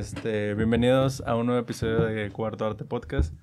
Este, 0.00 0.54
bienvenidos 0.54 1.22
a 1.26 1.36
un 1.36 1.44
nuevo 1.44 1.60
episodio 1.60 2.04
de 2.04 2.30
Cuarto 2.30 2.64
Arte 2.64 2.86
Podcast. 2.86 3.34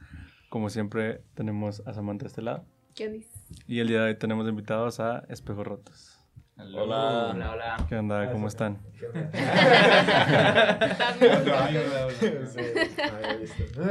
Como 0.50 0.72
siempre, 0.72 1.22
tenemos 1.36 1.84
a 1.86 1.94
Samantha 1.94 2.24
de 2.24 2.30
este 2.30 2.42
lado. 2.42 2.66
¿Qué 2.96 3.10
dices? 3.10 3.46
Y 3.68 3.80
el 3.80 3.90
día 3.90 4.02
de 4.02 4.08
hoy 4.08 4.16
tenemos 4.16 4.50
invitados 4.50 5.00
a 5.00 5.20
Espejos 5.30 5.68
Rotos. 5.68 6.20
Hola. 6.58 7.30
Hola, 7.32 7.52
hola. 7.52 7.86
¿Qué 7.88 7.96
onda? 7.96 8.32
¿Cómo 8.32 8.48
están? 8.48 8.80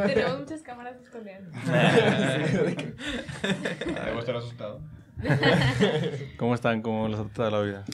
Tenemos 0.08 0.40
muchas 0.40 0.62
cámaras 0.62 1.00
escondidas. 1.00 1.42
Debo 4.06 4.18
estar 4.18 4.34
asustado. 4.34 4.80
¿Cómo 6.36 6.56
están? 6.56 6.82
¿Cómo 6.82 7.06
les 7.06 7.20
ha 7.20 7.24
tratado 7.26 7.50
la 7.50 7.60
vida? 7.60 7.84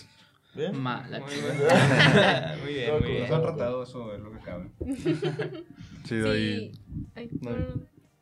¿Bien? 0.55 0.79
Mala. 0.79 1.21
Muy 1.21 1.31
Muy 2.63 2.73
bien. 2.75 2.75
bien, 2.75 2.91
Nos 2.93 3.01
muy 3.03 3.11
bien. 3.13 3.33
han 3.33 3.43
tratado, 3.43 3.83
eso 3.85 4.15
es 4.15 4.21
lo 4.21 4.33
que 4.33 4.39
cabe. 4.41 4.71
Ay, 7.15 7.31
No. 7.41 7.51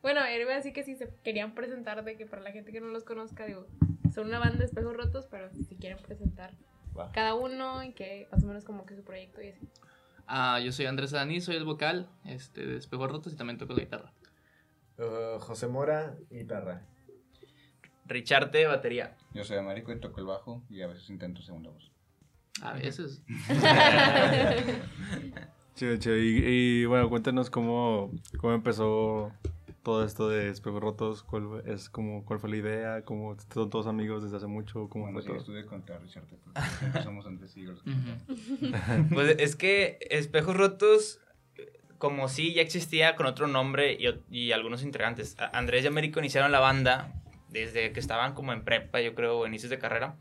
Bueno, 0.01 0.21
él 0.25 0.41
iba 0.41 0.53
a 0.53 0.55
decir 0.55 0.73
que 0.73 0.83
si 0.83 0.95
se 0.95 1.13
querían 1.23 1.53
presentar, 1.53 2.03
de 2.03 2.17
que 2.17 2.25
para 2.25 2.41
la 2.41 2.51
gente 2.51 2.71
que 2.71 2.81
no 2.81 2.87
los 2.87 3.03
conozca, 3.03 3.45
digo, 3.45 3.67
son 4.13 4.27
una 4.27 4.39
banda 4.39 4.57
de 4.57 4.65
espejos 4.65 4.95
rotos, 4.95 5.27
pero 5.29 5.49
si 5.51 5.63
se 5.63 5.75
quieren 5.75 5.99
presentar 5.99 6.53
Va. 6.97 7.11
cada 7.11 7.35
uno 7.35 7.83
y 7.83 7.93
que 7.93 8.27
más 8.31 8.43
o 8.43 8.47
menos 8.47 8.63
como 8.65 8.85
que 8.85 8.95
su 8.95 9.03
proyecto 9.03 9.41
y 9.43 9.49
así. 9.49 9.67
Ah, 10.25 10.59
yo 10.59 10.71
soy 10.71 10.87
Andrés 10.87 11.13
Adani, 11.13 11.39
soy 11.41 11.55
el 11.57 11.65
vocal 11.65 12.09
este, 12.25 12.65
de 12.65 12.77
Espejos 12.77 13.11
Rotos 13.11 13.33
y 13.33 13.35
también 13.35 13.57
toco 13.59 13.73
la 13.73 13.79
guitarra. 13.81 14.11
Uh, 14.97 15.39
José 15.39 15.67
Mora, 15.67 16.15
guitarra. 16.31 16.81
Richarte, 18.05 18.65
batería. 18.65 19.15
Yo 19.33 19.43
soy 19.43 19.57
Américo 19.57 19.91
y 19.91 19.99
toco 19.99 20.19
el 20.19 20.25
bajo 20.25 20.63
y 20.69 20.81
a 20.81 20.87
veces 20.87 21.09
intento 21.11 21.41
segunda 21.41 21.69
voz. 21.69 21.91
A 22.61 22.73
veces. 22.73 23.21
Chido, 25.75 25.95
chido. 25.97 26.17
Y, 26.17 26.43
y, 26.45 26.85
bueno, 26.85 27.09
cuéntenos 27.09 27.49
cómo, 27.49 28.11
cómo 28.39 28.53
empezó 28.53 29.31
todo 29.83 30.05
esto 30.05 30.29
de 30.29 30.49
Espejos 30.49 30.81
Rotos. 30.81 31.23
¿Cuál 31.23 31.47
fue- 31.47 31.73
es 31.73 31.89
como, 31.89 32.23
cuál 32.25 32.39
fue 32.39 32.49
la 32.49 32.57
idea? 32.57 33.01
¿Cómo 33.03 33.35
son 33.53 33.69
todos 33.69 33.87
amigos 33.87 34.21
desde 34.23 34.37
hace 34.37 34.47
mucho? 34.47 34.89
¿Cómo 34.89 35.05
Cuando 35.05 35.21
fue 35.23 35.39
sí 35.39 35.45
todo? 35.45 35.65
contra 35.65 35.97
Richard, 35.97 36.25
somos 37.03 37.25
antes 37.25 37.51
siglos. 37.51 37.81
Ujú. 37.85 38.71
Pues 39.13 39.35
es 39.39 39.55
que 39.55 39.97
Espejos 40.11 40.55
Rotos, 40.55 41.19
como 41.97 42.27
sí 42.27 42.53
ya 42.53 42.61
existía 42.61 43.15
con 43.15 43.25
otro 43.25 43.47
nombre 43.47 43.97
y, 43.99 44.07
y 44.29 44.51
algunos 44.51 44.83
integrantes. 44.83 45.35
Andrés 45.53 45.83
y 45.83 45.87
Américo 45.87 46.19
iniciaron 46.19 46.51
la 46.51 46.59
banda 46.59 47.13
desde 47.49 47.91
que 47.91 47.99
estaban 47.99 48.33
como 48.33 48.53
en 48.53 48.63
prepa, 48.63 49.01
yo 49.01 49.15
creo, 49.15 49.39
o 49.39 49.47
inicios 49.47 49.69
de 49.71 49.79
carrera. 49.79 50.15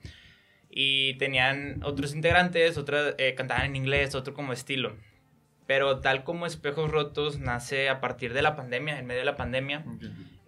Y 0.71 1.15
tenían 1.15 1.81
otros 1.83 2.15
integrantes, 2.15 2.79
otros 2.79 3.15
eh, 3.19 3.35
cantaban 3.35 3.67
en 3.67 3.77
inglés, 3.77 4.15
otro 4.15 4.35
como 4.35 4.53
estilo. 4.53 4.97
Pero 5.67 5.99
tal 6.01 6.23
como 6.25 6.47
Espejos 6.47 6.91
Rotos 6.91 7.39
nace 7.41 7.89
a 7.89 8.01
partir 8.01 8.33
de 8.35 8.43
la 8.43 8.55
pandemia, 8.57 8.99
en 8.99 9.07
medio 9.07 9.21
de 9.21 9.25
la 9.25 9.37
pandemia, 9.37 9.85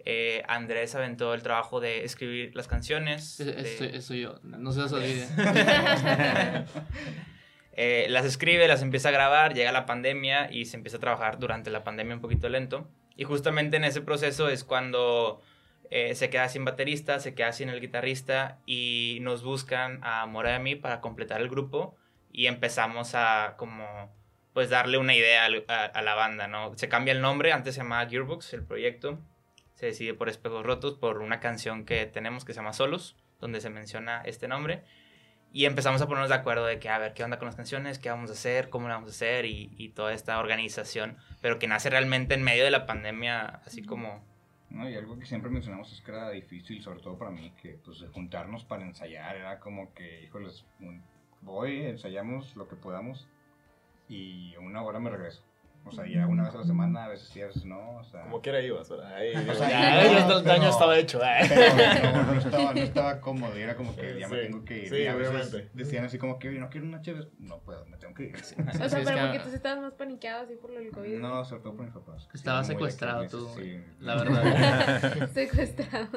eh, 0.05 0.43
Andrés 0.47 0.95
aventó 0.95 1.33
el 1.33 1.41
trabajo 1.43 1.79
de 1.79 2.03
escribir 2.03 2.55
las 2.55 2.67
canciones. 2.67 3.39
Es- 3.39 3.45
de- 3.47 3.61
Eso, 3.61 3.83
eso 3.85 4.13
yo. 4.15 4.39
No 4.43 4.71
se 4.71 4.81
os 4.81 4.91
olvide. 4.93 5.27
Eh, 7.75 8.05
las 8.09 8.23
escribe, 8.25 8.67
las 8.67 8.83
empieza 8.83 9.09
a 9.09 9.11
grabar, 9.11 9.55
llega 9.55 9.71
la 9.71 9.87
pandemia 9.87 10.51
y 10.51 10.65
se 10.65 10.77
empieza 10.77 10.97
a 10.97 10.99
trabajar 10.99 11.39
durante 11.39 11.71
la 11.71 11.83
pandemia 11.83 12.13
un 12.15 12.21
poquito 12.21 12.47
lento. 12.47 12.87
Y 13.15 13.23
justamente 13.23 13.77
en 13.77 13.83
ese 13.83 14.01
proceso 14.01 14.47
es 14.49 14.63
cuando 14.63 15.41
eh, 15.95 16.15
se 16.15 16.31
queda 16.31 16.49
sin 16.49 16.65
baterista, 16.65 17.19
se 17.19 17.35
queda 17.35 17.51
sin 17.51 17.69
el 17.69 17.79
guitarrista 17.79 18.57
y 18.65 19.19
nos 19.21 19.43
buscan 19.43 19.99
a 20.01 20.25
Mora 20.25 20.53
y 20.53 20.55
a 20.55 20.59
mí 20.59 20.75
para 20.75 21.01
completar 21.01 21.39
el 21.39 21.49
grupo 21.49 21.95
y 22.31 22.47
empezamos 22.47 23.13
a 23.13 23.53
como 23.57 24.11
pues 24.53 24.71
darle 24.71 24.97
una 24.97 25.13
idea 25.13 25.45
a, 25.67 25.85
a 25.85 26.01
la 26.01 26.15
banda, 26.15 26.47
¿no? 26.47 26.75
Se 26.79 26.89
cambia 26.89 27.11
el 27.11 27.21
nombre, 27.21 27.51
antes 27.51 27.75
se 27.75 27.81
llamaba 27.81 28.09
Gearbox, 28.09 28.55
el 28.55 28.65
proyecto. 28.65 29.19
Se 29.75 29.85
decide 29.85 30.15
por 30.15 30.29
Espejos 30.29 30.65
Rotos, 30.65 30.95
por 30.95 31.19
una 31.19 31.39
canción 31.39 31.85
que 31.85 32.07
tenemos 32.07 32.43
que 32.43 32.53
se 32.53 32.57
llama 32.57 32.73
Solos, 32.73 33.15
donde 33.39 33.61
se 33.61 33.69
menciona 33.69 34.23
este 34.25 34.47
nombre. 34.47 34.83
Y 35.51 35.65
empezamos 35.65 36.01
a 36.01 36.07
ponernos 36.07 36.29
de 36.29 36.35
acuerdo 36.35 36.65
de 36.65 36.79
que, 36.79 36.89
a 36.89 36.97
ver, 36.97 37.13
¿qué 37.13 37.23
onda 37.23 37.37
con 37.37 37.45
las 37.45 37.55
canciones? 37.55 37.99
¿Qué 37.99 38.09
vamos 38.09 38.31
a 38.31 38.33
hacer? 38.33 38.71
¿Cómo 38.71 38.87
lo 38.87 38.95
vamos 38.95 39.11
a 39.11 39.13
hacer? 39.13 39.45
Y, 39.45 39.75
y 39.77 39.89
toda 39.89 40.11
esta 40.11 40.39
organización, 40.39 41.17
pero 41.39 41.59
que 41.59 41.67
nace 41.67 41.91
realmente 41.91 42.33
en 42.33 42.41
medio 42.41 42.63
de 42.63 42.71
la 42.71 42.87
pandemia, 42.87 43.61
así 43.63 43.83
como... 43.83 44.32
¿no? 44.73 44.89
Y 44.89 44.95
algo 44.95 45.17
que 45.17 45.25
siempre 45.25 45.49
mencionamos 45.49 45.91
es 45.93 46.01
que 46.01 46.11
era 46.11 46.29
difícil, 46.31 46.81
sobre 46.81 46.99
todo 46.99 47.17
para 47.17 47.31
mí, 47.31 47.53
que 47.61 47.79
pues 47.85 48.03
juntarnos 48.13 48.65
para 48.65 48.83
ensayar 48.83 49.37
era 49.37 49.59
como 49.59 49.93
que, 49.93 50.23
híjoles, 50.23 50.65
voy, 51.41 51.83
ensayamos 51.85 52.55
lo 52.55 52.67
que 52.67 52.75
podamos 52.75 53.27
y 54.09 54.55
una 54.57 54.83
hora 54.83 54.99
me 54.99 55.09
regreso. 55.09 55.43
O 55.85 55.91
sea, 55.91 56.05
ya 56.07 56.25
una 56.27 56.43
vez 56.43 56.55
a 56.55 56.59
la 56.59 56.63
semana, 56.63 57.05
a 57.05 57.09
veces 57.09 57.27
sí, 57.27 57.41
a 57.41 57.47
veces 57.47 57.65
no, 57.65 57.97
o 57.97 58.03
sea... 58.05 58.21
Como 58.23 58.41
quiera 58.41 58.61
ibas, 58.61 58.89
¿verdad? 58.89 59.13
Ahí, 59.15 59.33
O 59.35 59.53
sea, 59.53 59.69
ya, 59.69 60.01
está- 60.17 60.37
el 60.39 60.43
daño 60.45 60.69
estaba 60.69 60.97
hecho. 60.97 61.19
¿eh? 61.21 61.39
Pero 61.49 62.11
no, 62.23 62.23
no 62.33 62.39
estaba, 62.39 62.73
no 62.73 62.79
estaba 62.81 63.19
cómodo, 63.21 63.57
y 63.59 63.61
era 63.61 63.75
como 63.75 63.93
que 63.95 64.17
ya 64.19 64.27
me 64.29 64.37
tengo 64.37 64.63
que 64.63 64.77
ir. 64.83 64.89
sí, 64.89 64.95
y 64.95 65.07
a 65.07 65.15
veces 65.15 65.33
obviamente. 65.51 65.69
decían 65.73 66.05
así 66.05 66.17
como 66.17 66.39
que, 66.39 66.49
"Oye, 66.49 66.59
no 66.59 66.69
quiero 66.69 66.87
una 66.87 67.01
chévere. 67.01 67.27
No 67.39 67.59
puedo, 67.59 67.85
me 67.87 67.97
tengo 67.97 68.13
que 68.13 68.23
ir. 68.23 68.35
O 68.35 68.39
Sí, 68.43 68.55
sea, 68.55 68.85
es 68.85 68.93
pero 68.93 69.05
que- 69.17 69.21
porque 69.23 69.39
tú 69.39 69.49
sí 69.49 69.55
estabas 69.55 69.81
más 69.81 69.93
paniqueado 69.93 70.43
así 70.43 70.55
por 70.55 70.69
lo 70.71 70.79
del 70.79 70.91
COVID. 70.91 71.19
No, 71.19 71.43
sobre 71.43 71.61
todo 71.63 71.75
por 71.75 71.85
mis 71.85 71.93
papás. 71.93 72.29
Estaba 72.33 72.63
secuestrado 72.63 73.27
tú, 73.27 73.49
sí. 73.57 73.81
la 73.99 74.15
verdad. 74.15 75.29
Secuestrado. 75.33 76.07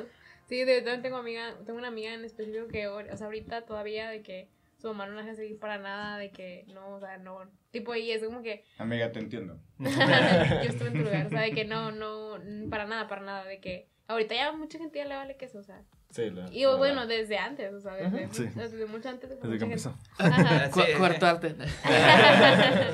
Sí, 0.49 0.65
de 0.65 0.77
también 0.83 1.03
tengo 1.03 1.17
amiga, 1.17 1.55
tengo 1.67 1.79
una 1.79 1.89
amiga 1.89 2.15
en 2.15 2.25
específico 2.25 2.69
que, 2.69 2.87
o 2.87 3.17
sea, 3.17 3.27
ahorita 3.27 3.63
todavía 3.63 4.09
de 4.11 4.23
que 4.23 4.49
su 4.79 4.89
mamá 4.89 5.07
no 5.07 5.15
la 5.15 5.23
deja 5.23 5.35
seguir 5.37 5.59
para 5.59 5.79
nada, 5.79 6.19
de 6.19 6.31
que 6.31 6.65
no, 6.69 6.97
o 6.97 7.01
sea, 7.01 7.19
no, 7.19 7.39
tipo, 7.71 7.95
y 7.95 8.11
es 8.11 8.23
como 8.25 8.43
que 8.43 8.65
Amiga, 8.79 9.11
te 9.13 9.19
entiendo. 9.21 9.59
yo 9.79 9.89
estuve 9.89 10.89
en 10.89 10.93
tu 10.95 11.01
lugar, 11.01 11.27
o 11.27 11.31
sea, 11.31 11.41
de 11.43 11.53
que 11.53 11.65
no, 11.65 11.93
no, 11.93 12.39
para 12.71 12.87
nada, 12.87 13.09
para 13.09 13.23
nada, 13.23 13.45
de 13.45 13.59
que 13.61 13.89
ahorita 14.09 14.35
ya 14.35 14.53
mucha 14.53 14.79
gente 14.79 14.99
ya 14.99 15.05
le 15.07 15.17
vale 15.17 15.37
queso, 15.37 15.59
o 15.59 15.63
sea, 15.63 15.83
Sí, 16.11 16.31
la- 16.31 16.47
y 16.53 16.63
la- 16.63 16.77
bueno, 16.77 17.07
desde 17.07 17.37
antes, 17.37 17.73
o 17.75 17.81
sea, 17.81 17.95
desde, 17.95 18.25
Ujú. 18.27 18.35
Sí. 18.35 18.45
desde 18.55 18.87
mucho 18.87 19.09
antes. 19.09 19.29
de 19.29 19.37
Desde 19.37 19.59
que 19.59 19.65
empezó. 19.65 19.95
gente-. 20.17 20.71
Cu-. 20.71 20.99
Cuarto 20.99 21.27
arte. 21.27 21.55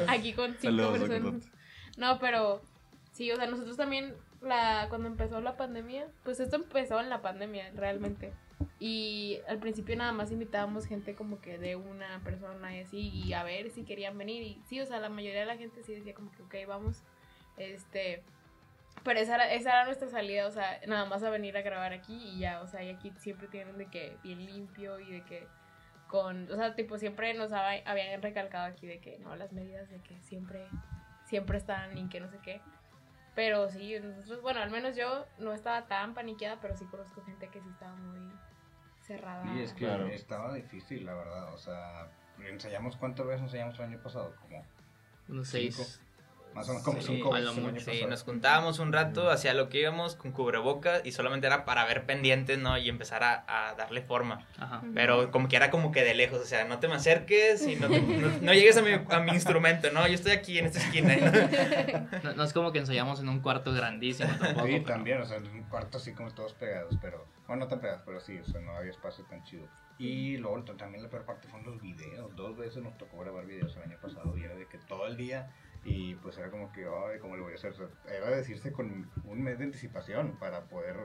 Aquí 0.08 0.32
con 0.32 0.50
cinco 0.58 0.62
Saludos, 0.62 0.98
personas. 1.08 1.44
No, 1.98 2.18
pero 2.18 2.62
sí, 3.12 3.30
o 3.30 3.36
sea, 3.36 3.46
nosotros 3.46 3.76
también, 3.76 4.14
la, 4.40 4.86
cuando 4.88 5.08
empezó 5.08 5.40
la 5.40 5.56
pandemia, 5.56 6.06
pues 6.24 6.40
esto 6.40 6.56
empezó 6.56 7.00
en 7.00 7.10
la 7.10 7.20
pandemia, 7.20 7.70
realmente. 7.74 8.32
Y 8.78 9.40
al 9.48 9.58
principio 9.58 9.96
nada 9.96 10.12
más 10.12 10.30
invitábamos 10.30 10.86
gente 10.86 11.14
como 11.14 11.40
que 11.40 11.58
de 11.58 11.76
una 11.76 12.20
persona 12.24 12.76
y 12.76 12.80
así, 12.80 13.08
y 13.10 13.32
a 13.32 13.42
ver 13.44 13.70
si 13.70 13.84
querían 13.84 14.16
venir. 14.18 14.42
Y 14.42 14.62
sí, 14.66 14.80
o 14.80 14.86
sea, 14.86 14.98
la 15.00 15.08
mayoría 15.08 15.40
de 15.40 15.46
la 15.46 15.56
gente 15.56 15.82
sí 15.82 15.94
decía 15.94 16.14
como 16.14 16.30
que, 16.32 16.42
ok, 16.42 16.68
vamos. 16.68 17.02
Este, 17.56 18.22
pero 19.04 19.18
esa 19.18 19.34
era, 19.34 19.52
esa 19.52 19.70
era 19.70 19.84
nuestra 19.84 20.08
salida, 20.08 20.46
o 20.46 20.50
sea, 20.50 20.80
nada 20.86 21.04
más 21.06 21.22
a 21.22 21.30
venir 21.30 21.56
a 21.56 21.62
grabar 21.62 21.92
aquí 21.92 22.14
y 22.14 22.38
ya, 22.38 22.60
o 22.62 22.66
sea, 22.66 22.82
y 22.84 22.90
aquí 22.90 23.12
siempre 23.18 23.48
tienen 23.48 23.76
de 23.78 23.86
que 23.86 24.16
bien 24.22 24.44
limpio 24.44 25.00
y 25.00 25.10
de 25.10 25.24
que 25.24 25.46
con, 26.06 26.50
o 26.52 26.56
sea, 26.56 26.74
tipo, 26.74 26.98
siempre 26.98 27.32
nos 27.34 27.52
habían 27.52 28.22
recalcado 28.22 28.66
aquí 28.66 28.86
de 28.86 29.00
que, 29.00 29.18
no, 29.18 29.34
las 29.34 29.52
medidas 29.52 29.88
de 29.90 29.98
que 30.00 30.20
siempre, 30.20 30.66
siempre 31.24 31.58
están 31.58 31.96
y 31.96 32.08
que 32.08 32.20
no 32.20 32.28
sé 32.28 32.38
qué. 32.42 32.60
Pero 33.34 33.70
sí, 33.70 33.98
nosotros, 33.98 34.42
bueno, 34.42 34.60
al 34.60 34.70
menos 34.70 34.94
yo 34.94 35.26
no 35.38 35.54
estaba 35.54 35.86
tan 35.86 36.12
paniqueada, 36.12 36.60
pero 36.60 36.76
sí 36.76 36.84
conozco 36.84 37.22
gente 37.22 37.48
que 37.48 37.62
sí 37.62 37.68
estaba 37.70 37.94
muy 37.94 38.30
cerrada. 39.16 39.54
Y 39.54 39.60
es 39.62 39.72
que 39.72 39.84
Claro. 39.84 40.06
estaba 40.08 40.54
difícil, 40.54 41.04
la 41.04 41.14
verdad. 41.14 41.52
O 41.54 41.58
sea, 41.58 42.08
ensayamos, 42.48 42.96
¿cuántas 42.96 43.26
veces 43.26 43.42
ensayamos 43.42 43.78
el 43.78 43.84
año 43.86 44.02
pasado? 44.02 44.34
Como 44.40 44.64
Unos 45.28 45.48
Cinco. 45.48 45.72
seis. 45.76 46.00
Más 46.54 46.66
o 46.68 46.72
menos 46.72 46.84
como 46.84 47.00
Sí, 47.00 47.06
cinco 47.16 47.34
a 47.34 47.38
veces 47.40 47.56
lo 47.56 47.62
mucho. 47.62 47.90
Sí, 47.90 48.04
nos 48.08 48.22
juntábamos 48.24 48.78
un 48.78 48.92
rato, 48.92 49.30
hacía 49.30 49.54
lo 49.54 49.68
que 49.68 49.80
íbamos 49.80 50.16
con 50.16 50.32
cubrebocas 50.32 51.00
y 51.04 51.12
solamente 51.12 51.46
era 51.46 51.64
para 51.64 51.84
ver 51.86 52.04
pendientes, 52.04 52.58
¿no? 52.58 52.76
Y 52.78 52.88
empezar 52.88 53.22
a, 53.24 53.44
a 53.70 53.74
darle 53.74 54.02
forma. 54.02 54.46
Ajá. 54.58 54.82
Pero 54.94 55.30
como 55.30 55.48
que 55.48 55.56
era 55.56 55.70
como 55.70 55.92
que 55.92 56.02
de 56.04 56.14
lejos, 56.14 56.40
o 56.40 56.44
sea, 56.44 56.64
no 56.64 56.78
te 56.78 56.88
me 56.88 56.94
acerques 56.94 57.66
y 57.66 57.76
no, 57.76 57.88
te- 57.88 58.00
no- 58.02 58.28
no 58.40 58.52
llegues 58.54 58.76
a 58.76 58.82
mi, 58.82 58.90
a 58.92 59.20
mi 59.20 59.32
instrumento, 59.32 59.90
¿no? 59.92 60.06
Yo 60.06 60.14
estoy 60.14 60.32
aquí 60.32 60.58
en 60.58 60.66
esta 60.66 60.78
esquina. 60.80 61.16
¿no? 61.16 62.18
No, 62.22 62.32
no 62.36 62.44
es 62.44 62.52
como 62.52 62.72
que 62.72 62.78
ensayamos 62.80 63.20
en 63.20 63.28
un 63.28 63.40
cuarto 63.40 63.72
grandísimo 63.72 64.30
tampoco. 64.38 64.66
Sí, 64.66 64.72
pero- 64.72 64.84
también, 64.84 65.20
o 65.20 65.26
sea, 65.26 65.38
en 65.38 65.46
un 65.48 65.62
cuarto 65.64 65.98
así 65.98 66.12
como 66.12 66.30
todos 66.32 66.52
pegados, 66.54 66.96
pero, 67.00 67.26
bueno, 67.46 67.64
no 67.64 67.68
tan 67.68 67.80
pegados, 67.80 68.02
pero 68.04 68.20
sí, 68.20 68.38
o 68.38 68.44
sea, 68.44 68.60
no 68.60 68.72
había 68.76 68.90
espacio 68.90 69.24
tan 69.24 69.42
chido. 69.44 69.66
Y 69.98 70.36
luego 70.38 70.64
t- 70.64 70.72
también 70.74 71.02
la 71.02 71.08
peor 71.10 71.24
parte 71.24 71.46
fueron 71.48 71.70
los 71.72 71.80
videos, 71.82 72.34
dos 72.34 72.56
veces 72.56 72.82
nos 72.82 72.96
tocó 72.98 73.18
grabar 73.20 73.46
videos 73.46 73.76
el 73.76 73.82
año 73.82 73.98
pasado 74.00 74.36
y 74.36 74.42
era 74.42 74.54
de 74.54 74.66
que 74.66 74.78
todo 74.78 75.06
el 75.06 75.16
día, 75.16 75.50
y 75.84 76.14
pues 76.16 76.38
era 76.38 76.50
como 76.50 76.70
que, 76.72 76.84
ay, 76.84 77.18
¿cómo 77.20 77.36
lo 77.36 77.44
voy 77.44 77.52
a 77.52 77.56
hacer? 77.56 77.72
O 77.72 77.74
sea, 77.74 77.86
era 78.12 78.30
decirse 78.30 78.72
con 78.72 79.10
un 79.24 79.42
mes 79.42 79.58
de 79.58 79.64
anticipación 79.64 80.36
para 80.38 80.62
poder 80.64 80.96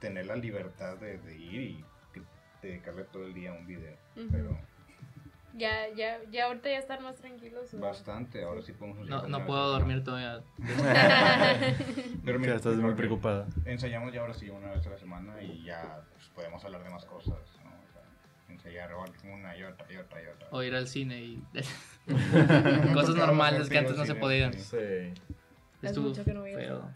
tener 0.00 0.26
la 0.26 0.36
libertad 0.36 0.96
de, 0.98 1.18
de 1.18 1.36
ir 1.36 1.60
y 1.60 1.84
dedicarle 2.62 3.04
todo 3.04 3.24
el 3.26 3.34
día 3.34 3.50
a 3.50 3.54
un 3.54 3.66
video, 3.66 3.96
pero 4.30 4.58
Ya, 5.54 5.88
ya, 5.94 6.18
ya 6.30 6.46
ahorita 6.46 6.68
ya 6.68 6.78
están 6.78 7.02
más 7.02 7.16
tranquilos. 7.16 7.78
bastante, 7.78 8.42
ahora 8.42 8.60
sí 8.62 8.72
podemos 8.72 9.06
No, 9.08 9.46
puedo 9.46 9.70
dormir 9.72 10.02
todavía. 10.04 10.42
Pero 12.24 12.38
Ya 12.38 12.38
mira, 12.38 12.56
estás 12.56 12.76
muy 12.76 12.94
preocupada. 12.94 13.46
Ensayamos 13.64 14.12
ya 14.12 14.20
ahora 14.22 14.34
sí 14.34 14.50
una 14.50 14.70
vez 14.72 14.86
a 14.86 14.90
la 14.90 14.98
semana 14.98 15.40
y 15.42 15.62
ya 15.64 16.02
pues, 16.12 16.28
podemos 16.30 16.64
hablar 16.64 16.82
de 16.82 16.90
más 16.90 17.04
cosas, 17.06 17.38
sea, 18.70 18.84
ensayar 18.84 18.94
una 19.32 19.56
y 19.56 19.62
otra 19.64 19.86
y 19.92 19.96
otra 19.96 20.22
y 20.22 20.26
otra. 20.26 20.48
O 20.50 20.62
ir 20.62 20.74
al 20.74 20.86
cine 20.88 21.18
y 21.20 21.42
Cosas 22.94 23.14
normales 23.16 23.68
que 23.68 23.78
antes 23.78 23.96
no 23.96 24.06
se 24.06 24.14
podían. 24.14 24.52
Sí. 24.54 24.76
Estuvo 25.82 26.08
mucho 26.08 26.24
que 26.24 26.32
no 26.34 26.40
voy 26.40 26.52
a 26.52 26.56
feo. 26.56 26.90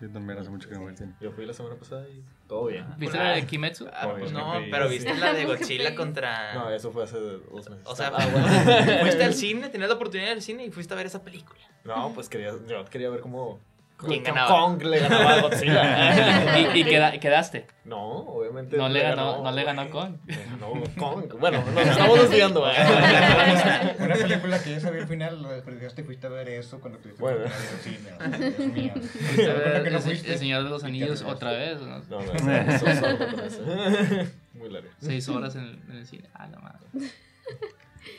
Yo 0.00 0.08
también 0.10 0.38
hace 0.38 0.48
mucho 0.48 0.68
que 0.68 0.74
no 0.76 0.82
voy 0.82 0.90
al 0.90 0.96
cine. 0.96 1.14
Yo 1.20 1.32
fui 1.32 1.44
la 1.44 1.52
semana 1.52 1.74
pasada 1.74 2.08
y 2.08 2.22
todo 2.46 2.66
bien. 2.66 2.86
¿Viste 2.98 3.18
la 3.18 3.32
de 3.32 3.46
Kimetsu? 3.46 3.88
Ah, 3.92 4.06
Obvio, 4.06 4.30
no, 4.30 4.52
pero 4.70 4.88
sí. 4.88 4.94
viste 4.94 5.14
la 5.16 5.32
de 5.32 5.44
Godzilla 5.44 5.94
contra... 5.96 6.54
No, 6.54 6.70
eso 6.70 6.92
fue 6.92 7.02
hace 7.04 7.18
dos 7.18 7.68
meses. 7.68 7.84
O 7.84 7.96
sea, 7.96 8.12
Ah, 8.14 8.26
bueno. 8.30 9.00
fuiste 9.00 9.24
al 9.24 9.34
cine, 9.34 9.68
tenías 9.70 9.88
la 9.88 9.96
oportunidad 9.96 10.28
del 10.30 10.42
cine 10.42 10.64
y 10.66 10.70
fuiste 10.70 10.94
a 10.94 10.96
ver 10.96 11.06
esa 11.06 11.24
película. 11.24 11.58
No, 11.84 12.12
pues 12.14 12.28
quería, 12.28 12.52
yo 12.68 12.84
quería 12.84 13.10
ver 13.10 13.20
cómo 13.20 13.58
¿Quién 14.06 14.22
ganaba? 14.22 14.48
Kong 14.48 14.82
le 14.82 14.98
ganaba 15.00 15.34
a 15.34 15.40
Godzilla. 15.42 16.58
y 16.74 16.80
y 16.80 16.84
queda- 16.84 17.18
quedaste. 17.18 17.66
No, 17.84 18.00
obviamente. 18.20 18.76
No 18.76 18.88
le 18.88 19.02
ganó, 19.02 19.42
no 19.42 19.50
le 19.50 19.64
ganó 19.64 19.90
Kong. 19.90 20.16
Ganó 20.26 20.72
Kong. 20.96 21.24
Bueno, 21.40 21.64
nos 21.74 21.86
estamos 21.88 22.20
desviando. 22.20 22.62
Una 23.98 24.14
película 24.14 24.62
que 24.62 24.70
ya 24.72 24.80
sabía 24.80 25.00
el 25.00 25.08
final, 25.08 25.42
lo 25.42 25.48
desperdiciaste 25.50 26.02
y 26.02 26.04
fuiste 26.04 26.26
a 26.28 26.30
ver 26.30 26.48
eso 26.48 26.80
cuando 26.80 26.98
tuviste 27.00 27.20
Bueno. 27.20 27.44
al 27.44 27.50
sea, 27.50 28.50
Dios 28.50 28.58
mío. 28.72 28.92
Fuiste 28.94 29.50
a 29.50 29.54
Bueno, 29.54 29.70
ver 29.70 29.82
que 29.82 29.90
no 29.90 29.96
el, 29.96 30.02
fuiste. 30.02 30.32
el 30.32 30.38
Señor 30.38 30.64
de 30.64 30.70
los 30.70 30.84
Anillos 30.84 31.22
otra 31.22 31.50
vez. 31.52 31.80
¿no? 31.80 31.98
No, 31.98 32.20
no, 32.20 32.22
eso, 32.22 32.86
otra 32.86 33.26
vez. 33.32 34.32
Muy 34.54 34.70
largo. 34.70 34.88
Seis 35.00 35.28
horas 35.28 35.56
en 35.56 35.62
el, 35.62 35.78
en 35.90 35.96
el 35.96 36.06
cine. 36.06 36.28
Ah, 36.34 36.46
la 36.46 36.58
madre. 36.60 36.78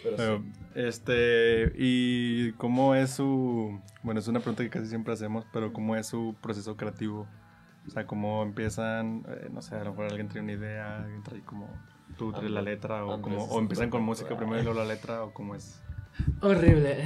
Pero 0.04 0.16
Pero, 0.18 0.38
sí. 0.38 0.44
Este, 0.88 1.74
¿y 1.76 2.54
cómo 2.54 2.96
es 2.96 3.12
su, 3.12 3.82
bueno, 4.02 4.22
es 4.22 4.28
una 4.30 4.40
pregunta 4.40 4.64
que 4.64 4.70
casi 4.70 4.88
siempre 4.88 5.14
hacemos, 5.14 5.46
pero 5.52 5.74
cómo 5.74 5.98
es 5.98 6.08
su 6.08 6.36
proceso 6.42 6.78
creativo? 6.78 7.28
O 7.86 7.90
sea, 7.90 8.08
cómo 8.08 8.44
empiezan, 8.44 9.26
eh, 9.28 9.50
no 9.52 9.62
sé, 9.62 9.76
a 9.76 9.84
lo 9.84 9.92
mejor 9.92 10.06
alguien 10.06 10.30
trae 10.30 10.42
una 10.42 10.54
idea, 10.54 11.04
alguien 11.04 11.22
trae 11.24 11.42
como, 11.42 11.68
tú 12.18 12.32
traes 12.32 12.52
la 12.52 12.62
letra, 12.62 13.04
o, 13.04 13.22
como, 13.22 13.44
es 13.44 13.52
o 13.52 13.60
empiezan 13.60 13.90
con 13.90 14.04
música 14.04 14.38
primero 14.38 14.62
y 14.62 14.64
luego 14.64 14.80
la 14.80 14.86
letra, 14.86 15.24
o 15.24 15.34
cómo 15.34 15.54
es. 15.54 15.82
Horrible. 16.42 17.06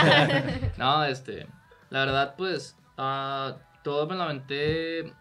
no, 0.76 1.04
este. 1.04 1.46
La 1.90 2.00
verdad, 2.00 2.34
pues. 2.36 2.76
ah, 2.98 3.56
todo 3.82 4.08
me 4.08 4.16
lo 4.16 4.24
aventé. 4.24 5.12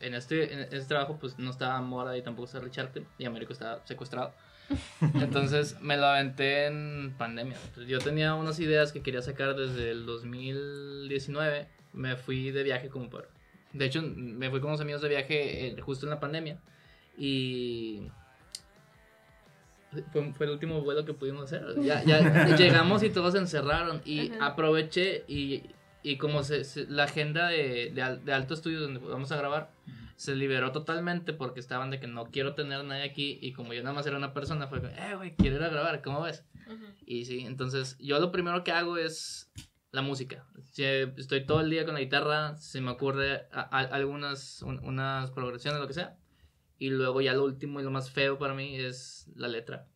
En 0.00 0.14
este, 0.14 0.52
en 0.52 0.60
este 0.60 0.80
trabajo, 0.80 1.18
pues 1.18 1.38
no 1.38 1.50
estaba 1.50 1.80
Mora 1.80 2.16
y 2.16 2.22
tampoco 2.22 2.46
estaba 2.46 2.64
Richard. 2.64 2.90
Y 3.18 3.24
Américo 3.24 3.52
estaba 3.52 3.80
secuestrado. 3.84 4.32
Entonces 5.14 5.80
me 5.80 5.96
lo 5.96 6.06
aventé 6.06 6.66
en 6.66 7.14
pandemia. 7.16 7.56
Entonces, 7.68 7.88
yo 7.88 7.98
tenía 7.98 8.34
unas 8.34 8.58
ideas 8.60 8.92
que 8.92 9.02
quería 9.02 9.22
sacar 9.22 9.54
desde 9.56 9.90
el 9.90 10.04
2019. 10.06 11.66
Me 11.94 12.16
fui 12.16 12.50
de 12.50 12.62
viaje 12.62 12.88
como 12.88 13.08
por. 13.08 13.28
De 13.72 13.84
hecho, 13.86 14.02
me 14.02 14.50
fui 14.50 14.60
con 14.60 14.70
unos 14.70 14.80
amigos 14.80 15.02
de 15.02 15.08
viaje 15.08 15.66
eh, 15.68 15.80
justo 15.80 16.06
en 16.06 16.10
la 16.10 16.20
pandemia. 16.20 16.58
Y 17.16 18.02
fue, 20.12 20.32
fue 20.34 20.46
el 20.46 20.52
último 20.52 20.82
vuelo 20.82 21.04
que 21.04 21.14
pudimos 21.14 21.44
hacer. 21.44 21.80
Ya, 21.82 22.02
ya 22.04 22.46
llegamos 22.56 23.02
y 23.02 23.10
todos 23.10 23.32
se 23.32 23.38
encerraron. 23.38 24.02
Y 24.04 24.30
Ajá. 24.32 24.46
aproveché 24.48 25.24
y, 25.28 25.62
y 26.02 26.16
como 26.18 26.42
se, 26.44 26.64
se- 26.64 26.86
la 26.88 27.04
agenda 27.04 27.48
de, 27.48 27.90
de 28.24 28.32
alto 28.32 28.54
estudio 28.54 28.80
donde 28.80 29.00
vamos 29.00 29.32
a 29.32 29.36
grabar 29.36 29.70
se 30.18 30.34
liberó 30.34 30.72
totalmente 30.72 31.32
porque 31.32 31.60
estaban 31.60 31.90
de 31.90 32.00
que 32.00 32.08
no 32.08 32.26
quiero 32.26 32.54
tener 32.54 32.80
a 32.80 32.82
nadie 32.82 33.04
aquí. 33.04 33.38
Y 33.40 33.52
como 33.52 33.72
yo 33.72 33.82
nada 33.82 33.94
más 33.94 34.04
era 34.06 34.16
una 34.16 34.34
persona, 34.34 34.66
fue 34.66 34.80
como, 34.80 34.92
eh, 34.92 35.14
güey, 35.16 35.36
quiero 35.36 35.56
ir 35.56 35.62
a 35.62 35.68
grabar, 35.68 36.02
¿cómo 36.02 36.20
ves? 36.22 36.44
Ujú. 36.66 36.84
Y 37.06 37.24
sí, 37.24 37.40
entonces 37.46 37.96
yo 38.00 38.18
lo 38.18 38.32
primero 38.32 38.64
que 38.64 38.72
hago 38.72 38.96
es 38.98 39.50
la 39.92 40.02
música. 40.02 40.44
Si 40.72 40.82
estoy 40.84 41.46
todo 41.46 41.60
el 41.60 41.70
día 41.70 41.84
con 41.84 41.94
la 41.94 42.00
guitarra, 42.00 42.56
se 42.56 42.80
me 42.80 42.90
ocurre 42.90 43.46
a- 43.52 43.60
a- 43.70 43.94
algunas 43.94 44.60
un- 44.62 44.84
unas 44.84 45.30
progresiones, 45.30 45.80
lo 45.80 45.86
que 45.86 45.94
sea. 45.94 46.16
Y 46.78 46.90
luego 46.90 47.20
ya 47.20 47.32
lo 47.34 47.44
último 47.44 47.80
y 47.80 47.84
lo 47.84 47.90
más 47.92 48.10
feo 48.10 48.38
para 48.38 48.54
mí 48.54 48.74
es 48.76 49.30
la 49.36 49.46
letra. 49.48 49.86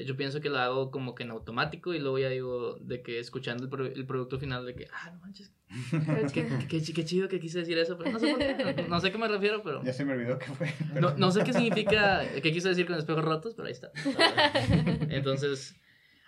De 0.00 0.04
hecho, 0.04 0.16
pienso 0.16 0.40
que 0.40 0.48
lo 0.48 0.56
hago 0.58 0.90
como 0.90 1.14
que 1.14 1.24
en 1.24 1.30
automático 1.30 1.92
y 1.92 1.98
luego 1.98 2.18
ya 2.18 2.30
digo 2.30 2.78
de 2.80 3.02
que 3.02 3.18
escuchando 3.18 3.64
el, 3.64 3.68
pro- 3.68 3.84
el 3.84 4.06
producto 4.06 4.38
final 4.38 4.64
de 4.64 4.74
que, 4.74 4.86
ah, 4.90 5.10
no 5.12 5.20
manches, 5.20 5.52
qué, 6.32 6.48
qué, 6.70 6.80
qué 6.94 7.04
chido 7.04 7.28
que 7.28 7.38
quise 7.38 7.58
decir 7.58 7.76
eso, 7.76 7.98
pero 7.98 8.10
no 8.12 8.18
sé 8.18 8.28
por 8.30 8.38
qué, 8.38 8.74
no, 8.82 8.88
no 8.88 8.98
sé 9.00 9.08
a 9.08 9.12
qué 9.12 9.18
me 9.18 9.28
refiero, 9.28 9.62
pero... 9.62 9.82
Ya 9.84 9.92
se 9.92 10.06
me 10.06 10.14
olvidó 10.14 10.38
qué 10.38 10.46
fue. 10.46 10.72
No, 10.98 11.14
no 11.18 11.30
sé 11.30 11.44
qué 11.44 11.52
significa, 11.52 12.22
qué 12.42 12.50
quise 12.50 12.70
decir 12.70 12.86
con 12.86 12.96
espejos 12.96 13.22
rotos, 13.22 13.52
pero 13.54 13.66
ahí 13.66 13.72
está. 13.72 13.90
Entonces, 15.10 15.76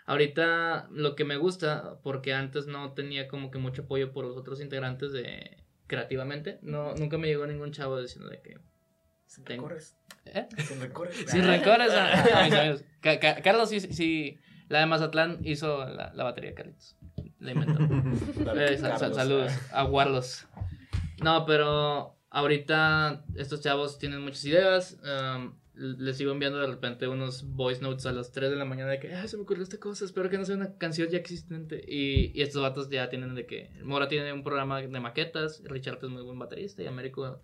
ahorita 0.07 0.89
lo 0.91 1.17
que 1.17 1.25
me 1.25 1.37
gusta, 1.37 1.99
porque 2.03 2.35
antes 2.35 2.67
no 2.67 2.93
tenía 2.93 3.29
como 3.29 3.51
que 3.51 3.59
mucho 3.59 3.83
apoyo 3.83 4.13
por 4.13 4.27
los 4.27 4.37
otros 4.37 4.61
integrantes 4.61 5.13
de 5.13 5.65
creativamente, 5.87 6.59
no, 6.63 6.95
nunca 6.95 7.19
me 7.19 7.29
llegó 7.29 7.47
ningún 7.47 7.73
chavo 7.73 8.01
diciendo 8.01 8.29
de 8.31 8.41
que... 8.43 8.59
Sin 9.34 9.44
tengo- 9.44 9.69
rencores. 9.69 9.96
¿Eh? 10.26 10.46
Sin 10.67 10.81
rencores. 10.81 11.17
Sin 11.26 11.44
rencores 11.44 11.90
a, 11.93 12.40
a 12.40 12.44
mis 12.44 12.55
amigos. 12.55 12.84
Ca- 13.00 13.19
Ca- 13.19 13.43
Carlos 13.43 13.69
sí, 13.70 13.81
sí, 13.81 14.38
la 14.69 14.81
de 14.81 14.87
Mazatlán 14.87 15.38
hizo 15.44 15.84
la, 15.87 16.12
la 16.14 16.25
batería 16.25 16.55
Carlitos. 16.55 16.96
La 17.40 17.52
inventó. 17.52 17.79
Dale, 18.44 18.75
Eh, 18.75 18.79
sa- 18.79 18.90
sa- 18.99 18.99
Carlos. 19.11 19.17
saludos 19.17 19.52
a 19.73 19.84
Warlos. 19.84 20.46
No, 21.23 21.44
pero 21.46 22.17
ahorita 22.31 23.25
estos 23.37 23.61
chavos 23.61 23.99
tienen 23.99 24.20
muchas 24.20 24.44
ideas. 24.44 24.99
um, 25.02 25.55
les 25.75 26.19
sigo 26.19 26.32
enviando 26.32 26.58
de 26.61 26.67
repente 26.67 27.08
unos 27.08 27.44
voice 27.49 27.81
notes 27.81 28.05
a 28.05 28.12
las 28.12 28.31
3 28.31 28.50
de 28.50 28.56
la 28.56 28.67
mañana 28.67 28.90
de 28.90 29.00
que 29.00 29.14
"Ah, 29.14 29.26
se 29.26 29.38
me 29.38 29.44
ocurrió 29.44 29.62
esta 29.62 29.78
cosa, 29.78 30.05
espero 30.05 30.28
que 30.28 30.37
no 30.37 30.44
sea 30.44 30.55
una 30.55 30.76
canción 30.76 31.08
ya 31.08 31.17
existente. 31.17 31.82
Y, 31.88 32.31
y 32.38 32.43
estos 32.43 32.61
vatos 32.61 32.90
ya 32.90 33.08
tienen 33.08 33.35
de 33.35 33.46
que 33.46 33.70
Mora 33.82 34.06
tiene 34.06 34.32
un 34.35 34.43
programa 34.44 34.82
de 34.82 35.00
maquetas, 35.00 35.62
Richard 35.64 35.99
es 36.02 36.11
muy 36.11 36.23
buen 36.23 36.38
baterista 36.38 36.82
y 36.82 36.87
Américo 36.87 37.43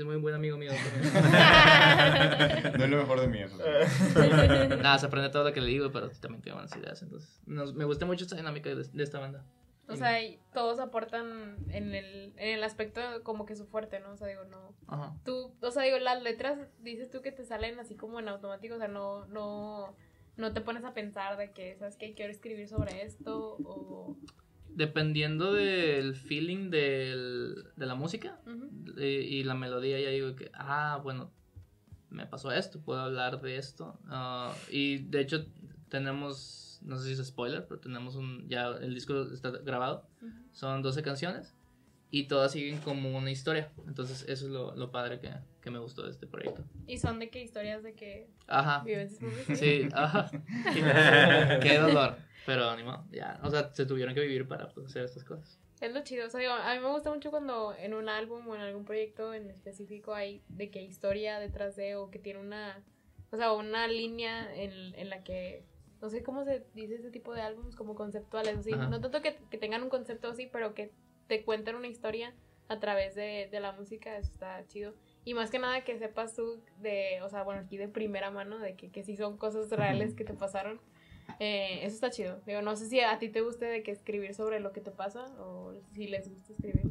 es 0.00 0.06
muy 0.06 0.16
buen 0.16 0.34
amigo 0.34 0.56
mío. 0.56 0.72
No 2.78 2.84
es 2.84 2.90
lo 2.90 2.96
mejor 2.98 3.20
de 3.20 3.28
mí 3.28 3.38
eso. 3.42 3.56
Nada, 4.82 4.98
se 4.98 5.06
aprende 5.06 5.30
todo 5.30 5.44
lo 5.44 5.52
que 5.52 5.60
le 5.60 5.68
digo, 5.68 5.90
pero 5.92 6.10
también 6.10 6.42
tiene 6.42 6.54
buenas 6.54 6.76
ideas. 6.76 7.02
Entonces, 7.02 7.40
nos- 7.46 7.74
me 7.74 7.84
gusta 7.84 8.06
mucho 8.06 8.24
esta 8.24 8.36
dinámica 8.36 8.70
de, 8.70 8.84
de 8.84 9.02
esta 9.02 9.18
banda. 9.18 9.44
O 9.88 9.96
sea, 9.96 10.22
y 10.22 10.38
todos 10.52 10.78
aportan 10.78 11.56
en 11.70 11.96
el, 11.96 12.32
en 12.36 12.54
el 12.54 12.62
aspecto 12.62 13.00
como 13.24 13.44
que 13.44 13.56
su 13.56 13.66
fuerte, 13.66 13.98
¿no? 13.98 14.12
O 14.12 14.16
sea, 14.16 14.28
digo, 14.28 14.44
no. 14.44 14.72
Ajá. 14.86 15.16
Tú, 15.24 15.52
o 15.60 15.70
sea, 15.72 15.82
digo, 15.82 15.98
las 15.98 16.22
letras, 16.22 16.60
dices 16.78 17.10
tú 17.10 17.22
que 17.22 17.32
te 17.32 17.44
salen 17.44 17.80
así 17.80 17.96
como 17.96 18.20
en 18.20 18.28
automático, 18.28 18.76
o 18.76 18.78
sea, 18.78 18.86
no, 18.86 19.26
no, 19.26 19.96
no 20.36 20.52
te 20.52 20.60
pones 20.60 20.84
a 20.84 20.94
pensar 20.94 21.36
de 21.36 21.50
que, 21.50 21.76
¿sabes 21.76 21.96
qué? 21.96 22.14
Quiero 22.14 22.30
escribir 22.30 22.68
sobre 22.68 23.02
esto, 23.02 23.56
o... 23.64 24.16
Dependiendo 24.74 25.52
del 25.52 26.14
feeling 26.14 26.70
del, 26.70 27.64
de 27.76 27.86
la 27.86 27.94
música 27.94 28.40
y 28.96 29.42
la 29.44 29.54
melodía, 29.54 30.00
ya 30.00 30.10
digo 30.10 30.36
que, 30.36 30.50
ah, 30.54 31.00
bueno, 31.02 31.30
me 32.08 32.26
pasó 32.26 32.50
esto, 32.52 32.80
puedo 32.80 33.00
hablar 33.00 33.40
de 33.40 33.56
esto. 33.56 33.98
Ah, 34.06 34.54
y 34.70 34.98
de 34.98 35.20
hecho, 35.20 35.46
tenemos, 35.88 36.80
no 36.82 36.98
sé 36.98 37.06
si 37.06 37.20
es 37.20 37.26
spoiler, 37.26 37.66
pero 37.66 37.80
tenemos 37.80 38.16
un, 38.16 38.48
ya 38.48 38.68
el 38.68 38.94
disco 38.94 39.22
está 39.32 39.50
grabado. 39.50 40.06
Son 40.52 40.82
12 40.82 41.02
canciones 41.02 41.54
y 42.10 42.24
todas 42.24 42.52
siguen 42.52 42.78
como 42.78 43.16
una 43.16 43.30
historia. 43.30 43.70
Entonces, 43.86 44.22
eso 44.28 44.46
es 44.46 44.50
lo, 44.52 44.74
lo 44.74 44.90
padre 44.90 45.20
que, 45.20 45.30
que 45.60 45.70
me 45.70 45.78
gustó 45.78 46.04
de 46.04 46.10
este 46.10 46.26
proyecto. 46.26 46.64
Y 46.86 46.98
son 46.98 47.18
de 47.18 47.30
qué 47.30 47.42
historias 47.42 47.82
de 47.82 47.94
que 47.94 48.28
Ajá. 48.46 48.82
propias. 48.82 49.18
Sí, 49.54 49.88
ajá. 49.92 50.30
Qué, 50.72 51.60
qué 51.62 51.78
dolor. 51.78 52.16
Pero 52.46 52.74
ni 52.76 52.82
modo, 52.82 53.04
ya. 53.12 53.38
O 53.44 53.50
sea, 53.50 53.72
se 53.72 53.86
tuvieron 53.86 54.14
que 54.14 54.20
vivir 54.22 54.48
para 54.48 54.68
pues, 54.70 54.86
hacer 54.86 55.04
estas 55.04 55.24
cosas. 55.24 55.60
Es 55.80 55.94
lo 55.94 56.02
chido, 56.02 56.26
o 56.26 56.30
sea, 56.30 56.40
digo, 56.40 56.52
a 56.52 56.74
mí 56.74 56.80
me 56.80 56.90
gusta 56.90 57.10
mucho 57.10 57.30
cuando 57.30 57.74
en 57.74 57.94
un 57.94 58.08
álbum 58.10 58.46
o 58.48 58.54
en 58.54 58.60
algún 58.60 58.84
proyecto 58.84 59.32
en 59.32 59.48
específico 59.48 60.12
hay 60.14 60.42
de 60.48 60.70
que 60.70 60.80
hay 60.80 60.84
historia 60.84 61.38
detrás 61.38 61.74
de 61.74 61.96
o 61.96 62.10
que 62.10 62.18
tiene 62.18 62.38
una, 62.38 62.84
o 63.30 63.36
sea, 63.36 63.52
una 63.52 63.86
línea 63.86 64.54
en, 64.54 64.94
en 64.94 65.08
la 65.08 65.24
que, 65.24 65.64
no 66.02 66.10
sé 66.10 66.22
cómo 66.22 66.44
se 66.44 66.66
dice 66.74 66.96
ese 66.96 67.10
tipo 67.10 67.32
de 67.32 67.40
álbumes, 67.40 67.76
como 67.76 67.94
conceptuales, 67.94 68.58
así, 68.58 68.72
no 68.72 69.00
tanto 69.00 69.22
que, 69.22 69.38
que 69.50 69.56
tengan 69.56 69.82
un 69.82 69.88
concepto 69.88 70.28
así, 70.28 70.50
pero 70.52 70.74
que 70.74 70.92
te 71.30 71.44
cuenten 71.44 71.76
una 71.76 71.86
historia 71.86 72.34
a 72.66 72.80
través 72.80 73.14
de, 73.14 73.48
de 73.52 73.60
la 73.60 73.70
música, 73.70 74.18
eso 74.18 74.32
está 74.32 74.66
chido. 74.66 74.94
Y 75.24 75.34
más 75.34 75.52
que 75.52 75.60
nada 75.60 75.84
que 75.84 75.96
sepas 75.96 76.34
tú 76.34 76.60
de, 76.80 77.22
o 77.22 77.28
sea, 77.28 77.44
bueno, 77.44 77.60
aquí 77.60 77.76
de 77.76 77.86
primera 77.86 78.32
mano, 78.32 78.58
de 78.58 78.74
que, 78.74 78.90
que 78.90 79.04
sí 79.04 79.16
son 79.16 79.38
cosas 79.38 79.70
reales 79.70 80.14
que 80.14 80.24
te 80.24 80.34
pasaron. 80.34 80.80
Eh, 81.38 81.84
eso 81.84 81.94
está 81.94 82.10
chido. 82.10 82.40
Digo, 82.46 82.62
no 82.62 82.74
sé 82.74 82.86
si 82.86 82.98
a 82.98 83.16
ti 83.20 83.28
te 83.28 83.42
guste 83.42 83.66
de 83.66 83.84
que 83.84 83.92
escribir 83.92 84.34
sobre 84.34 84.58
lo 84.58 84.72
que 84.72 84.80
te 84.80 84.90
pasa 84.90 85.26
o 85.38 85.72
si 85.92 86.08
les 86.08 86.28
gusta 86.28 86.52
escribir. 86.52 86.90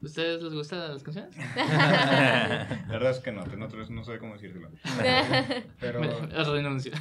¿Ustedes 0.00 0.40
les 0.42 0.52
gustan 0.54 0.92
las 0.92 1.02
canciones? 1.02 1.36
La 1.56 2.86
verdad 2.88 3.10
es 3.10 3.18
que 3.18 3.32
no, 3.32 3.44
no, 3.44 3.66
no 3.68 4.04
sé 4.04 4.18
cómo 4.18 4.34
decírselo. 4.34 4.70
Pero 5.80 6.00
Me- 6.00 6.08
renuncio. 6.44 6.92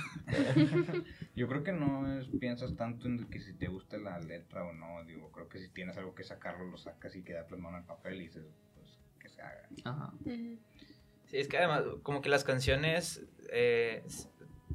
yo 1.36 1.48
creo 1.48 1.64
que 1.64 1.74
no 1.74 2.20
es- 2.20 2.28
piensas 2.40 2.76
tanto 2.76 3.08
en 3.08 3.26
que 3.30 3.40
si 3.40 3.54
te 3.54 3.68
gusta 3.68 3.98
la 3.98 4.20
letra 4.20 4.64
o 4.64 4.74
no. 4.74 5.04
Digo, 5.06 5.32
creo 5.32 5.48
que 5.48 5.60
si 5.60 5.70
tienes 5.70 5.96
algo 5.98 6.16
que 6.16 6.24
sacarlo, 6.24 6.66
lo 6.66 6.78
sacas 6.78 7.16
y 7.16 7.24
queda 7.24 7.46
plasmado 7.46 7.76
en 7.76 7.82
el 7.82 7.88
papel 7.88 8.16
y 8.16 8.20
dices, 8.24 8.44
pues 8.74 8.98
que 9.20 9.30
se 9.30 9.42
haga. 9.42 9.70
Ajá. 9.86 10.14
Sí, 10.26 11.38
es 11.38 11.48
que 11.48 11.58
además, 11.58 11.84
como 12.04 12.22
que 12.22 12.30
las 12.30 12.44
canciones, 12.44 13.22
eh, 13.52 14.04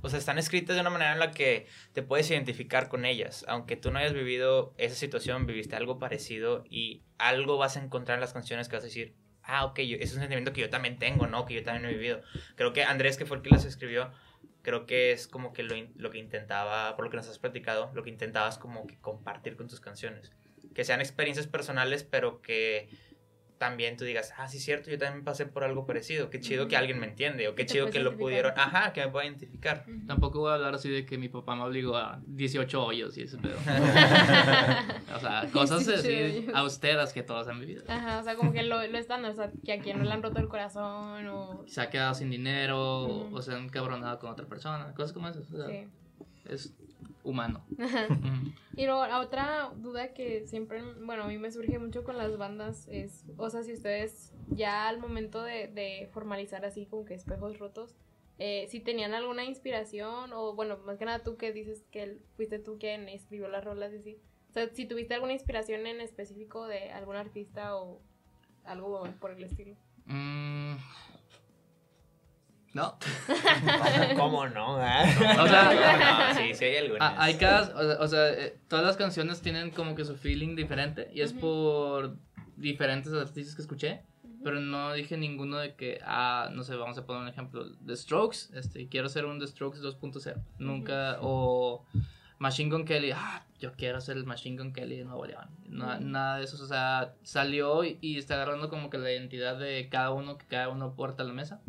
o 0.03 0.09
sea, 0.09 0.19
están 0.19 0.39
escritas 0.39 0.75
de 0.77 0.81
una 0.83 0.91
manera 0.91 1.13
en 1.13 1.19
la 1.19 1.31
que 1.31 1.67
te 1.93 2.03
puedes 2.03 2.31
identificar 2.31 2.89
con 2.89 3.05
ellas. 3.05 3.45
Aunque 3.49 3.77
tú 3.77 3.91
no 3.91 3.99
hayas 3.99 4.13
vivido 4.13 4.75
esa 4.79 4.95
situación, 4.97 5.47
viviste 5.47 5.77
algo 5.77 5.99
parecido 5.99 6.65
y 6.69 7.03
algo 7.19 7.57
vas 7.57 7.77
a 7.77 7.83
encontrar 7.83 8.17
en 8.17 8.21
las 8.21 8.33
canciones 8.33 8.69
que 8.69 8.77
vas 8.77 8.85
a 8.85 8.89
decir, 8.89 9.15
ah, 9.43 9.65
ok, 9.65 9.81
yo- 9.81 9.97
es 10.01 10.13
un 10.15 10.21
sentimiento 10.21 10.53
que 10.53 10.61
yo 10.61 10.71
también 10.71 10.99
tengo, 10.99 11.27
¿no? 11.27 11.47
Que 11.47 11.55
yo 11.55 11.63
también 11.63 11.87
he 11.89 11.95
vivido. 11.95 12.21
Creo 12.57 12.73
que 12.73 12.85
Andrés, 12.85 13.17
que 13.17 13.27
fue 13.27 13.37
el 13.39 13.43
que 13.43 13.51
las 13.51 13.65
escribió, 13.65 14.11
creo 14.63 14.87
que 14.87 15.13
es 15.13 15.27
como 15.27 15.53
que 15.53 15.63
lo, 15.63 15.75
lo 15.97 16.11
que 16.11 16.19
intentaba, 16.19 16.95
por 16.97 17.05
lo 17.05 17.11
que 17.11 17.17
nos 17.17 17.29
has 17.29 17.39
platicado, 17.39 17.91
lo 17.95 18.03
que 18.03 18.11
intentabas 18.11 18.59
como 18.59 18.87
que 18.87 18.99
compartir 18.99 19.57
con 19.57 19.69
tus 19.69 19.81
canciones. 19.81 20.33
Que 20.75 20.85
sean 20.85 21.01
experiencias 21.01 21.47
personales, 21.47 22.05
pero 22.05 22.41
que 22.43 22.89
también 23.63 23.97
tú 23.97 24.05
digas, 24.05 24.35
ah, 24.39 24.49
sí, 24.49 24.59
cierto, 24.59 24.91
yo 24.91 24.99
también 24.99 25.23
pasé 25.23 25.47
por 25.47 25.63
algo 25.63 25.87
parecido. 25.87 26.31
Qué 26.31 26.41
chido 26.41 26.67
que 26.67 26.77
alguien 26.77 26.99
me 26.99 27.07
entiende, 27.07 27.47
o 27.47 27.55
qué 27.55 27.65
chido 27.65 27.91
que 27.91 28.01
lo 28.01 28.17
pudieron, 28.17 28.53
ajá, 28.57 28.93
que 28.93 29.05
me 29.05 29.09
pueda 29.13 29.25
identificar. 29.25 29.87
Tampoco 30.09 30.41
voy 30.41 30.51
a 30.51 30.55
hablar 30.55 30.75
así 30.75 30.91
de 30.91 31.07
que 31.07 31.17
mi 31.17 31.29
papá 31.29 31.55
me 31.55 31.63
obligó 31.63 31.97
a 31.97 32.21
18 32.27 32.85
hoyos 32.85 33.17
y 33.19 33.23
ese 33.23 33.39
pedo. 33.39 33.55
o 35.15 35.21
sea, 35.21 35.49
cosas 35.53 35.87
18 35.87 35.95
así 35.95 36.47
austeras 36.53 37.13
que 37.13 37.23
todos 37.23 37.47
han 37.47 37.61
vivido. 37.61 37.85
Ajá, 37.87 38.19
o 38.19 38.25
sea, 38.25 38.35
como 38.35 38.53
que 38.53 38.65
lo, 38.65 38.85
lo 38.85 38.99
estándar, 38.99 39.31
o 39.31 39.35
sea, 39.37 39.53
que 39.65 39.75
a 39.75 39.79
quien 39.79 39.99
no 39.99 40.05
le 40.05 40.11
han 40.11 40.25
roto 40.25 40.41
el 40.41 40.49
corazón 40.49 41.29
o... 41.29 41.63
Se 41.69 41.83
ha 41.83 41.89
quedado 41.89 42.15
sin 42.15 42.31
dinero 42.31 43.29
o 43.31 43.43
se 43.43 43.55
han 43.55 43.69
cabronado 43.69 44.19
con 44.19 44.29
otra 44.29 44.47
persona, 44.47 44.93
cosas 44.95 45.13
como 45.13 45.29
esas. 45.29 45.49
o 45.53 45.57
sea, 45.57 45.67
Sí. 45.69 45.87
Es 46.49 46.75
humano. 47.25 47.65
Y 48.75 48.87
luego, 48.87 49.07
la 49.07 49.21
otra 49.21 49.71
duda 49.77 50.15
que 50.15 50.47
siempre, 50.47 50.83
bueno, 51.05 51.25
a 51.25 51.29
mí 51.29 51.37
me 51.37 51.51
surge 51.53 51.79
mucho 51.79 52.05
con 52.05 52.17
las 52.17 52.39
bandas 52.39 52.89
es, 52.89 53.25
o 53.37 53.51
sea, 53.51 53.63
si 53.63 53.75
ustedes 53.75 54.33
ya 54.49 54.89
al 54.89 54.99
momento 54.99 55.43
de, 55.43 55.69
de 55.69 56.09
formalizar 56.13 56.65
así 56.65 56.87
como 56.87 57.05
que 57.05 57.13
espejos 57.13 57.59
rotos, 57.59 57.95
eh, 58.39 58.67
si 58.71 58.81
tenían 58.81 59.13
alguna 59.13 59.45
inspiración 59.45 60.33
o, 60.33 60.55
bueno, 60.55 60.79
más 60.87 60.97
que 60.99 61.05
nada 61.05 61.23
tú 61.23 61.37
que 61.37 61.53
dices 61.53 61.85
que 61.91 62.03
el- 62.03 62.23
fuiste 62.35 62.59
tú 62.59 62.79
quien 62.79 63.09
escribió 63.11 63.47
las 63.49 63.63
rolas 63.63 63.93
y 63.93 63.97
así. 63.99 64.19
O 64.49 64.53
sea, 64.55 64.69
si 64.73 64.87
tuviste 64.87 65.13
alguna 65.13 65.35
inspiración 65.35 65.87
en 65.87 66.01
específico 66.01 66.67
de 66.67 66.91
algún 66.93 67.17
artista 67.17 67.77
o 67.77 68.01
algo 68.65 69.07
por 69.21 69.33
el 69.33 69.45
estilo. 69.45 69.77
Mm. 70.07 70.77
No. 72.75 72.97
¿Cómo 74.17 74.49
no? 74.49 74.77
ah? 74.79 75.05
O 75.41 75.47
sea, 75.47 76.31
No, 76.33 76.35
sí, 76.41 76.55
sí 76.55 76.65
hay 76.65 76.77
algunas. 76.77 77.15
Hay 77.19 77.35
cada, 77.35 78.01
o 78.01 78.09
sea, 78.09 78.31
eh, 78.31 78.59
todas 78.69 78.85
las 78.85 78.97
canciones 78.97 79.43
tienen 79.43 79.71
como 79.71 79.95
que 79.95 80.05
su 80.05 80.17
feeling 80.17 80.57
diferente 80.57 81.11
y 81.13 81.21
es 81.21 81.33
por 81.33 82.17
diferentes 82.57 83.13
artistas 83.13 83.55
que 83.55 83.63
escuché, 83.63 84.03
pero 84.43 84.61
no 84.61 84.93
dije 84.95 85.17
ninguno 85.17 85.59
de 85.59 85.75
que, 85.75 86.01
ah, 86.05 86.49
no 86.53 86.63
sé, 86.63 86.75
vamos 86.77 86.97
a 86.97 87.05
poner 87.05 87.23
un 87.23 87.29
ejemplo, 87.29 87.67
The 87.85 87.97
Strokes, 87.97 88.51
este, 88.55 88.89
quiero 88.89 89.09
ser 89.09 89.27
un 89.27 89.39
The 89.39 89.47
Strokes 89.49 89.81
2.0, 89.83 90.43
nunca, 90.59 91.19
o 91.21 91.85
Machine 92.43 92.71
Gun 92.71 92.85
Kelly, 92.85 93.13
ah, 93.15 93.47
yo 93.61 93.73
quiero 93.73 94.01
ser 94.01 94.17
el 94.17 94.25
Machine 94.25 94.57
Gun 94.59 94.73
Kelly 94.73 94.97
de 94.99 95.05
Nuevo 95.05 95.25
León, 95.27 95.49
No- 95.69 95.87
Ujú. 95.95 96.05
nada 96.05 96.39
de 96.39 96.45
eso, 96.45 96.63
o 96.63 96.67
sea, 96.67 97.15
salió 97.23 97.85
y, 97.85 97.99
y 98.01 98.19
está 98.19 98.35
agarrando 98.35 98.69
como 98.69 98.91
que 98.91 98.99
la 98.99 99.13
identidad 99.13 99.57
de 99.59 99.89
cada 99.89 100.11
uno, 100.11 100.37
que 100.39 100.47
cada 100.47 100.69
uno 100.69 100.95
porta 100.97 101.23
a 101.23 101.27
la 101.27 101.33
mesa. 101.33 101.63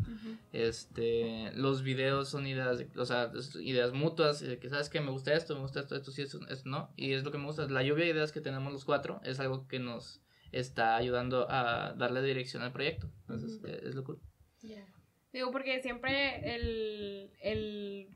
Este, 0.52 1.52
los 1.54 1.82
videos 1.82 2.28
son 2.28 2.46
ideas, 2.46 2.78
de- 2.78 2.88
o 3.00 3.04
sea, 3.04 3.30
es- 3.36 3.56
ideas 3.56 3.92
mutuas, 3.92 4.42
que 4.42 4.68
sabes 4.68 4.88
que 4.88 5.00
me 5.00 5.10
gusta 5.10 5.32
esto, 5.34 5.54
me 5.54 5.60
gusta 5.62 5.80
esto, 5.80 5.96
esto 5.96 6.10
sí, 6.10 6.22
esto, 6.22 6.40
esto 6.48 6.68
no, 6.68 6.92
y 6.96 7.12
es 7.12 7.24
lo 7.24 7.30
que 7.30 7.38
me 7.38 7.44
gusta. 7.46 7.68
La 7.68 7.82
lluvia 7.82 8.04
de 8.04 8.10
ideas 8.10 8.32
que 8.32 8.40
tenemos 8.40 8.72
los 8.72 8.84
cuatro 8.84 9.20
es 9.24 9.40
algo 9.40 9.66
que 9.68 9.78
nos 9.78 10.20
está 10.52 10.96
ayudando 10.96 11.46
a 11.50 11.94
darle 11.96 12.22
dirección 12.22 12.62
al 12.62 12.72
proyecto. 12.72 13.10
Entonces, 13.22 13.58
Ujú. 13.58 13.66
eh, 13.68 13.80
es 13.84 13.94
lo 13.94 14.04
cool. 14.04 14.20
Ya. 14.62 14.84
Digo, 15.32 15.50
porque 15.50 15.80
siempre 15.82 16.54
el, 16.54 17.30
el... 17.40 18.08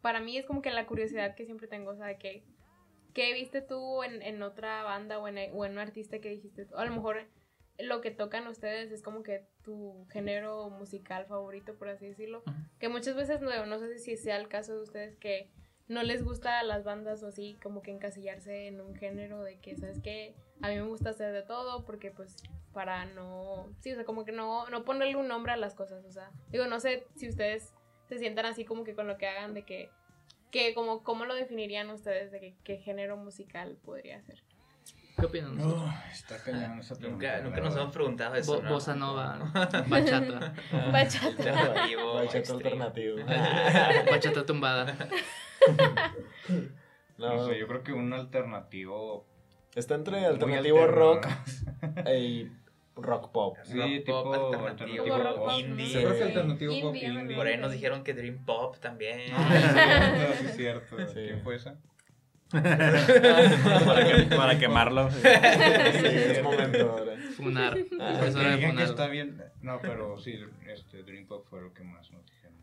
Para 0.00 0.20
mí 0.20 0.36
es 0.36 0.46
como 0.46 0.62
que 0.62 0.70
la 0.70 0.86
curiosidad 0.86 1.34
que 1.34 1.44
siempre 1.44 1.68
tengo, 1.68 1.90
o 1.90 1.96
sea, 1.96 2.18
que... 2.18 2.44
¿Qué 3.14 3.32
viste 3.32 3.62
tú 3.62 4.04
en, 4.04 4.22
en 4.22 4.42
otra 4.42 4.84
banda 4.84 5.18
o 5.18 5.26
en, 5.26 5.38
o 5.52 5.64
en 5.64 5.72
un 5.72 5.78
artista 5.78 6.20
que 6.20 6.28
dijiste? 6.28 6.68
A 6.76 6.84
lo 6.84 6.92
mejor 6.92 7.26
lo 7.78 8.00
que 8.00 8.10
tocan 8.10 8.46
ustedes 8.46 8.92
es 8.92 9.02
como 9.02 9.22
que 9.22 9.46
tu 9.62 10.06
género 10.10 10.68
musical 10.70 11.26
favorito, 11.26 11.76
por 11.76 11.88
así 11.88 12.06
decirlo. 12.06 12.42
Que 12.78 12.88
muchas 12.88 13.16
veces, 13.16 13.40
no, 13.40 13.66
no 13.66 13.78
sé 13.78 13.98
si 13.98 14.16
sea 14.16 14.36
el 14.36 14.48
caso 14.48 14.74
de 14.74 14.82
ustedes, 14.82 15.16
que 15.16 15.50
no 15.86 16.02
les 16.02 16.22
gusta 16.22 16.58
a 16.58 16.64
las 16.64 16.84
bandas 16.84 17.22
o 17.22 17.28
así, 17.28 17.56
como 17.62 17.82
que 17.82 17.90
encasillarse 17.90 18.66
en 18.66 18.80
un 18.80 18.94
género 18.94 19.42
de 19.42 19.58
que, 19.58 19.76
¿sabes 19.76 20.00
qué? 20.02 20.34
A 20.60 20.68
mí 20.68 20.74
me 20.74 20.82
gusta 20.82 21.10
hacer 21.10 21.32
de 21.32 21.42
todo 21.42 21.84
porque 21.84 22.10
pues 22.10 22.36
para 22.72 23.06
no, 23.06 23.72
sí, 23.80 23.92
o 23.92 23.94
sea, 23.94 24.04
como 24.04 24.24
que 24.24 24.32
no, 24.32 24.68
no 24.70 24.84
ponerle 24.84 25.16
un 25.16 25.28
nombre 25.28 25.52
a 25.52 25.56
las 25.56 25.74
cosas, 25.74 26.04
o 26.04 26.12
sea, 26.12 26.30
digo, 26.50 26.66
no 26.66 26.80
sé 26.80 27.06
si 27.16 27.28
ustedes 27.28 27.72
se 28.08 28.18
sientan 28.18 28.46
así 28.46 28.64
como 28.64 28.84
que 28.84 28.94
con 28.94 29.06
lo 29.06 29.16
que 29.18 29.26
hagan 29.26 29.54
de 29.54 29.64
que, 29.64 29.90
que 30.50 30.74
como, 30.74 31.02
¿cómo 31.02 31.24
lo 31.26 31.34
definirían 31.34 31.90
ustedes 31.90 32.30
de 32.32 32.40
que, 32.40 32.54
qué 32.64 32.76
género 32.78 33.16
musical 33.16 33.76
podría 33.84 34.20
ser? 34.22 34.42
¿Qué 35.18 35.26
opinan? 35.26 35.60
Oh, 35.60 35.92
está 36.12 36.40
cañón 36.42 36.78
esa 36.78 36.94
pregunta. 36.94 37.26
Nunca, 37.38 37.40
nunca 37.42 37.60
nos 37.60 37.74
hemos 37.76 37.92
preguntado 37.92 38.34
eso. 38.36 38.54
Bo- 38.56 38.62
¿no? 38.62 38.70
bossa 38.70 38.94
nova, 38.94 39.36
bachata, 39.88 40.54
Bachata. 40.92 41.26
Alternativo, 41.26 42.14
Bachata 42.14 42.52
alternativo. 42.52 43.16
bachata 44.10 44.46
tumbada. 44.46 44.96
No 47.18 47.34
No, 47.36 47.46
sé, 47.48 47.58
yo 47.58 47.66
creo 47.66 47.82
que 47.82 47.92
un 47.92 48.12
alternativo. 48.12 49.26
está 49.74 49.96
entre 49.96 50.24
alternativo 50.24 50.86
rock 50.86 51.26
y 52.16 52.48
rock 53.02 53.32
pop. 53.32 53.56
Sí, 53.64 53.78
Rock 53.78 53.86
tipo 53.88 54.22
pop, 54.24 54.34
alternativo, 54.54 55.04
Como 55.04 55.22
rock 55.22 55.36
pop, 55.38 55.50
indie. 55.58 55.84
¿no? 55.84 55.86
Sí. 55.86 55.92
Creo 55.98 56.16
que 56.16 56.22
alternativo 56.24 56.72
pop 56.80 56.94
Indie, 56.94 57.08
indie. 57.08 57.36
Por 57.36 57.46
ahí 57.46 57.56
nos 57.56 57.72
dijeron 57.72 58.04
que 58.04 58.14
Dream 58.14 58.44
Pop 58.44 58.76
también. 58.78 59.20
Ah, 59.34 60.32
sí, 60.38 60.46
es 60.46 60.56
cierto. 60.56 60.96
Sí. 61.08 61.14
¿Quién 61.14 61.42
fue 61.42 61.56
esa? 61.56 61.76
para, 62.50 64.06
que- 64.06 64.36
para 64.36 64.58
quemarlo. 64.58 65.10
Sí, 65.10 65.18
es 65.24 66.42
momento 66.42 66.90
ahora. 66.90 67.12
Funar. 67.36 67.76
Ah, 68.00 68.20
Es 68.26 68.34
hora 68.34 68.56
de 68.56 68.66
funar. 68.66 68.84
está 68.84 69.06
bien. 69.08 69.42
No, 69.62 69.78
pero 69.80 70.18
sí, 70.18 70.34
este 70.66 71.02
Dream 71.02 71.26
Pop 71.26 71.46
fue 71.48 71.60
lo 71.60 71.72
que 71.74 71.84
más 71.84 72.10
nos 72.10 72.24
dijeron. 72.24 72.56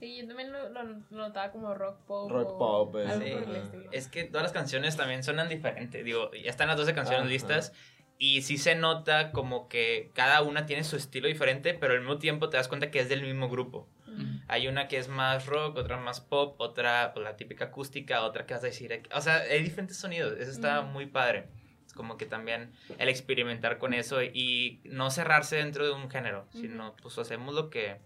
Sí, 0.00 0.18
yo 0.20 0.28
también 0.28 0.52
lo, 0.52 0.68
lo- 0.68 0.82
lo 0.84 1.00
notaba 1.10 1.50
como 1.52 1.74
rock 1.74 1.98
pop. 2.06 2.30
Rock 2.30 2.50
o 2.52 2.58
pop, 2.58 2.96
eh. 2.96 3.06
Algo 3.08 3.24
Sí. 3.24 3.78
Es 3.92 4.08
que 4.08 4.24
todas 4.24 4.42
las 4.42 4.52
canciones 4.52 4.96
también 4.96 5.22
suenan 5.22 5.48
diferente. 5.48 6.02
Digo, 6.02 6.30
ya 6.32 6.50
están 6.50 6.68
las 6.68 6.76
12 6.76 6.94
canciones 6.94 7.22
Ajá. 7.22 7.30
listas. 7.30 7.72
Y 8.20 8.42
sí 8.42 8.58
se 8.58 8.74
nota 8.74 9.30
como 9.30 9.68
que 9.68 10.10
cada 10.14 10.42
una 10.42 10.66
tiene 10.66 10.82
su 10.82 10.96
estilo 10.96 11.28
diferente, 11.28 11.72
pero 11.74 11.94
al 11.94 12.00
mismo 12.00 12.18
tiempo 12.18 12.48
te 12.48 12.56
das 12.56 12.66
cuenta 12.68 12.90
que 12.90 12.98
es 13.00 13.08
del 13.08 13.22
mismo 13.22 13.48
grupo. 13.48 13.88
Ujú. 14.08 14.22
Hay 14.48 14.66
una 14.66 14.88
que 14.88 14.98
es 14.98 15.08
más 15.08 15.46
rock, 15.46 15.76
otra 15.78 15.98
más 15.98 16.20
pop, 16.20 16.60
otra 16.60 17.12
pues, 17.14 17.22
la 17.22 17.36
típica 17.36 17.66
acústica, 17.66 18.22
otra 18.22 18.44
que 18.44 18.54
vas 18.54 18.62
a 18.64 18.66
decir. 18.66 19.02
O 19.14 19.20
sea, 19.20 19.36
hay 19.36 19.62
diferentes 19.62 19.96
sonidos. 19.98 20.32
Eso 20.38 20.50
está 20.50 20.80
Ujú. 20.80 20.88
muy 20.90 21.06
padre. 21.06 21.46
Es 21.86 21.92
como 21.92 22.16
que 22.16 22.26
también 22.26 22.72
el 22.98 23.08
experimentar 23.08 23.78
con 23.78 23.94
eso 23.94 24.20
y 24.22 24.80
no 24.84 25.10
cerrarse 25.10 25.56
dentro 25.56 25.86
de 25.86 25.92
un 25.92 26.10
género, 26.10 26.46
Ujú. 26.50 26.58
sino 26.60 26.96
pues 27.00 27.16
hacemos 27.18 27.54
lo 27.54 27.70
que, 27.70 27.98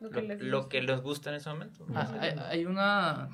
Lo 0.00 0.08
lo, 0.08 0.10
que 0.10 0.22
les 0.22 0.40
lo 0.40 0.56
gusta. 0.60 0.68
que 0.70 0.82
les 0.82 1.00
gusta 1.02 1.30
en 1.30 1.36
ese 1.36 1.50
momento. 1.50 1.86
Ah, 1.94 2.16
hay, 2.18 2.34
hay 2.48 2.64
una 2.64 3.28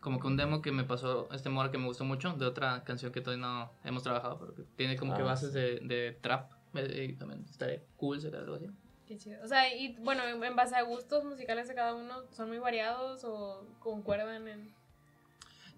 como 0.00 0.20
que 0.20 0.26
un 0.26 0.36
demo 0.36 0.62
que 0.62 0.72
me 0.72 0.84
pasó 0.84 1.28
este 1.32 1.48
mora 1.48 1.70
que 1.70 1.78
me 1.78 1.86
gustó 1.86 2.04
mucho 2.04 2.32
de 2.34 2.46
otra 2.46 2.82
canción 2.84 3.12
que 3.12 3.20
todavía 3.20 3.46
no 3.46 3.70
hemos 3.84 4.02
trabajado 4.02 4.38
pero 4.38 4.54
que 4.54 4.62
tiene 4.76 4.96
como 4.96 5.14
que 5.16 5.22
Ah. 5.22 5.26
bases 5.26 5.52
de, 5.52 5.80
de 5.80 6.16
trap 6.20 6.50
eh, 6.74 7.08
y 7.10 7.12
también 7.14 7.44
estaría 7.50 7.80
cool 7.96 8.20
sacar 8.20 8.40
algo 8.40 8.56
así 8.56 8.66
Qué 9.06 9.16
chido. 9.16 9.42
O 9.42 9.48
sea, 9.48 9.74
y 9.74 9.96
bueno, 10.00 10.22
en 10.26 10.54
base 10.54 10.76
a 10.76 10.82
gustos 10.82 11.24
musicales 11.24 11.66
de 11.66 11.74
cada 11.74 11.94
uno, 11.94 12.24
¿son 12.30 12.48
muy 12.48 12.58
variados 12.58 13.24
o 13.24 13.64
concuerdan 13.80 14.46
en...? 14.46 14.76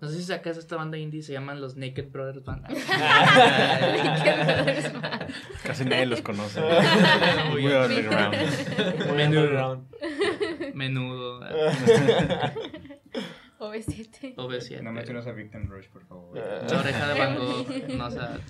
no 0.01 0.09
sé 0.09 0.17
si 0.17 0.25
sacas 0.25 0.57
esta 0.57 0.75
banda 0.77 0.97
indie 0.99 1.23
se 1.23 1.33
llaman 1.35 1.61
los 1.61 1.77
Naked 1.77 2.11
Brothers 2.11 2.43
Band 2.45 2.67
Casi 5.63 5.85
nadie 5.85 6.07
los 6.07 6.23
conoce. 6.23 6.61
Muy 7.51 7.67
underground. 7.67 8.37
Muy 9.13 9.23
underground. 9.23 9.87
menudo 10.75 11.41
o 13.71 13.75
B7. 13.75 14.35
OV7 14.37 14.83
No 14.83 14.93
mencionas 14.93 15.27
a 15.27 15.33
Victim 15.33 15.69
Rush, 15.69 15.89
por 15.89 16.05
favor. 16.05 16.37
la 16.37 16.81
oreja 16.81 17.09
de 17.09 17.19
Van 17.19 17.37
Gogh 17.37 17.89
no 17.97 18.07
o 18.07 18.11
sea 18.11 18.41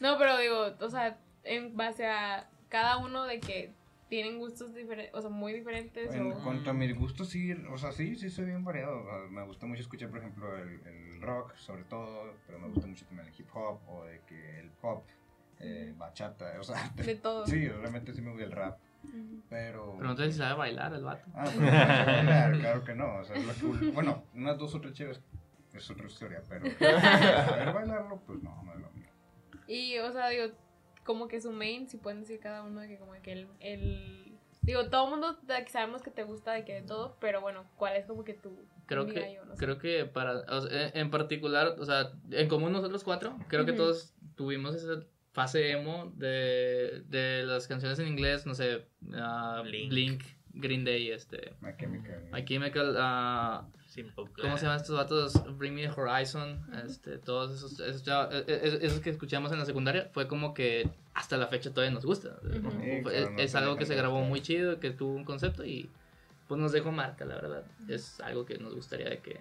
No, 0.00 0.18
pero 0.18 0.38
digo, 0.38 0.74
o 0.80 0.88
sea, 0.88 1.18
en 1.44 1.76
base 1.76 2.06
a 2.06 2.48
cada 2.68 2.98
uno 2.98 3.24
de 3.24 3.40
que 3.40 3.72
tienen 4.08 4.38
gustos 4.38 4.74
diferentes, 4.74 5.14
o 5.14 5.22
sea, 5.22 5.30
muy 5.30 5.54
diferentes 5.54 6.14
En 6.14 6.32
o... 6.32 6.34
cuanto 6.42 6.68
a 6.68 6.74
mis 6.74 6.94
gustos, 6.94 7.30
sí, 7.30 7.52
o 7.70 7.78
sea, 7.78 7.92
sí, 7.92 8.14
sí 8.16 8.28
soy 8.28 8.44
bien 8.44 8.62
variado. 8.62 9.00
O 9.00 9.04
sea, 9.04 9.30
me 9.30 9.42
gusta 9.44 9.64
mucho 9.64 9.80
escuchar, 9.80 10.10
por 10.10 10.18
ejemplo, 10.18 10.54
el, 10.58 10.80
el 10.86 11.22
rock, 11.22 11.56
sobre 11.56 11.84
todo, 11.84 12.34
pero 12.46 12.58
me 12.58 12.68
gusta 12.68 12.86
mucho 12.86 13.06
también 13.06 13.28
el 13.28 13.34
hip 13.40 13.48
hop 13.54 13.80
o 13.88 14.04
de 14.04 14.20
que 14.26 14.60
el 14.60 14.68
pop, 14.70 15.06
eh, 15.60 15.94
bachata, 15.96 16.60
o 16.60 16.62
sea, 16.62 16.90
De 16.94 17.14
todo. 17.14 17.46
sí, 17.48 17.68
realmente 17.68 18.12
sí 18.12 18.20
me 18.20 18.32
gusta 18.32 18.44
el 18.44 18.52
rap. 18.52 18.78
Pero... 19.48 19.94
pero 19.96 20.08
no 20.08 20.16
sé 20.16 20.32
si 20.32 20.38
sabe 20.38 20.54
bailar 20.54 20.92
el 20.94 21.02
vato 21.04 21.26
Ah, 21.34 21.44
pero 21.44 21.60
no 21.60 21.70
sé 21.70 22.06
bailar, 22.06 22.58
claro 22.58 22.84
que 22.84 22.94
no, 22.94 23.16
o 23.16 23.24
sea, 23.24 23.36
es 23.36 23.46
lo 23.62 23.68
cool. 23.68 23.90
Bueno, 23.92 24.24
unas 24.34 24.58
dos 24.58 24.74
o 24.74 24.80
tres 24.80 24.94
chéves 24.94 25.22
es 25.74 25.90
otra 25.90 26.06
historia, 26.06 26.42
pero 26.48 26.64
saber 26.78 27.72
bailarlo, 27.72 28.20
pues 28.26 28.42
no, 28.42 28.62
no 28.62 28.72
es 28.74 28.80
lo 28.80 28.90
mío. 28.92 29.08
Y, 29.66 29.98
o 29.98 30.12
sea, 30.12 30.28
digo, 30.28 30.52
como 31.04 31.28
que 31.28 31.40
su 31.40 31.50
main, 31.52 31.88
si 31.88 31.96
pueden 31.96 32.20
decir 32.20 32.40
cada 32.40 32.62
uno 32.62 32.80
de 32.80 32.88
que 32.88 32.98
como 32.98 33.12
que 33.22 33.32
el... 33.32 33.48
el 33.60 34.38
digo, 34.62 34.88
todo 34.90 35.04
el 35.04 35.10
mundo 35.10 35.38
sabemos 35.68 36.02
que 36.02 36.10
te 36.10 36.22
gusta 36.24 36.52
de 36.52 36.64
que 36.64 36.74
de 36.74 36.82
todo, 36.82 37.16
pero 37.20 37.40
bueno, 37.40 37.64
¿cuál 37.76 37.96
es 37.96 38.06
como 38.06 38.22
que 38.24 38.34
tu... 38.34 38.56
creo 38.86 39.06
que 39.06 39.34
yo? 39.34 39.44
No 39.44 39.56
sé. 39.56 39.64
creo 39.64 39.78
que 39.78 40.04
para 40.04 40.40
o 40.40 40.60
sea, 40.60 40.88
en- 40.94 41.10
particular 41.10 41.76
o 41.78 41.84
sea 41.84 42.12
en 42.30 42.48
común 42.48 42.72
nosotros 42.72 43.02
cuatro 43.02 43.36
creo 43.48 43.64
que 43.64 43.72
todos 43.72 44.14
tuvimos 44.36 44.74
esa 44.76 45.00
fase 45.32 45.70
emo 45.70 46.12
de, 46.16 47.02
de 47.08 47.42
las 47.44 47.66
canciones 47.66 47.98
en 47.98 48.08
inglés 48.08 48.46
no 48.46 48.54
sé 48.54 48.84
ah, 49.14 49.62
Blink. 49.64 49.90
Blink 49.90 50.22
Green 50.54 50.84
Day, 50.84 51.10
este, 51.10 51.54
My 51.60 51.70
Chemical. 51.78 52.28
My 52.30 52.44
Chemical, 52.44 53.66
Simple 53.86 54.24
¿cómo 54.40 54.56
se 54.56 54.64
llaman 54.64 54.80
estos 54.80 54.96
vatos? 54.96 55.58
Bring 55.58 55.74
Me 55.74 55.82
the 55.82 55.90
Horizon, 55.90 56.60
este, 56.84 57.18
todos 57.18 57.52
esos, 57.52 57.78
eh, 57.80 58.44
eh, 58.46 58.78
esos 58.80 59.00
que 59.00 59.10
escuchamos 59.10 59.52
en 59.52 59.58
la 59.58 59.64
secundaria, 59.66 60.08
fue 60.12 60.28
como 60.28 60.54
que 60.54 60.88
hasta 61.14 61.36
la 61.36 61.46
fecha 61.46 61.70
todavía 61.70 61.92
nos 61.92 62.04
gusta. 62.04 62.38
No 62.42 63.10
es 63.10 63.54
algo 63.54 63.76
que 63.76 63.86
se 63.86 63.94
grabó 63.94 64.22
muy 64.22 64.40
chido, 64.40 64.80
que 64.80 64.90
tuvo 64.90 65.14
un 65.14 65.24
concepto 65.24 65.64
y 65.64 65.90
pues 66.48 66.60
nos 66.60 66.72
dejó 66.72 66.90
marca, 66.90 67.24
la 67.24 67.34
verdad. 67.34 67.64
Es 67.88 68.20
algo 68.20 68.44
que 68.46 68.58
nos 68.58 68.74
gustaría 68.74 69.08
de 69.08 69.18
que 69.18 69.40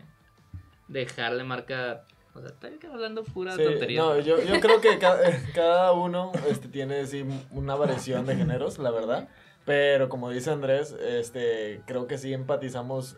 dejarle 0.88 1.44
marca, 1.44 2.06
o 2.34 2.40
sea, 2.40 2.50
estoy 2.50 2.80
hablando 2.92 3.24
pura 3.24 3.56
Sí, 3.56 3.64
tontería. 3.64 4.00
no, 4.02 4.20
yo, 4.20 4.42
yo 4.42 4.60
creo 4.60 4.80
que 4.82 4.98
ca- 5.00 5.20
eh, 5.30 5.40
cada 5.54 5.92
uno 5.94 6.32
este, 6.50 6.68
tiene 6.68 7.06
sí, 7.08 7.26
una 7.52 7.76
variación 7.76 8.26
de 8.26 8.36
géneros, 8.36 8.80
la 8.80 8.92
verdad. 8.92 9.28
Pero 9.66 10.10
como 10.10 10.30
dice 10.32 10.50
Andrés, 10.50 10.92
este, 11.00 11.82
creo 11.86 12.08
que 12.08 12.18
sí 12.18 12.34
empatizamos 12.34 13.18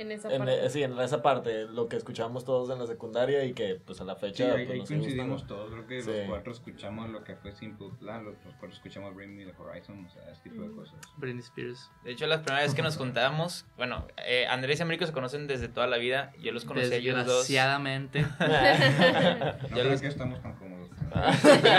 En 0.00 0.10
esa 0.12 0.32
en, 0.32 0.38
parte. 0.38 0.64
eh, 0.66 0.70
sí, 0.70 0.82
en 0.82 0.98
esa 0.98 1.20
parte, 1.22 1.64
lo 1.66 1.86
que 1.88 1.96
escuchamos 1.96 2.44
todos 2.46 2.70
en 2.70 2.78
la 2.78 2.86
secundaria 2.86 3.44
y 3.44 3.52
que 3.52 3.74
pues 3.84 4.00
a 4.00 4.04
la 4.04 4.14
Sí, 4.14 4.20
fecha 4.22 4.44
ahí, 4.54 4.64
pues, 4.66 4.70
ahí 4.70 4.78
nos 4.78 4.78
gusta, 4.78 4.94
coincidimos 4.96 5.42
¿no? 5.42 5.46
todos. 5.48 5.70
Creo 5.72 5.86
que 5.86 6.02
Sí. 6.02 6.10
los 6.10 6.28
cuatro 6.28 6.52
escuchamos 6.52 7.10
lo 7.10 7.22
que 7.24 7.36
fue 7.36 7.52
Simple 7.52 7.88
Plan, 7.98 8.24
los, 8.24 8.34
los 8.44 8.54
cuatro 8.54 8.70
escuchamos 8.70 9.14
Bring 9.14 9.36
Me 9.36 9.44
the 9.44 9.54
Horizon, 9.60 10.04
o 10.06 10.08
sea, 10.10 10.30
ese 10.30 10.42
tipo 10.42 10.62
de 10.62 10.70
cosas. 10.72 10.94
Britney 11.18 11.42
Spears. 11.42 11.90
De 12.04 12.12
hecho, 12.12 12.26
las 12.26 12.38
primeras 12.40 12.64
veces 12.64 12.74
que 12.76 12.82
nos 12.82 12.96
juntábamos, 12.96 13.66
bueno, 13.76 14.06
eh, 14.26 14.46
Andrés 14.48 14.78
y 14.80 14.82
Américo 14.82 15.04
se 15.06 15.12
conocen 15.12 15.46
desde 15.46 15.68
toda 15.68 15.86
la 15.86 15.98
vida. 15.98 16.32
Yo 16.40 16.52
los 16.52 16.64
conocí 16.64 16.92
a 16.92 16.96
ellos 16.96 17.14
dos. 17.26 17.46
Desgraciadamente. 17.46 18.24
No 18.40 18.46
Ya 18.46 19.58
creo 19.70 19.84
los- 19.90 20.00
que 20.00 20.06
estamos 20.08 20.40
tan 20.40 20.54
cómodos. 20.56 20.88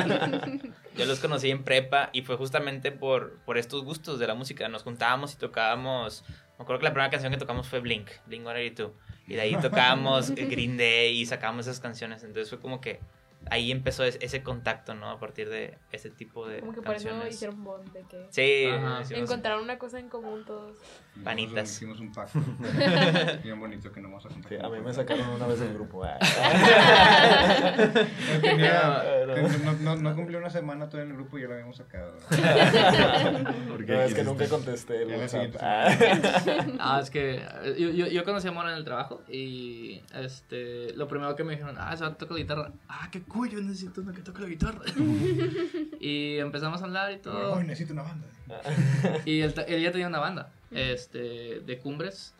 Yo 0.98 1.06
los 1.06 1.20
conocí 1.20 1.50
en 1.50 1.64
prepa 1.64 2.10
y 2.14 2.22
fue 2.24 2.36
justamente 2.36 2.92
por, 2.92 3.38
por 3.46 3.58
estos 3.58 3.84
gustos 3.84 4.20
de 4.20 4.28
la 4.28 4.36
música. 4.36 4.68
Nos 4.68 4.84
juntábamos 4.84 5.34
y 5.34 5.38
tocábamos. 5.38 6.24
Me 6.62 6.64
acuerdo 6.64 6.82
que 6.82 6.86
la 6.86 6.94
primera 6.94 7.10
canción 7.10 7.34
que 7.34 7.40
tocamos 7.40 7.68
fue 7.68 7.80
Blink, 7.80 8.08
Blink 8.28 8.44
182. 8.44 8.92
Y 9.26 9.34
de 9.34 9.42
ahí 9.42 9.56
tocábamos 9.56 10.30
Green 10.36 10.78
Day 10.78 11.20
y 11.20 11.26
sacábamos 11.26 11.66
esas 11.66 11.80
canciones. 11.80 12.24
Entonces 12.24 12.52
fue 12.52 12.60
como 12.60 12.80
que 12.80 13.00
ahí 13.50 13.72
empezó 13.72 14.04
es- 14.04 14.18
ese 14.22 14.44
contacto, 14.44 14.94
¿no? 14.96 15.10
A 15.10 15.20
partir 15.20 15.50
de 15.50 15.78
ese 15.92 16.10
tipo 16.10 16.48
de 16.48 16.60
Como 16.60 16.74
que 16.74 16.82
por 16.82 16.96
eso 16.96 17.08
canciones. 17.10 17.34
hicieron 17.36 17.64
bond 17.64 17.92
de 17.92 18.02
que 18.04 18.26
Sí, 18.30 18.66
Ajá. 18.72 19.02
encontraron 19.16 19.64
una 19.64 19.78
cosa 19.78 20.00
en 20.00 20.10
común 20.10 20.44
todos. 20.46 20.78
Hicimos 21.12 21.24
Panitas. 21.26 21.70
un- 21.70 21.76
Hicimos 21.76 22.00
un 22.00 22.12
pacto. 22.14 22.40
Bien 23.44 23.60
bonito 23.60 23.92
que 23.92 24.00
no 24.02 24.10
vamos 24.10 24.26
a 24.26 24.30
Sí, 24.30 24.34
compartir. 24.36 24.64
a 24.66 24.70
mí 24.70 24.80
me 24.80 24.94
sacaron 24.94 25.28
una 25.30 25.48
vez 25.48 25.60
del 25.60 25.74
grupo. 25.74 26.04
ah. 26.04 26.18
Yo 28.34 28.42
tenía- 28.42 29.26
No, 29.26 29.74
no, 29.74 29.74
no, 29.80 29.96
no 29.98 30.16
cumplí 30.16 30.36
una 30.36 30.50
semana 30.50 30.88
todavía 30.90 31.12
en 31.12 31.18
el 31.18 31.18
grupo 31.22 31.38
y 31.38 31.42
ya 31.42 31.48
lo 31.48 31.54
habíamos 31.56 31.78
sacado. 31.78 32.14
Porque 33.70 33.92
No, 33.94 34.02
es 34.02 34.14
que 34.14 34.24
nunca 34.24 34.48
contesté 34.48 35.04
el 35.04 35.10
WhatsApp. 35.20 35.56
Ah. 35.60 35.88
Ah, 36.80 37.00
es 37.02 37.10
que 37.10 37.36
eh, 37.36 37.76
yo, 37.78 37.90
yo, 37.90 38.08
yo 38.08 38.24
conocí 38.24 38.48
a 38.48 38.52
Mora 38.52 38.72
en 38.72 38.78
el 38.78 38.84
trabajo 38.86 39.22
y 39.28 40.02
este 40.14 40.94
lo 40.96 41.08
primero 41.08 41.36
que 41.36 41.44
me 41.44 41.52
dijeron, 41.54 41.76
ah, 41.80 41.96
se 41.96 42.04
va 42.04 42.12
a 42.12 42.14
tocar 42.16 42.38
guitarra. 42.38 42.72
Ah, 42.88 43.10
qué 43.12 43.22
cool, 43.32 43.50
yo 43.50 43.60
necesito 43.62 44.02
uno 44.02 44.12
que 44.14 44.22
toque 44.22 44.42
la 44.42 44.48
guitarra. 44.50 44.82
y 46.00 46.38
empezamos 46.38 46.82
a 46.82 46.86
hablar 46.86 47.12
y 47.12 47.18
todo. 47.18 47.56
Ay, 47.56 47.66
necesito 47.66 47.94
una 47.94 48.04
banda. 48.04 48.28
Y 49.26 49.42
él, 49.42 49.54
ta- 49.54 49.62
él 49.64 49.82
ya 49.82 49.92
tenía 49.92 50.08
una 50.08 50.20
banda, 50.20 50.52
este, 50.72 51.62
de 51.62 51.80
Cumbres. 51.80 52.36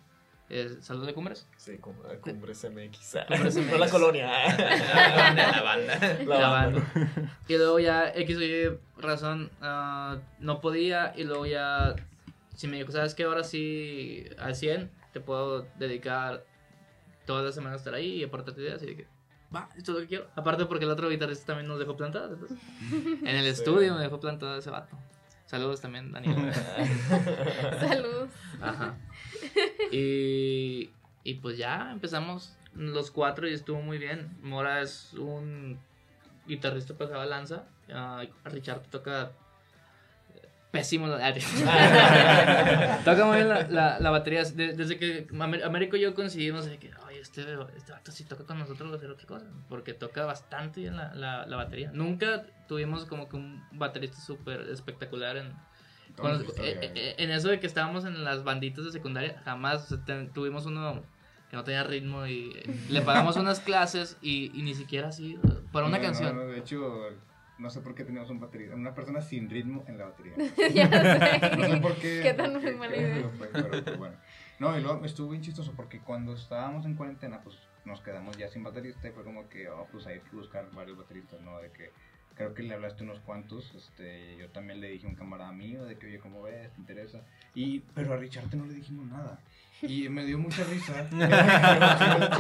Eh, 0.50 0.76
¿Saludos 0.82 1.08
de 1.08 1.14
Cumbres? 1.14 1.48
Sí, 1.56 1.78
cum- 1.78 1.96
Cumbres 2.20 2.66
MX. 2.70 3.16
Cumbres 3.28 3.56
No 3.72 3.78
la 3.78 3.86
MX. 3.86 3.92
colonia. 3.92 4.28
la 4.58 5.16
banda, 5.16 5.52
la 5.52 5.62
banda. 5.62 6.00
La 6.26 6.40
La 6.40 6.50
banda. 6.50 6.92
banda. 6.94 7.40
Y 7.48 7.54
luego 7.56 7.80
ya, 7.80 8.10
X 8.14 8.38
o 8.38 8.42
Y 8.42 8.78
razón, 8.98 9.50
ah, 9.62 10.18
no 10.40 10.60
podía. 10.60 11.14
Y 11.16 11.24
luego 11.24 11.46
ya, 11.46 11.96
si 12.58 12.68
me 12.68 12.76
dijo, 12.78 12.92
¿sabes 12.92 13.16
qué? 13.16 13.24
Ahora 13.24 13.46
sí, 13.46 14.26
al 14.38 14.56
100, 14.56 14.92
te 15.14 15.22
puedo 15.22 15.66
dedicar 15.80 16.44
todas 17.26 17.46
las 17.46 17.56
semanas 17.56 17.76
a 17.76 17.80
estar 17.80 17.94
ahí 17.94 18.16
y 18.18 18.24
aportarte 18.26 18.60
ideas. 18.62 18.84
Y 18.84 18.88
dije, 18.88 19.08
va, 19.56 19.70
esto 19.78 19.92
es 19.92 19.96
lo 19.96 20.02
que 20.02 20.08
quiero. 20.08 20.28
Aparte 20.36 20.66
porque 20.66 20.86
el 20.86 20.92
otro 20.92 21.10
guitarrista 21.10 21.48
también 21.48 21.68
nos 21.68 21.80
dejó 21.80 21.96
plantados. 21.98 22.32
entonces, 22.34 22.58
en 23.22 23.28
el 23.36 23.44
Sí. 23.44 23.50
estudio 23.50 23.96
me 23.96 24.02
dejó 24.02 24.20
plantado 24.20 24.58
ese 24.58 24.70
vato. 24.70 24.98
Saludos 25.46 25.82
también, 25.82 26.12
Daniel. 26.14 26.54
Saludos. 27.80 28.30
Ajá. 28.62 28.96
Y, 29.92 30.90
y 31.24 31.34
pues 31.42 31.58
ya 31.58 31.92
empezamos 31.92 32.56
los 32.76 33.12
cuatro 33.12 33.48
y 33.50 33.54
estuvo 33.54 33.82
muy 33.82 33.98
bien. 33.98 34.38
Mora 34.42 34.82
es 34.82 35.14
un 35.16 35.78
guitarrista 36.48 36.94
pasaba 36.94 37.26
lanza. 37.26 37.66
ah, 37.94 38.24
Richard 38.46 38.82
toca 38.90 39.32
pésimo. 40.72 41.08
la- 41.08 41.34
toca 43.04 43.26
muy 43.26 43.36
bien 43.38 43.50
la, 43.50 43.68
la, 43.68 44.00
la 44.00 44.10
batería. 44.10 44.44
De- 44.46 44.74
desde 44.74 44.98
que 44.98 45.28
Américo 45.66 45.98
y 45.98 46.02
yo 46.02 46.14
coincidimos 46.16 46.66
de 46.66 46.78
que, 46.78 46.92
oye, 47.22 47.24
este, 47.24 47.78
este 47.78 47.92
vato 47.92 48.12
si 48.12 48.24
toca 48.26 48.44
con 48.46 48.60
nosotros 48.60 48.90
va 48.90 48.96
a 48.96 48.98
hacer 48.98 49.10
otra 49.12 49.28
cosa. 49.28 49.46
Porque 49.70 49.94
toca 49.94 50.26
bastante 50.26 50.82
bien 50.82 50.96
la, 50.98 51.14
la, 51.14 51.46
la 51.46 51.58
batería. 51.58 51.92
Nunca 51.94 52.46
tuvimos 52.68 53.06
como 53.06 53.30
que 53.30 53.36
un 53.38 53.64
baterista 53.74 54.18
súper 54.20 54.62
espectacular 54.70 55.38
en, 55.38 55.54
bueno, 56.18 56.40
eh, 56.58 56.92
eh, 56.96 57.16
en 57.18 57.32
eso 57.32 57.50
de 57.50 57.60
que 57.60 57.68
estábamos 57.68 58.06
en 58.06 58.24
las 58.24 58.44
banditas 58.44 58.86
de 58.86 58.92
secundaria, 58.92 59.42
jamás 59.46 59.86
o 59.86 59.96
sea, 59.96 60.06
ten- 60.06 60.32
tuvimos 60.34 60.66
uno 60.66 61.04
que 61.50 61.56
no 61.56 61.64
tenía 61.64 61.84
ritmo 61.84 62.26
y 62.28 62.52
eh, 62.56 62.64
le 62.90 63.02
pagamos 63.02 63.36
unas 63.38 63.60
clases 63.60 64.18
y, 64.22 64.58
y 64.58 64.64
ni 64.64 64.74
siquiera 64.76 65.10
así, 65.10 65.38
para 65.72 65.86
una 65.86 65.98
No, 65.98 66.04
canción. 66.04 66.36
no, 66.36 66.44
de 66.48 66.60
hecho, 66.60 67.10
no 67.58 67.70
sé 67.70 67.82
por 67.82 67.94
qué 67.96 68.04
teníamos 68.04 68.30
un 68.30 68.40
batería, 68.40 68.74
una 68.74 68.94
persona 68.94 69.22
sin 69.22 69.50
ritmo 69.50 69.84
en 69.88 69.98
la 69.98 70.06
batería. 70.06 70.34
ya 70.74 70.90
sé. 70.90 71.56
No 71.58 71.64
sé 71.68 71.78
por 71.78 71.96
qué. 71.96 72.20
Qué 72.24 72.34
tan 72.34 72.60
qué- 72.60 72.72
mala 72.72 72.96
idea. 72.96 73.30
fue, 73.38 73.48
pero, 73.52 73.70
pero 73.84 73.98
bueno. 73.98 74.16
No, 74.62 74.78
y 74.78 74.82
luego 74.84 75.04
estuvo 75.04 75.32
bien 75.32 75.42
chistoso 75.42 75.74
porque 75.76 76.02
cuando 76.02 76.34
estábamos 76.34 76.86
en 76.86 76.94
cuarentena, 76.94 77.42
pues 77.42 77.58
nos 77.84 78.00
quedamos 78.02 78.38
ya 78.38 78.48
sin 78.48 78.62
baterista 78.62 79.08
y 79.08 79.12
fue 79.12 79.24
como 79.24 79.50
que, 79.50 79.68
oh, 79.68 79.88
pues 79.92 80.06
hay 80.06 80.20
que 80.20 80.36
buscar 80.36 80.70
varios 80.72 81.00
bateristas, 81.00 81.42
¿no? 81.42 81.58
De 81.58 81.72
que 81.72 81.90
creo 82.36 82.54
que 82.54 82.62
le 82.62 82.76
hablaste 82.76 83.02
unos 83.02 83.20
cuantos, 83.22 83.74
este, 83.74 84.38
yo 84.38 84.50
también 84.50 84.80
le 84.80 84.92
dije 84.92 85.08
a 85.08 85.10
un 85.10 85.16
camarada 85.16 85.52
mío 85.52 85.84
de 85.86 85.98
que, 85.98 86.06
oye, 86.06 86.20
¿cómo 86.20 86.44
ves? 86.44 86.72
¿Te 86.74 86.80
interesa? 86.80 87.26
Y, 87.56 87.80
pero 87.96 88.14
a 88.14 88.18
Richard 88.18 88.54
no 88.54 88.68
le 88.68 88.76
dijimos 88.76 89.08
nada. 89.08 89.40
Y 89.82 90.08
me 90.10 90.28
dio 90.28 90.38
mucha 90.38 90.64
risa. 90.66 91.10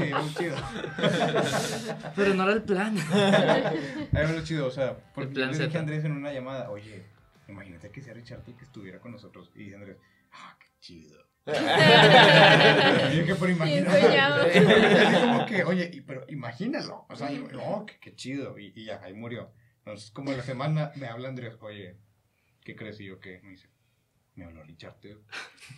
Pero 2.15 2.35
no 2.35 2.43
era 2.43 2.53
el 2.53 2.61
plan. 2.61 2.95
Era 4.13 4.31
lo 4.31 4.43
chido, 4.43 4.67
o 4.67 4.71
sea, 4.71 4.95
porque 5.15 5.33
yo 5.33 5.47
le 5.47 5.57
dije 5.57 5.75
a 5.75 5.81
Andrés 5.81 6.05
en 6.05 6.11
una 6.11 6.31
llamada, 6.31 6.69
oye, 6.69 7.03
imagínate 7.47 7.89
que 7.89 7.99
sea 7.99 8.13
Richard 8.13 8.43
y 8.45 8.53
que 8.53 8.65
estuviera 8.65 8.99
con 8.99 9.11
nosotros. 9.11 9.49
Y 9.55 9.63
dice 9.63 9.75
Andrés, 9.75 9.97
ah, 10.33 10.55
qué 10.59 10.67
chido. 10.81 11.30
y 13.13 13.17
yo 13.17 13.25
que 13.25 13.35
por 13.35 13.49
imaginar. 13.49 13.97
Así 13.97 15.15
como 15.21 15.45
que, 15.45 15.63
oye, 15.63 16.03
pero 16.05 16.25
imagínalo. 16.27 17.05
O 17.09 17.15
sea, 17.15 17.29
no, 17.29 17.85
qué, 17.85 17.99
qué 17.99 18.15
chido. 18.15 18.59
Y, 18.59 18.71
y 18.75 18.85
ya, 18.85 19.01
ahí 19.03 19.13
murió. 19.13 19.51
Entonces, 19.79 20.11
como 20.11 20.31
la 20.31 20.43
semana 20.43 20.91
me 20.95 21.07
habla 21.07 21.29
Andrés, 21.29 21.55
oye, 21.61 21.97
¿qué 22.63 22.75
crees? 22.75 22.99
Y 22.99 23.05
yo, 23.05 23.19
¿qué? 23.19 23.41
Me 23.41 23.51
dice, 23.51 23.69
me 24.35 24.45
habló 24.45 24.63
Richard. 24.63 24.97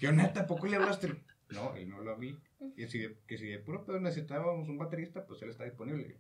Yo, 0.02 0.12
neta, 0.12 0.41
¿a 0.41 0.47
poco 0.47 0.67
le 0.67 0.76
hablaste? 0.76 1.15
No, 1.49 1.76
él 1.76 1.89
no 1.89 2.02
lo 2.02 2.17
vi. 2.17 2.38
Y 2.76 2.88
si 2.88 2.99
de, 2.99 3.17
que 3.28 3.38
si 3.38 3.47
de 3.47 3.60
puro 3.60 3.86
pedo 3.86 3.99
necesitábamos 3.99 4.67
un 4.67 4.78
baterista, 4.78 5.26
pues 5.26 5.41
él 5.41 5.49
está 5.49 5.63
disponible. 5.63 6.19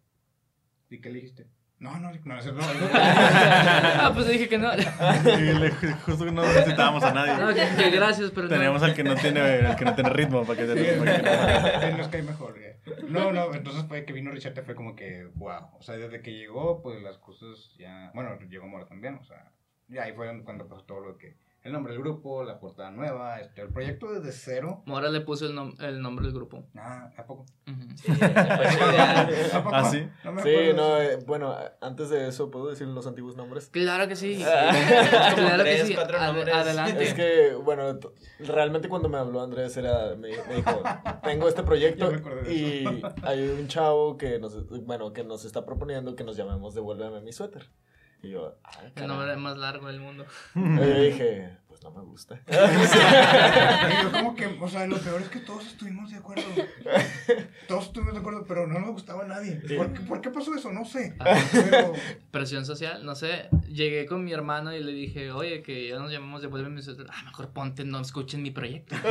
¿Y 0.89 1.01
qué 1.01 1.09
le 1.09 1.15
dijiste? 1.15 1.47
No, 1.83 1.99
no, 1.99 2.11
no, 2.11 2.19
no. 2.23 2.41
no. 2.41 2.89
ah, 2.93 4.11
pues 4.13 4.27
dije 4.29 4.47
que 4.47 4.57
no. 4.57 4.71
Y 4.73 5.53
le- 5.59 5.71
justo 6.05 6.25
no 6.31 6.41
necesitábamos 6.43 7.03
a 7.03 7.11
No, 7.13 7.25
nadie. 7.25 7.53
que, 7.75 7.83
que 7.83 7.89
gracias, 7.91 8.31
pero 8.31 8.43
no. 8.47 8.53
Teníamos 8.53 8.81
al 8.83 8.93
que 8.93 9.03
no 9.03 9.15
tiene, 9.15 9.41
al 9.41 9.75
que 9.75 9.83
no 9.85 9.93
tiene 9.93 10.09
ritmo 10.09 10.45
para 10.45 10.59
que 10.59 10.65
Sí, 10.65 10.79
se 10.79 11.03
que- 11.03 11.87
él 11.89 11.97
nos 11.97 12.07
cae 12.07 12.21
mejor. 12.23 12.53
güey. 12.57 13.09
No, 13.09 13.31
no, 13.33 13.53
entonces 13.53 13.83
fue 13.87 14.05
que 14.05 14.13
vino 14.13 14.31
Richard, 14.31 14.63
fue 14.65 14.75
como 14.75 14.95
que, 14.95 15.25
wow. 15.35 15.71
O 15.77 15.81
sea, 15.81 15.95
desde 15.97 16.21
que 16.21 16.31
llegó, 16.31 16.81
pues 16.81 17.01
las 17.01 17.17
cosas 17.17 17.73
ya. 17.77 18.11
Bueno, 18.13 18.37
llegó 18.49 18.65
Mora 18.67 18.85
también, 18.85 19.15
o 19.15 19.23
sea, 19.25 19.51
ya 19.89 20.03
ahí 20.03 20.13
fue 20.13 20.41
cuando 20.43 20.67
pasó 20.67 20.83
todo 20.83 21.01
lo 21.01 21.17
que. 21.17 21.35
El 21.63 21.71
nombre 21.71 21.93
del 21.93 22.01
grupo, 22.01 22.43
la 22.43 22.59
portada 22.59 22.91
nueva, 22.91 23.39
este, 23.39 23.61
el 23.61 23.69
proyecto 23.69 24.11
desde 24.11 24.33
cero. 24.33 24.83
Mora 24.85 25.09
le 25.09 25.21
puso 25.21 25.45
el, 25.45 25.53
nom- 25.55 25.81
el 25.81 26.01
nombre 26.01 26.25
del 26.25 26.33
grupo. 26.35 26.65
Ah, 26.75 27.09
¿a 27.17 27.25
poco? 27.25 27.45
Sí, 27.65 28.11
fue 28.11 28.15
su 28.27 28.89
idea. 28.89 29.21
¿A 29.53 29.63
poco? 29.63 29.73
¿Ah, 29.75 29.85
sí? 29.89 30.05
No 30.25 30.33
me 30.33 30.41
Sí, 30.43 30.49
acuerdo 30.49 30.73
no, 30.75 31.01
eh, 31.01 31.19
bueno, 31.25 31.55
antes 31.79 32.09
de 32.09 32.27
eso, 32.27 32.51
¿puedo 32.51 32.67
decir 32.69 32.85
los 32.87 33.07
antiguos 33.07 33.37
nombres? 33.37 33.69
Claro 33.69 34.09
que 34.09 34.17
sí. 34.17 34.33
Como 34.43 34.45
claro 35.47 35.63
que 35.63 35.69
tres, 35.69 35.87
sí. 35.87 35.95
cuatro 35.95 36.19
nombres. 36.21 36.53
adelante. 36.53 37.01
Es 37.01 37.13
que, 37.13 37.53
bueno, 37.53 37.97
realmente 38.39 38.89
cuando 38.89 39.07
me 39.07 39.17
habló 39.17 39.41
Andrés 39.41 39.77
era, 39.77 40.15
me, 40.17 40.31
me 40.49 40.55
dijo, 40.55 40.83
tengo 41.23 41.47
este 41.47 41.63
proyecto 41.63 42.11
y 42.51 42.83
hay 43.21 43.47
un 43.47 43.69
chavo 43.69 44.17
que 44.17 44.37
nos, 44.37 44.67
bueno, 44.85 45.13
que 45.13 45.23
nos 45.23 45.45
está 45.45 45.65
proponiendo 45.65 46.13
que 46.17 46.25
nos 46.25 46.35
llamemos 46.35 46.75
Devuélveme 46.75 47.21
mi 47.21 47.31
suéter. 47.31 47.69
Y 48.23 48.29
yo, 48.29 48.55
ah, 48.63 48.79
El 48.95 49.07
nombre 49.07 49.35
más 49.35 49.57
largo 49.57 49.87
del 49.87 49.99
mundo. 49.99 50.25
Y 50.55 50.77
yo 50.77 51.01
dije, 51.01 51.57
pues 51.67 51.83
no 51.83 51.91
me 51.91 52.01
gusta. 52.03 52.39
Y 52.47 54.03
yo 54.03 54.11
como 54.13 54.33
que, 54.33 54.45
O 54.61 54.69
sea, 54.69 54.87
lo 54.87 54.97
peor 54.97 55.21
es 55.21 55.27
que 55.27 55.39
todos 55.39 55.67
estuvimos 55.67 56.09
de 56.09 56.17
acuerdo. 56.19 56.43
Todos 57.67 57.87
estuvimos 57.87 58.13
de 58.13 58.21
acuerdo, 58.21 58.45
pero 58.47 58.65
no 58.65 58.79
nos 58.79 58.91
gustaba 58.91 59.25
a 59.25 59.27
nadie. 59.27 59.61
¿Por 59.75 59.91
qué, 59.91 59.99
por 60.01 60.21
qué 60.21 60.29
pasó 60.29 60.55
eso? 60.55 60.71
No 60.71 60.85
sé. 60.85 61.15
Ah. 61.19 61.37
Pero 61.51 61.91
Presión 62.31 62.65
social, 62.65 63.05
no 63.05 63.13
sé. 63.13 63.49
Llegué 63.67 64.05
con 64.05 64.23
mi 64.23 64.31
hermano 64.31 64.73
y 64.73 64.81
le 64.81 64.93
dije, 64.93 65.31
oye, 65.31 65.61
que 65.61 65.89
ya 65.89 65.99
nos 65.99 66.09
llamamos 66.09 66.41
Devuelve 66.41 66.69
mi 66.69 66.81
suéter. 66.81 67.07
Ah, 67.09 67.23
mejor 67.25 67.49
ponte, 67.49 67.83
no 67.83 67.99
escuchen 67.99 68.41
mi 68.41 68.51
proyecto. 68.51 68.95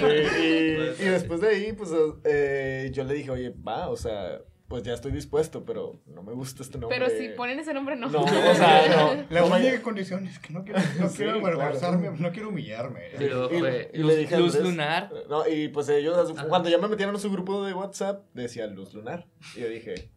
Sí, 0.00 0.06
y, 0.06 1.02
y 1.02 1.08
después 1.08 1.40
de 1.40 1.48
ahí, 1.48 1.72
pues 1.72 1.90
eh, 2.24 2.90
yo 2.92 3.04
le 3.04 3.14
dije, 3.14 3.30
oye, 3.30 3.54
va, 3.66 3.88
o 3.88 3.96
sea, 3.96 4.38
pues 4.72 4.84
ya 4.84 4.94
estoy 4.94 5.12
dispuesto, 5.12 5.66
pero 5.66 6.00
no 6.06 6.22
me 6.22 6.32
gusta 6.32 6.62
este 6.62 6.78
nombre. 6.78 6.98
Pero 6.98 7.10
si 7.14 7.28
ponen 7.36 7.58
ese 7.58 7.74
nombre, 7.74 7.94
no. 7.94 8.08
No, 8.08 8.22
o 8.22 8.26
sea, 8.54 9.14
no. 9.14 9.26
la 9.28 9.44
única 9.44 9.82
condición 9.82 10.26
es 10.26 10.38
que 10.38 10.50
no 10.54 10.64
quiero, 10.64 10.80
no 10.98 11.08
Sí, 11.10 11.16
quiero 11.18 11.40
claro. 11.40 11.60
avergonzarme, 11.60 12.10
no 12.18 12.32
quiero 12.32 12.48
humillarme. 12.48 13.00
Y 13.20 13.24
luego 13.24 13.54
Y- 13.54 13.58
fue 13.58 13.90
y 13.92 13.98
le 13.98 14.02
luz, 14.04 14.16
dije 14.16 14.34
a 14.34 14.38
luz 14.38 14.54
Andrés- 14.56 14.62
lunar. 14.70 15.12
No, 15.28 15.46
y 15.46 15.68
pues 15.68 15.90
ellos, 15.90 16.30
Ajá. 16.34 16.48
cuando 16.48 16.70
ya 16.70 16.78
me 16.78 16.88
metieron 16.88 17.14
en 17.14 17.20
su 17.20 17.30
grupo 17.30 17.66
de 17.66 17.74
WhatsApp, 17.74 18.24
decía 18.32 18.66
Luz 18.66 18.94
Lunar. 18.94 19.26
Y 19.56 19.60
yo 19.60 19.68
dije, 19.68 20.08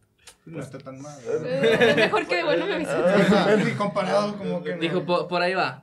No 0.44 0.60
está 0.60 0.78
tan 0.78 1.00
mal. 1.00 1.18
Eh, 1.24 1.76
Es 1.90 1.96
mejor 1.96 2.26
que 2.28 2.36
devuélveme 2.36 2.78
mi 2.78 2.84
suéter. 2.84 3.64
Sí, 3.64 3.72
comparado 3.72 4.36
como 4.38 4.62
que 4.62 4.74
no. 4.76 4.80
Dijo, 4.80 5.04
por, 5.04 5.26
por 5.26 5.42
ahí 5.42 5.54
va. 5.54 5.82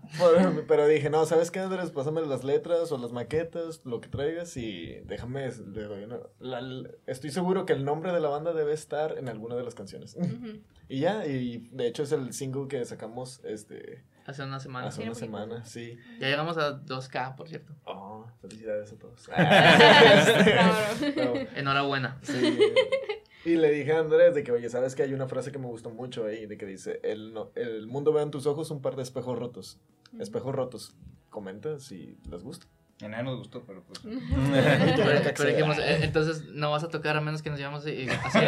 Pero 0.67 0.87
dije, 0.87 1.09
no, 1.09 1.25
¿sabes 1.25 1.51
qué, 1.51 1.59
Andrés? 1.59 1.91
Pásame 1.91 2.21
las 2.21 2.43
letras 2.45 2.91
o 2.91 2.97
las 2.97 3.11
maquetas, 3.11 3.81
lo 3.83 3.99
que 3.99 4.07
traigas 4.09 4.55
y 4.57 5.01
déjame. 5.05 5.49
le 5.51 5.83
doy 5.83 6.03
una- 6.05 6.19
la- 6.39 6.61
la- 6.61 6.89
estoy 7.07 7.31
seguro 7.31 7.65
que 7.65 7.73
el 7.73 7.83
nombre 7.83 8.13
de 8.13 8.19
la 8.21 8.29
banda 8.29 8.53
debe 8.53 8.71
estar 8.73 9.17
en 9.17 9.27
alguna 9.27 9.55
de 9.55 9.63
las 9.63 9.75
canciones. 9.75 10.15
Ujú. 10.15 10.59
y 10.89 10.99
ya, 11.01 11.25
y 11.25 11.67
de 11.71 11.87
hecho 11.87 12.03
es 12.03 12.11
el 12.13 12.31
single 12.33 12.67
que 12.69 12.85
sacamos 12.85 13.41
este 13.43 14.03
Hace 14.25 14.43
una 14.43 14.61
semana. 14.61 14.87
hace 14.87 15.03
una 15.03 15.13
semana, 15.15 15.65
sí. 15.65 15.97
Ya 16.21 16.27
llegamos 16.29 16.57
a 16.57 16.79
2K, 16.79 17.35
por 17.35 17.49
cierto. 17.49 17.73
Oh, 17.83 18.25
felicidades 18.41 18.93
a 18.93 18.95
todos. 18.95 19.27
No, 21.17 21.33
Enhorabuena. 21.57 22.17
sí. 22.21 22.57
Y 23.45 23.55
le 23.55 23.71
dije 23.71 23.91
a 23.93 23.99
Andrés 23.99 24.33
de 24.35 24.43
que, 24.43 24.51
oye, 24.51 24.69
¿sabes 24.69 24.95
que 24.95 25.03
hay 25.03 25.13
una 25.13 25.27
frase 25.27 25.51
que 25.51 25.59
me 25.59 25.67
gustó 25.67 25.89
mucho 25.89 26.25
ahí? 26.25 26.45
De 26.45 26.57
que 26.57 26.65
dice, 26.65 26.99
el, 27.03 27.33
no- 27.33 27.51
el 27.55 27.87
mundo 27.87 28.13
ve 28.13 28.21
en 28.21 28.31
tus 28.31 28.45
ojos 28.45 28.71
un 28.71 28.81
par 28.81 28.95
de 28.95 29.03
espejos 29.03 29.37
rotos. 29.37 29.79
Espejos 30.19 30.53
rotos. 30.55 30.95
Comenta 31.29 31.79
si 31.79 32.17
les 32.29 32.43
gusta. 32.43 32.67
A 33.01 33.07
nadie 33.07 33.23
nos 33.23 33.37
gustó, 33.39 33.63
pero 33.65 33.83
pues. 33.83 33.99
Pero, 35.35 35.49
dijimos, 35.49 35.77
eh, 35.79 35.99
entonces 36.03 36.45
no 36.53 36.71
vas 36.71 36.83
a 36.83 36.89
tocar 36.89 37.17
a 37.17 37.21
menos 37.21 37.41
que 37.41 37.49
nos 37.49 37.59
llevamos 37.59 37.85
y, 37.87 38.07
así. 38.23 38.39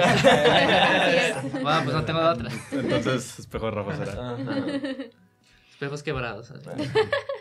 Bueno, 1.61 1.81
pues 1.83 1.93
no 1.95 2.05
tengo 2.05 2.19
de 2.21 2.27
otra. 2.27 2.49
Entonces, 2.71 3.39
espejo 3.39 3.65
de 3.65 3.71
Rafa 3.71 3.95
será. 3.97 4.31
Ajá. 4.33 4.65
Espejos 5.75 6.03
quebrados. 6.03 6.53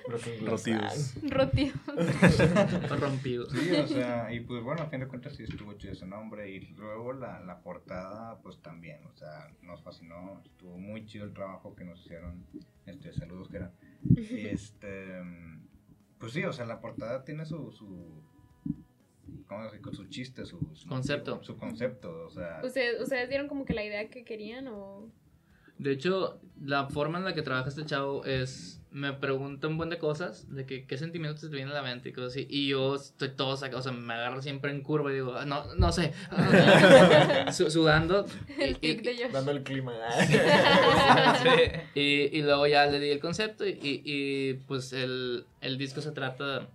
Rotidos. 0.08 1.14
Rotido. 1.30 1.74
o 2.90 2.96
rompidos. 2.96 3.52
Sí, 3.52 3.70
o 3.70 3.86
sea, 3.86 4.32
y 4.34 4.40
pues 4.40 4.60
bueno, 4.64 4.82
a 4.82 4.86
fin 4.86 4.98
de 4.98 5.06
cuentas 5.06 5.36
sí 5.36 5.44
estuvo 5.44 5.74
chido 5.74 5.92
ese 5.92 6.04
nombre. 6.04 6.50
Y 6.50 6.66
luego 6.74 7.12
la, 7.12 7.38
la 7.38 7.60
portada, 7.60 8.40
pues 8.42 8.60
también, 8.60 9.06
o 9.06 9.12
sea, 9.12 9.52
nos 9.62 9.84
fascinó. 9.84 10.42
Estuvo 10.44 10.76
muy 10.76 11.06
chido 11.06 11.26
el 11.26 11.32
trabajo 11.32 11.76
que 11.76 11.84
nos 11.84 12.00
hicieron. 12.00 12.44
Este, 12.86 13.12
saludos 13.12 13.48
que 13.48 13.58
eran. 13.58 13.72
Este, 14.18 15.22
pues 16.18 16.32
sí, 16.32 16.42
o 16.42 16.52
sea, 16.52 16.66
la 16.66 16.80
portada 16.80 17.24
tiene 17.24 17.46
su. 17.46 17.70
su 17.70 18.20
¿Cómo 19.46 19.62
decir? 19.62 19.80
Su 19.92 20.06
chiste, 20.06 20.44
su, 20.44 20.58
su 20.74 20.88
Concepto. 20.88 21.40
Su 21.44 21.56
concepto, 21.56 22.26
o 22.26 22.30
sea. 22.30 22.60
¿Ustedes, 22.64 23.00
¿Ustedes 23.00 23.28
dieron 23.28 23.46
como 23.46 23.64
que 23.64 23.74
la 23.74 23.84
idea 23.84 24.08
que 24.08 24.24
querían 24.24 24.66
o...? 24.66 25.08
De 25.78 25.92
hecho, 25.92 26.38
la 26.64 26.86
forma 26.86 27.18
en 27.18 27.24
la 27.24 27.34
que 27.34 27.42
trabaja 27.42 27.68
este 27.68 27.84
chavo 27.84 28.24
es. 28.24 28.80
Me 28.92 29.12
pregunta 29.12 29.66
un 29.66 29.76
buen 29.76 29.90
de 29.90 29.98
cosas, 29.98 30.46
de 30.54 30.66
que 30.66 30.86
qué 30.86 30.96
sentimientos 30.96 31.40
te 31.40 31.48
vienen 31.48 31.72
a 31.72 31.74
la 31.74 31.82
mente 31.82 32.10
y 32.10 32.12
cosas 32.12 32.30
así. 32.30 32.46
Y 32.48 32.68
yo 32.68 32.94
estoy 32.94 33.30
todo 33.30 33.56
sacado, 33.56 33.80
o 33.80 33.82
sea, 33.82 33.90
me 33.90 34.14
agarro 34.14 34.40
siempre 34.40 34.70
en 34.70 34.82
curva 34.82 35.10
y 35.10 35.14
digo, 35.14 35.34
"Ah, 35.34 35.44
no, 35.44 35.74
no 35.74 35.90
sé. 35.90 36.12
Su- 37.52 37.72
sudando. 37.72 38.24
El 38.56 38.70
Y- 38.80 38.94
tic 38.94 39.00
y- 39.00 39.02
de. 39.24 39.28
Dando 39.32 39.50
el 39.50 39.64
clima. 39.64 39.92
Sí. 41.42 41.98
Y, 42.00 42.38
y 42.38 42.42
luego 42.42 42.68
ya 42.68 42.86
le 42.86 43.00
di 43.00 43.08
el 43.10 43.18
concepto 43.18 43.66
y, 43.66 43.70
y- 43.82 44.02
y, 44.04 44.54
pues 44.68 44.92
el, 44.92 45.44
el 45.60 45.76
disco 45.76 46.00
se 46.00 46.12
trata 46.12 46.68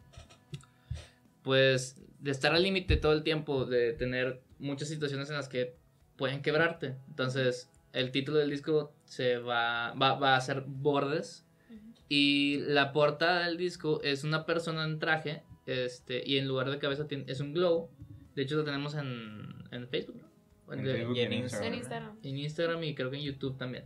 pues 1.41 1.95
de 2.19 2.31
estar 2.31 2.53
al 2.53 2.63
límite 2.63 2.97
todo 2.97 3.13
el 3.13 3.23
tiempo, 3.23 3.65
de 3.65 3.93
tener 3.93 4.41
muchas 4.59 4.89
situaciones 4.89 5.29
en 5.29 5.35
las 5.37 5.47
que 5.47 5.73
pueden 6.17 6.41
quebrarte. 6.41 6.95
Entonces 7.07 7.69
el 7.93 8.11
título 8.11 8.37
del 8.37 8.49
disco 8.49 8.93
se 9.05 9.37
va, 9.37 9.93
va, 9.93 10.13
va 10.15 10.35
a 10.35 10.41
ser 10.41 10.63
Bordes 10.67 11.45
y 12.07 12.57
la 12.67 12.91
portada 12.91 13.45
del 13.47 13.57
disco 13.57 14.01
es 14.03 14.23
una 14.23 14.45
persona 14.45 14.83
en 14.85 14.99
traje 14.99 15.43
este, 15.65 16.23
y 16.25 16.37
en 16.37 16.47
lugar 16.47 16.69
de 16.71 16.79
cabeza 16.79 17.07
tiene, 17.07 17.25
es 17.27 17.39
un 17.39 17.53
globo. 17.53 17.91
De 18.35 18.41
hecho 18.43 18.55
lo 18.57 18.63
tenemos 18.63 18.95
en, 18.95 19.53
en 19.71 19.87
Facebook. 19.87 20.17
¿no? 20.67 20.73
En- 20.73 20.79
en 20.79 20.85
Facebook 20.95 21.17
y 21.17 21.19
en 21.21 21.31
y 21.31 21.35
en 21.35 21.39
En 21.39 21.43
Instagram. 21.43 21.73
Instagram. 21.73 22.17
en 22.23 22.37
Instagram 22.37 22.83
y 22.83 22.95
creo 22.95 23.09
que 23.11 23.17
en 23.17 23.23
YouTube 23.23 23.57
también. 23.57 23.83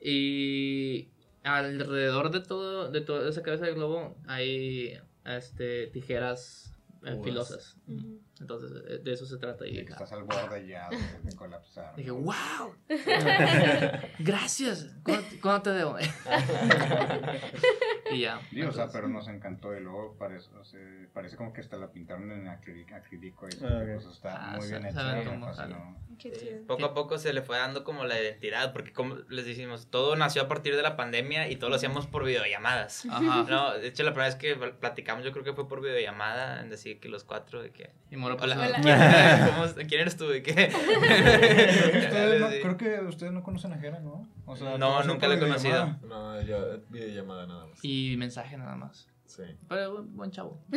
Y 0.00 1.08
alrededor 1.44 2.30
de 2.30 2.40
todo, 2.40 2.90
de 2.90 3.00
toda 3.00 3.28
esa 3.28 3.42
cabeza 3.42 3.66
de 3.66 3.74
globo 3.74 4.16
hay 4.26 4.98
este, 5.24 5.86
tijeras 5.88 6.74
eh, 7.04 7.20
filosas. 7.22 7.76
Entonces, 8.42 8.70
eh, 8.88 8.98
de 9.02 9.12
eso 9.12 9.24
se 9.26 9.38
trata. 9.38 9.66
Y 9.66 9.76
De 9.76 9.84
que 9.86 9.92
estás 9.92 10.12
al 10.12 10.24
borde 10.24 10.66
ya 10.66 10.88
de, 10.90 10.98
de 11.22 11.36
colapsar. 11.36 11.94
dije, 11.96 12.10
wow, 12.10 12.74
gracias. 14.18 14.88
¿Cuándo, 15.02 15.26
cuándo 15.40 15.62
te 15.62 15.70
debo? 15.70 15.96
y 18.12 18.20
ya. 18.20 18.40
Sí, 18.50 18.62
o 18.62 18.72
sea, 18.72 18.88
pero 18.90 19.08
nos 19.08 19.28
encantó 19.28 19.74
y 19.76 19.80
luego 19.80 20.16
parece, 20.18 20.50
o 20.56 20.64
sea, 20.64 20.80
parece 21.12 21.36
como 21.36 21.52
que 21.52 21.60
hasta 21.60 21.76
la 21.76 21.90
pintaron 21.92 22.30
en 22.32 22.48
acrílico, 22.48 22.94
acrílico 22.94 23.46
y 23.46 23.50
eso, 23.54 23.66
Ah, 23.66 23.78
ok. 23.80 23.86
pues 24.02 24.06
está 24.14 24.52
Ah, 24.52 24.56
muy 24.58 24.68
bien 24.68 24.86
hecho. 24.86 24.98
chido. 26.18 26.66
Poco 26.66 26.84
a 26.84 26.94
poco 26.94 27.18
se 27.18 27.32
le 27.32 27.42
fue 27.42 27.56
dando 27.56 27.84
como 27.84 28.04
la 28.04 28.20
identidad, 28.20 28.72
porque 28.72 28.92
como 28.92 29.16
les 29.28 29.44
decimos, 29.46 29.88
todo 29.90 30.14
nació 30.14 30.42
a 30.42 30.48
partir 30.48 30.76
de 30.76 30.82
la 30.82 30.96
pandemia 30.96 31.48
y 31.48 31.56
todo 31.56 31.70
lo 31.70 31.76
hacíamos 31.76 32.06
por 32.06 32.24
videollamadas. 32.24 33.06
Ajá. 33.10 33.44
No, 33.48 33.72
de 33.78 33.88
hecho 33.88 34.02
la 34.04 34.10
primera 34.12 34.26
vez 34.26 34.36
que 34.36 34.54
platicamos 34.54 35.24
yo 35.24 35.32
creo 35.32 35.44
que 35.44 35.52
fue 35.52 35.68
por 35.68 35.80
videollamada, 35.80 36.60
en 36.60 36.70
decir 36.70 37.00
que 37.00 37.08
los 37.08 37.24
cuatro 37.24 37.62
de 37.62 37.70
que... 37.70 37.90
Y 38.10 38.16
Pues, 38.38 38.52
Hola, 38.52 38.66
Hola. 38.66 38.80
¿quién, 39.74 39.86
quién 39.88 40.00
eres 40.02 40.16
tú? 40.16 40.28
¿De 40.28 40.42
qué? 40.42 40.72
Ustedes 40.72 42.40
no- 42.40 42.50
Sí. 42.50 42.58
creo 42.62 42.76
que 42.76 43.00
ustedes 43.06 43.32
no 43.32 43.42
conocen 43.42 43.72
a 43.72 43.78
Jera, 43.78 44.00
¿no? 44.00 44.28
O 44.46 44.56
sea, 44.56 44.76
No, 44.78 45.02
nunca 45.04 45.28
la 45.28 45.34
he 45.34 45.38
conocido. 45.38 45.96
No, 46.08 46.40
yo 46.42 46.80
videollamada 46.88 47.46
nada 47.46 47.66
más. 47.66 47.78
Y 47.82 48.16
mensaje 48.18 48.56
nada 48.56 48.76
más. 48.76 49.08
Sí. 49.26 49.44
Pero 49.68 49.92
buen, 49.94 50.14
buen 50.16 50.30
chavo. 50.30 50.60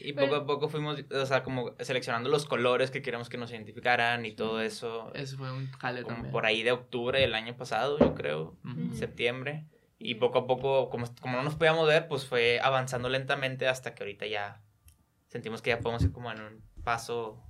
Y 0.00 0.12
poco 0.12 0.34
a 0.36 0.46
poco 0.46 0.68
fuimos, 0.68 1.02
o 1.10 1.26
sea, 1.26 1.42
como 1.42 1.72
seleccionando 1.80 2.28
los 2.28 2.44
colores 2.44 2.90
que 2.90 3.00
queríamos 3.00 3.28
que 3.30 3.38
nos 3.38 3.50
identificaran 3.50 4.26
y 4.26 4.32
todo 4.32 4.60
eso. 4.60 5.10
Ese 5.14 5.36
fue 5.36 5.50
un 5.50 5.70
jale 5.72 6.02
Como 6.02 6.14
también. 6.16 6.32
por 6.32 6.44
ahí 6.46 6.62
de 6.62 6.72
octubre 6.72 7.18
del 7.20 7.34
año 7.34 7.56
pasado, 7.56 7.98
yo 7.98 8.14
creo, 8.14 8.56
Ujú. 8.64 8.94
septiembre. 8.94 9.64
Y 9.98 10.16
poco 10.16 10.40
a 10.40 10.46
poco, 10.46 10.90
como, 10.90 11.06
como 11.20 11.38
no 11.38 11.42
nos 11.44 11.54
podíamos 11.54 11.88
ver, 11.88 12.08
pues 12.08 12.26
fue 12.26 12.60
avanzando 12.62 13.08
lentamente 13.08 13.66
hasta 13.66 13.94
que 13.94 14.02
ahorita 14.02 14.26
ya 14.26 14.60
sentimos 15.34 15.60
que 15.60 15.70
ya 15.70 15.80
podemos 15.80 16.04
ir 16.04 16.12
como 16.12 16.30
en 16.30 16.40
un 16.40 16.62
paso 16.84 17.42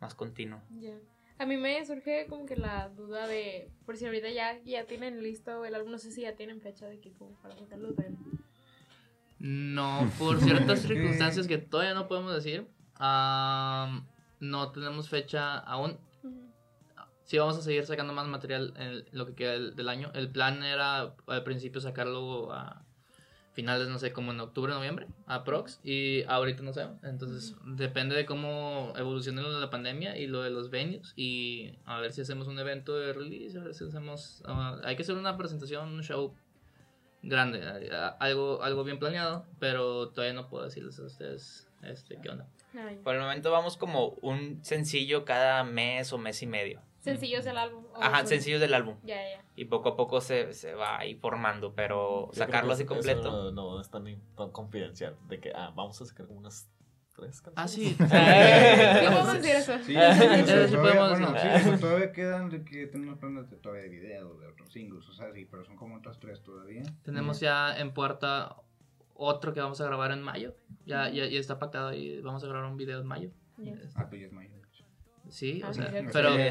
más 0.00 0.14
continuo. 0.14 0.62
Ya. 0.78 0.94
A 1.38 1.44
mí 1.44 1.56
me 1.56 1.84
surge 1.84 2.26
como 2.28 2.46
que 2.46 2.54
la 2.54 2.88
duda 2.90 3.26
de, 3.26 3.68
por 3.84 3.96
si 3.96 4.06
ahorita 4.06 4.30
ya, 4.30 4.62
ya 4.62 4.84
tienen 4.86 5.20
listo 5.20 5.64
el 5.64 5.74
álbum, 5.74 5.90
no 5.90 5.98
sé 5.98 6.12
si 6.12 6.22
ya 6.22 6.36
tienen 6.36 6.60
fecha 6.60 6.86
de 6.86 7.00
que 7.00 7.12
como 7.14 7.32
para 7.42 7.56
sacarlo 7.56 7.90
de 7.94 8.14
No, 9.40 10.08
por 10.20 10.40
ciertas 10.40 10.82
circunstancias 10.82 11.48
que 11.48 11.58
todavía 11.58 11.94
no 11.94 12.06
podemos 12.06 12.32
decir. 12.32 12.68
am, 12.94 14.06
no 14.38 14.70
tenemos 14.70 15.08
fecha 15.08 15.58
aún. 15.58 15.98
Sí, 17.24 17.38
vamos 17.38 17.58
a 17.58 17.62
seguir 17.62 17.86
sacando 17.86 18.12
más 18.12 18.28
material 18.28 18.72
en 18.76 19.04
lo 19.10 19.26
que 19.26 19.34
queda 19.34 19.52
del, 19.52 19.74
del 19.74 19.88
año. 19.88 20.12
El 20.14 20.30
plan 20.30 20.62
era 20.62 21.16
al 21.26 21.42
principio 21.42 21.80
sacarlo 21.80 22.52
a 22.52 22.84
finales, 23.60 23.88
no 23.88 23.98
sé, 23.98 24.12
como 24.12 24.32
en 24.32 24.40
octubre, 24.40 24.72
noviembre, 24.72 25.06
a 25.26 25.44
Prox. 25.44 25.80
Y 25.84 26.22
ahorita 26.24 26.62
no 26.62 26.72
sé. 26.72 26.86
Entonces, 27.02 27.54
depende 27.66 28.16
de 28.16 28.24
cómo 28.24 28.94
evolucione 28.96 29.42
lo 29.42 29.52
de 29.52 29.60
la 29.60 29.68
pandemia 29.68 30.16
y 30.16 30.26
lo 30.26 30.42
de 30.42 30.48
los 30.48 30.70
venues. 30.70 31.12
Y 31.14 31.78
a 31.84 32.00
ver 32.00 32.12
si 32.12 32.22
hacemos 32.22 32.48
un 32.48 32.58
evento 32.58 32.96
de 32.96 33.12
release, 33.12 33.58
a 33.58 33.62
ver 33.62 33.74
si 33.74 33.84
hacemos. 33.84 34.42
ah, 34.46 34.80
hay 34.82 34.96
que 34.96 35.02
hacer 35.02 35.16
una 35.16 35.36
presentación, 35.36 35.90
un 35.90 36.02
show 36.02 36.34
grande, 37.22 37.60
algo, 38.18 38.62
algo 38.62 38.82
bien 38.82 38.98
planeado, 38.98 39.44
pero 39.58 40.08
todavía 40.08 40.32
no 40.32 40.48
puedo 40.48 40.64
decirles 40.64 40.98
a 40.98 41.04
ustedes 41.04 41.68
este, 41.82 42.18
qué 42.22 42.30
onda. 42.30 42.46
Ay. 42.74 42.98
Por 43.04 43.14
el 43.14 43.20
momento 43.20 43.50
vamos 43.50 43.76
como 43.76 44.16
un 44.22 44.64
sencillo 44.64 45.26
cada 45.26 45.64
mes 45.64 46.14
o 46.14 46.18
mes 46.18 46.42
y 46.42 46.46
medio. 46.46 46.80
Sencillo 47.00 47.38
es 47.38 47.46
el 47.46 47.56
álbum. 47.58 47.84
Ajá, 47.94 48.26
sencillos 48.26 48.60
del 48.60 48.74
álbum. 48.74 48.96
Ya, 49.04 49.16
ya. 49.16 49.44
Y 49.56 49.64
poco 49.64 49.90
a 49.90 49.96
poco 49.96 50.20
se, 50.20 50.52
se 50.52 50.74
va 50.74 50.98
ahí 50.98 51.14
formando, 51.14 51.74
pero 51.74 52.26
Yo 52.28 52.32
sacarlo 52.34 52.72
así 52.72 52.82
eso 52.82 52.94
completo. 52.94 53.50
No, 53.52 53.74
no 53.74 53.80
es 53.80 53.90
tan, 53.90 54.04
tan 54.36 54.50
confidencial. 54.50 55.16
De 55.28 55.40
que, 55.40 55.52
ah, 55.54 55.72
vamos 55.74 56.00
a 56.02 56.04
sacar 56.06 56.26
como 56.26 56.38
unas 56.38 56.68
tres 57.16 57.40
canciones. 57.40 57.56
Ah. 57.56 57.68
Sí, 57.68 57.96
Ah, 59.96 60.14
sí, 60.14 60.44
todavía, 60.44 60.80
podemos 60.80 61.10
bueno, 61.10 61.32
decir. 61.32 61.50
sí, 61.50 61.58
o 61.58 61.62
sea, 61.70 61.78
todavía 61.78 62.12
quedan 62.12 62.50
de 62.50 62.64
que 62.64 62.86
tenemos 62.86 63.18
planes 63.18 63.50
de, 63.50 63.56
todavía 63.56 63.84
de 63.84 63.88
videos, 63.90 64.38
de 64.40 64.46
otros 64.46 64.70
singles, 64.72 65.08
o 65.08 65.12
sea, 65.12 65.32
sí, 65.32 65.46
pero 65.50 65.64
son 65.64 65.76
como 65.76 65.96
otras 65.96 66.18
tres 66.18 66.42
todavía. 66.42 66.82
Tenemos 67.02 67.40
ya 67.40 67.76
en 67.78 67.92
puerta 67.92 68.56
otro 69.14 69.52
que 69.52 69.60
vamos 69.60 69.80
a 69.80 69.84
grabar 69.84 70.12
en 70.12 70.22
mayo. 70.22 70.54
Ya, 70.86 71.08
ya, 71.08 71.26
ya 71.26 71.38
está 71.40 71.58
pactado 71.58 71.92
y 71.92 72.20
vamos 72.20 72.42
a 72.44 72.46
grabar 72.48 72.70
un 72.70 72.76
video 72.76 73.00
en 73.00 73.06
mayo. 73.06 73.30
Ya. 73.58 73.72
Este, 73.72 73.88
Ah, 74.00 74.06
pues 74.08 74.20
ya 74.20 74.26
es 74.28 74.32
mayo. 74.32 74.50
Sí, 75.30 75.60
Ah, 75.64 75.68
o 75.70 75.74
sea, 75.74 75.90
pero 76.12 76.36
eh, 76.36 76.50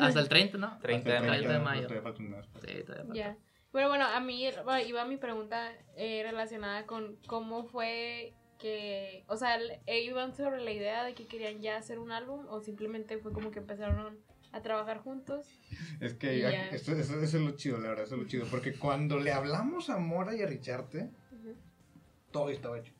hasta 0.00 0.20
el 0.20 0.28
30, 0.28 0.58
¿no? 0.58 0.78
30 0.78 1.10
de 1.10 1.16
Hasta 1.16 1.26
el 1.34 1.62
mayo. 1.62 1.86
30 1.86 2.12
de 2.12 2.24
mayo. 2.28 2.42
Sí, 2.64 2.84
todavía. 2.86 3.14
Ya. 3.14 3.36
Pero 3.72 3.88
bueno, 3.88 4.04
a 4.06 4.20
mí 4.20 4.44
iba 4.86 5.04
mi 5.04 5.16
pregunta 5.16 5.72
eh, 5.96 6.22
relacionada 6.24 6.86
con 6.86 7.16
cómo 7.26 7.64
fue 7.64 8.34
que, 8.58 9.24
o 9.28 9.36
sea, 9.36 9.58
eh, 9.86 10.02
iban 10.02 10.34
sobre 10.34 10.60
la 10.62 10.72
idea 10.72 11.04
de 11.04 11.14
que 11.14 11.26
querían 11.26 11.60
ya 11.60 11.76
hacer 11.76 11.98
un 11.98 12.10
álbum 12.12 12.46
o 12.48 12.60
simplemente 12.60 13.18
fue 13.18 13.32
como 13.32 13.50
que 13.50 13.60
empezaron 13.60 14.18
a 14.52 14.60
trabajar 14.62 14.98
juntos. 14.98 15.46
Es 16.00 16.14
que 16.14 16.44
eso, 16.72 16.92
eso- 16.96 17.20
eso 17.20 17.36
es 17.38 17.42
lo 17.42 17.52
chido, 17.52 17.78
la 17.78 17.90
verdad, 17.90 18.04
eso 18.04 18.16
es 18.16 18.22
lo 18.22 18.26
chido. 18.28 18.46
Porque 18.50 18.74
cuando 18.74 19.18
le 19.20 19.32
hablamos 19.32 19.88
a 19.88 19.98
Mora 19.98 20.34
y 20.34 20.42
a 20.42 20.46
Richarte, 20.46 21.10
Ujú. 21.32 21.54
todo 22.32 22.50
estaba 22.50 22.78
hecho. 22.78 22.92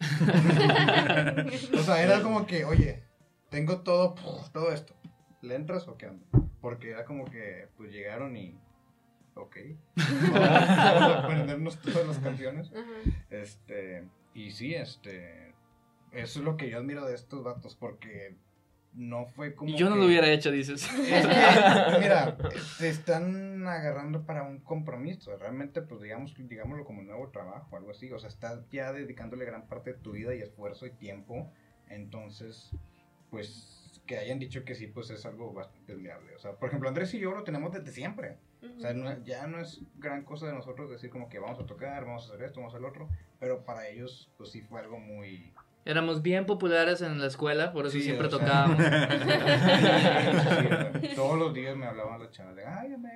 O 1.78 1.82
sea, 1.82 2.02
era 2.02 2.20
como 2.22 2.46
que, 2.46 2.64
oye, 2.64 3.04
tengo 3.50 3.80
todo, 3.82 4.14
todo 4.52 4.72
esto. 4.72 4.94
¿Le 5.42 5.54
entras 5.54 5.88
o 5.88 5.96
qué 5.96 6.06
onda? 6.06 6.26
Porque 6.60 6.90
era 6.90 7.04
como 7.04 7.24
que, 7.24 7.68
pues 7.76 7.90
llegaron 7.92 8.36
y. 8.36 8.58
Ok. 9.34 9.56
Vamos 9.96 10.40
a 10.40 11.18
aprendernos 11.24 11.80
todas 11.80 12.06
las 12.06 12.18
canciones. 12.18 12.70
Este. 13.30 14.04
Y 14.34 14.50
sí, 14.50 14.74
este. 14.74 15.54
Eso 16.12 16.40
es 16.40 16.44
lo 16.44 16.56
que 16.56 16.68
yo 16.68 16.78
admiro 16.78 17.06
de 17.06 17.14
estos 17.14 17.42
vatos. 17.42 17.74
Porque 17.76 18.34
no 18.92 19.24
fue 19.26 19.54
como. 19.54 19.74
Yo 19.76 19.88
no 19.88 19.94
que- 19.94 20.00
lo 20.00 20.06
hubiera 20.08 20.28
hecho, 20.30 20.50
dices. 20.50 20.82
es 20.92 21.26
que, 21.26 22.00
mira, 22.00 22.36
te 22.78 22.88
están 22.90 23.66
agarrando 23.66 24.26
para 24.26 24.42
un 24.42 24.58
compromiso. 24.58 25.34
Realmente, 25.38 25.80
pues 25.80 26.02
digamos, 26.02 26.34
digámoslo 26.36 26.84
como 26.84 27.00
un 27.00 27.06
nuevo 27.06 27.28
trabajo, 27.30 27.76
algo 27.76 27.92
así. 27.92 28.12
O 28.12 28.18
sea, 28.18 28.28
estás 28.28 28.68
ya 28.68 28.92
dedicándole 28.92 29.46
gran 29.46 29.66
parte 29.68 29.94
de 29.94 29.98
tu 29.98 30.12
vida 30.12 30.34
y 30.34 30.42
esfuerzo 30.42 30.84
y 30.86 30.90
tiempo. 30.90 31.50
Entonces, 31.88 32.70
pues 33.30 33.76
que 34.06 34.18
hayan 34.18 34.38
dicho 34.40 34.64
que 34.64 34.74
sí, 34.74 34.88
pues 34.88 35.08
es 35.10 35.24
algo 35.24 35.52
bastante 35.52 35.92
admirable. 35.92 36.34
O 36.34 36.38
sea, 36.40 36.50
por 36.52 36.68
ejemplo, 36.68 36.88
Andrés 36.88 37.14
y 37.14 37.20
yo 37.20 37.30
lo 37.32 37.44
tenemos 37.44 37.72
desde 37.72 37.92
siempre. 37.92 38.38
O 38.76 38.80
sea, 38.80 38.92
no- 38.92 39.22
ya 39.24 39.46
no 39.46 39.60
es 39.60 39.80
gran 39.98 40.24
cosa 40.24 40.46
de 40.48 40.52
nosotros 40.52 40.90
decir 40.90 41.10
como 41.10 41.28
que 41.28 41.38
vamos 41.38 41.60
a 41.60 41.66
tocar, 41.66 42.04
vamos 42.04 42.24
a 42.24 42.26
hacer 42.34 42.42
esto, 42.44 42.58
vamos 42.60 42.74
a 42.74 42.76
hacer 42.76 42.82
lo 42.82 42.88
otro. 42.88 43.08
Pero 43.38 43.64
para 43.64 43.86
ellos, 43.88 44.28
pues 44.36 44.50
sí 44.50 44.60
fue 44.62 44.80
algo 44.80 44.98
muy... 44.98 45.52
Éramos 45.86 46.20
bien 46.20 46.44
populares 46.44 47.00
en 47.00 47.18
la 47.20 47.26
escuela, 47.26 47.72
por 47.72 47.86
eso 47.86 47.96
Sí, 47.96 48.02
siempre 48.02 48.26
o 48.26 48.30
sea. 48.30 48.38
tocábamos. 48.40 48.78
Sí, 51.00 51.08
todos 51.14 51.38
los 51.38 51.54
días 51.54 51.74
me 51.76 51.86
hablaban 51.86 52.20
las 52.20 52.30
chavas 52.32 52.54
de, 52.54 52.66
ay, 52.66 52.88
mi 52.98 53.08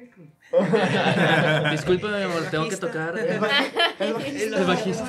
amor, 2.23 2.43
tengo 2.51 2.65
que 2.69 2.77
bajista. 2.77 2.87
tocar. 2.87 3.19
El 3.19 3.39
bajista. 3.41 4.59
El 4.59 4.65
bajista. 4.65 5.05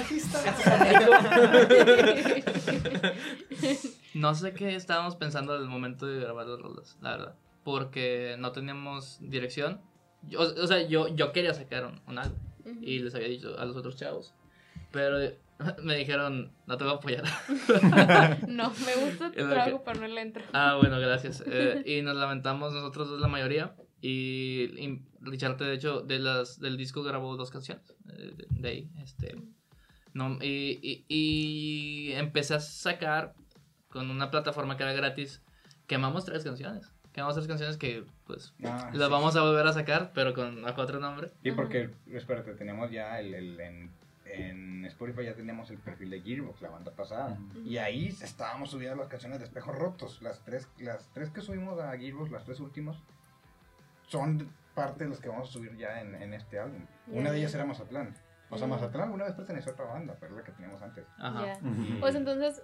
No 4.15 4.33
sé 4.33 4.53
qué 4.53 4.75
estábamos 4.75 5.15
pensando 5.15 5.53
al 5.53 5.67
momento 5.67 6.05
de 6.07 6.19
grabar 6.19 6.47
las 6.47 6.59
rolas, 6.59 6.97
la 7.01 7.11
verdad. 7.11 7.35
Porque 7.63 8.35
no 8.39 8.51
teníamos 8.51 9.17
dirección. 9.21 9.81
Yo- 10.23 10.39
o, 10.39 10.67
sea, 10.67 10.87
yo, 10.87 11.07
yo 11.15 11.31
quería 11.31 11.53
sacar 11.53 11.85
un, 11.85 12.01
un 12.07 12.17
álbum 12.17 12.37
y 12.81 12.99
les 12.99 13.13
había 13.13 13.27
dicho 13.27 13.59
a 13.59 13.65
los 13.65 13.75
otros 13.75 13.95
chavos. 13.97 14.33
Pero 14.91 15.17
me 15.83 15.95
dijeron, 15.97 16.51
no 16.65 16.77
te 16.77 16.83
voy 16.85 16.93
a 16.93 16.95
apoyar. 16.97 17.23
No, 18.47 18.71
me 18.85 19.05
gusta 19.05 19.31
tu 19.31 19.37
trabajo, 19.47 19.81
pero 19.85 19.99
no 20.01 20.07
le 20.07 20.21
entro. 20.21 20.43
Ah, 20.53 20.77
bueno, 20.79 20.99
gracias. 20.99 21.43
Eh, 21.45 21.83
y 21.85 22.01
nos 22.01 22.15
lamentamos 22.15 22.73
nosotros 22.73 23.09
dos 23.09 23.19
la 23.19 23.27
mayoría. 23.27 23.75
Y, 24.01 24.69
y 24.77 25.01
Richard, 25.21 25.57
de 25.57 25.73
hecho, 25.73 26.01
de 26.01 26.19
las, 26.19 26.59
del 26.59 26.77
disco 26.77 27.03
grabó 27.03 27.35
dos 27.37 27.51
canciones. 27.51 27.95
eh, 28.09 28.33
de, 28.37 28.47
de 28.49 28.69
ahí. 28.69 28.89
Este, 29.03 29.35
no, 30.13 30.37
y, 30.41 30.79
y, 30.81 31.05
y 31.09 32.11
empecé 32.13 32.53
a 32.55 32.59
sacar 32.59 33.33
con 33.95 34.11
una 34.11 34.29
plataforma 34.29 34.75
que 34.75 34.83
era 34.83 34.91
gratis. 34.91 35.41
Quemamos 35.87 36.25
tres 36.25 36.43
canciones. 36.43 36.91
Quemamos 37.13 37.33
tres 37.35 37.47
canciones 37.47 37.77
que, 37.77 38.03
pues, 38.27 38.53
Ah, 38.65 38.89
las 38.93 39.07
sí. 39.07 39.11
vamos 39.11 39.37
a 39.37 39.41
volver 39.41 39.65
a 39.65 39.71
sacar, 39.71 40.11
pero 40.13 40.33
con 40.33 40.61
bajo 40.61 40.81
otro 40.81 40.99
nombre. 40.99 41.31
Sí, 41.43 41.53
porque, 41.53 41.89
espérate, 42.11 42.53
tenemos 42.55 42.91
ya 42.91 43.17
el, 43.21 43.33
el- 43.33 43.57
en, 43.61 43.89
en 44.25 44.83
Spotify 44.85 45.23
ya 45.23 45.33
teníamos 45.33 45.69
el 45.71 45.77
perfil 45.77 46.09
de 46.09 46.19
Gearbox, 46.21 46.61
la 46.61 46.71
banda 46.71 46.91
pasada. 46.91 47.37
Y 47.63 47.77
ahí 47.77 48.07
estábamos 48.21 48.71
subiendo 48.71 48.97
las 48.97 49.07
canciones 49.07 49.39
de 49.39 49.45
Espejos 49.45 49.73
Rotos. 49.77 50.21
Las 50.21 50.43
tres, 50.43 50.67
las 50.77 51.07
tres 51.13 51.29
que 51.29 51.39
subimos 51.39 51.79
a 51.79 51.97
Gearbox, 51.97 52.31
las 52.31 52.43
tres 52.43 52.59
últimas, 52.59 52.97
son 54.07 54.49
parte 54.73 55.05
de 55.05 55.11
las 55.11 55.19
que 55.21 55.29
vamos 55.29 55.47
a 55.49 55.51
subir 55.53 55.77
ya 55.77 56.01
en, 56.01 56.15
en 56.15 56.33
este 56.33 56.59
álbum. 56.59 56.81
Una 57.07 57.31
de 57.31 57.37
ellas 57.37 57.53
era 57.55 57.63
Mazatlán. 57.63 58.13
O 58.49 58.57
sea, 58.57 58.67
Mm. 58.67 58.71
Mazatlán 58.71 59.11
una 59.11 59.25
vez 59.25 59.33
perteneció 59.33 59.71
a 59.71 59.73
otra 59.73 59.85
banda, 59.85 60.15
pero 60.19 60.33
es 60.33 60.37
la 60.39 60.43
que 60.43 60.51
teníamos 60.51 60.81
antes. 60.81 61.05
Ajá. 61.17 61.45
Ya. 61.45 61.59
Pues 61.99 62.15
entonces, 62.15 62.61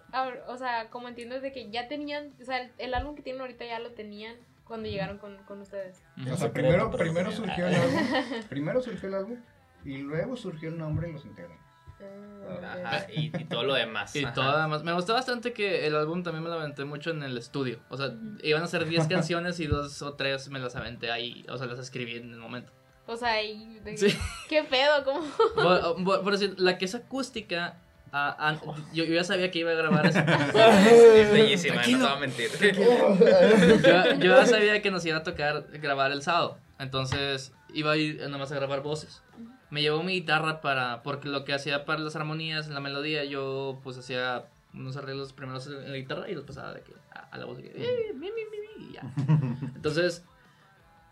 o 0.48 0.58
sea, 0.58 0.90
como 0.90 1.08
entiendo 1.08 1.36
es 1.36 1.42
de 1.42 1.52
que 1.52 1.70
ya 1.72 1.88
tenían, 1.88 2.34
o 2.42 2.46
sea, 2.46 2.62
el, 2.62 2.72
el 2.78 2.94
álbum 2.94 3.16
que 3.16 3.24
tienen 3.24 3.42
ahorita 3.42 3.66
ya 3.66 3.80
lo 3.80 3.92
tenían 3.94 4.36
cuando 4.64 4.88
llegaron 4.88 5.18
con, 5.18 5.38
con 5.46 5.60
ustedes. 5.62 6.04
O 6.32 6.36
sea, 6.38 6.52
primero, 6.54 6.92
primero 6.92 7.32
surgió 7.32 7.68
el 7.68 7.76
álbum, 7.76 8.00
primero 8.50 8.82
surgió 8.82 9.10
el 9.10 9.16
álbum 9.16 9.38
y 9.84 9.98
luego 9.98 10.36
surgió 10.38 10.70
el 10.70 10.78
nombre 10.78 11.10
y 11.10 11.14
los 11.14 11.26
integrantes. 11.26 11.66
Ah, 12.04 12.76
Ajá, 12.86 13.06
y, 13.14 13.26
y 13.38 13.44
todo 13.46 13.64
lo 13.64 13.74
demás. 13.76 14.16
Y 14.16 14.24
ajá. 14.24 14.34
todo 14.34 14.50
además. 14.50 14.84
Me 14.84 14.94
gustó 14.94 15.14
bastante 15.14 15.54
que 15.54 15.86
el 15.88 15.96
álbum 15.96 16.24
también 16.24 16.44
me 16.44 16.50
lo 16.50 16.56
aventé 16.56 16.84
mucho 16.86 17.12
en 17.12 17.22
el 17.24 17.38
estudio. 17.38 17.80
O 17.90 17.98
sea, 17.98 18.12
iban 18.44 18.64
a 18.64 18.68
ser 18.68 18.86
10 18.86 19.08
canciones 19.10 19.60
y 19.60 19.68
dos 19.68 20.02
o 20.02 20.14
tres 20.16 20.50
me 20.50 20.60
las 20.60 20.76
aventé 20.76 21.12
ahí. 21.12 21.46
O 21.50 21.58
sea, 21.58 21.68
las 21.68 21.78
escribí 21.80 22.16
en 22.18 22.32
el 22.32 22.40
momento. 22.40 22.72
O 23.08 23.18
sea, 23.18 23.42
y 23.44 23.80
de- 23.80 23.98
Sí. 23.98 24.18
¿qué 24.50 24.64
pedo? 24.64 25.04
¿Cómo? 25.04 25.22
Por, 25.56 26.04
por- 26.04 26.24
por 26.24 26.32
decir, 26.38 26.56
la 26.58 26.78
que 26.78 26.86
es 26.86 26.96
acústica. 26.96 27.76
ah, 28.14 28.36
ah, 28.40 28.56
yo, 28.94 29.04
yo 29.06 29.14
ya 29.14 29.24
sabía 29.24 29.52
que 29.52 29.60
iba 29.60 29.72
a 29.72 29.76
grabar 29.76 30.06
eso. 30.06 30.20
Es 30.20 31.32
bellísima, 31.34 31.76
no 31.78 31.82
te 31.84 31.96
voy 31.96 32.06
a 32.08 32.16
mentir. 32.16 32.50
Yo, 32.76 34.14
yo 34.20 34.36
ya 34.36 34.46
sabía 34.46 34.82
que 34.82 34.92
nos 34.92 35.06
iba 35.06 35.18
a 35.18 35.24
tocar 35.24 35.66
grabar 35.74 36.12
el 36.12 36.22
sábado. 36.22 36.58
Entonces 36.80 37.54
iba 37.74 37.92
a 37.92 37.98
ir 37.98 38.28
nomás 38.30 38.52
a 38.52 38.56
grabar 38.56 38.82
voces. 38.82 39.22
Me 39.70 39.82
llevó 39.82 40.04
mi 40.04 40.14
guitarra 40.14 40.62
para. 40.62 41.02
Porque 41.04 41.30
lo 41.30 41.46
que 41.46 41.54
hacía 41.54 41.86
para 41.86 42.00
las 42.00 42.16
armonías, 42.16 42.68
la 42.68 42.80
melodía, 42.82 43.24
yo 43.24 43.80
pues 43.84 43.98
hacía 43.98 44.46
unos 44.74 44.96
arreglos 44.98 45.34
primeros 45.34 45.68
en 45.68 45.92
la 45.92 45.98
guitarra 45.98 46.30
y 46.30 46.36
los 46.36 46.44
pasaba 46.44 46.74
de 46.74 46.82
que 46.82 46.94
a, 47.14 47.20
a 47.32 47.38
la 47.38 47.46
voz 47.46 47.58
de 47.58 47.64
que, 47.64 47.70
"Eh, 47.76 48.14
mi, 48.14 48.28
mi, 48.32 48.42
mi, 48.46 48.84
mi", 48.84 48.90
y 48.90 48.94
ya. 48.94 49.02
Entonces 49.76 50.24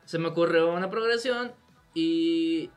se 0.05 0.17
me 0.19 0.27
ocurrió 0.29 0.73
una 0.73 0.89
progresión 0.89 1.51
y 1.93 2.69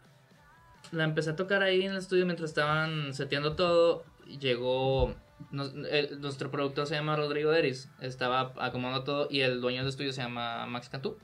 la 0.91 1.05
empecé 1.05 1.31
a 1.31 1.37
tocar 1.37 1.63
ahí 1.63 1.83
en 1.83 1.93
el 1.93 1.99
estudio 1.99 2.25
mientras 2.27 2.51
estaban 2.51 3.15
seteando 3.15 3.55
todo. 3.57 4.05
Llegó. 4.41 5.15
nos- 5.51 5.75
el- 5.91 6.21
nuestro 6.21 6.51
productor 6.53 6.87
se 6.87 6.95
llama 6.95 7.17
Rodrigo 7.17 7.51
Deris. 7.51 7.91
Estaba 8.01 8.53
acomodando 8.59 9.03
todo. 9.05 9.29
Y 9.31 9.41
el 9.41 9.61
dueño 9.61 9.81
del 9.81 9.89
estudio 9.89 10.13
se 10.13 10.23
llama 10.23 10.67
Max 10.67 10.89
Cantú. 10.89 11.19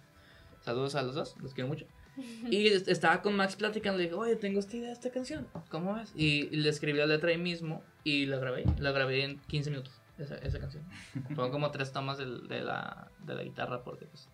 Saludos 0.61 0.97
a 0.97 1.03
los 1.03 1.15
dos, 1.15 1.37
los 1.41 1.55
quiero 1.55 1.69
mucho. 1.69 1.87
Y 2.51 2.67
est- 2.67 2.89
estaba 2.89 3.23
con 3.23 3.37
Max 3.37 3.55
platicando. 3.55 3.99
Le 3.99 4.05
dije, 4.05 4.15
oye, 4.17 4.35
tengo 4.35 4.59
esta 4.59 4.77
idea 4.77 4.89
de 4.89 4.93
esta 4.95 5.11
canción. 5.13 5.47
¿Cómo 5.71 5.95
ves? 5.95 6.13
Y 6.17 6.51
le 6.51 6.69
escribí 6.69 6.99
la 6.99 7.07
letra 7.07 7.31
ahí 7.31 7.39
mismo. 7.39 7.83
Y 8.03 8.27
la 8.27 8.39
grabé. 8.39 8.65
La 8.79 8.91
grabé 8.91 9.23
en 9.23 9.39
15 9.43 9.71
minutos. 9.71 9.93
Esa, 10.19 10.35
esa 10.39 10.59
canción. 10.59 10.83
Fueron 11.37 11.53
como 11.53 11.71
tres 11.71 11.93
tomas 11.93 12.19
de, 12.19 12.27
la, 12.27 13.09
de 13.25 13.35
la 13.37 13.43
guitarra. 13.45 13.85
Porque, 13.85 14.07
pues. 14.07 14.29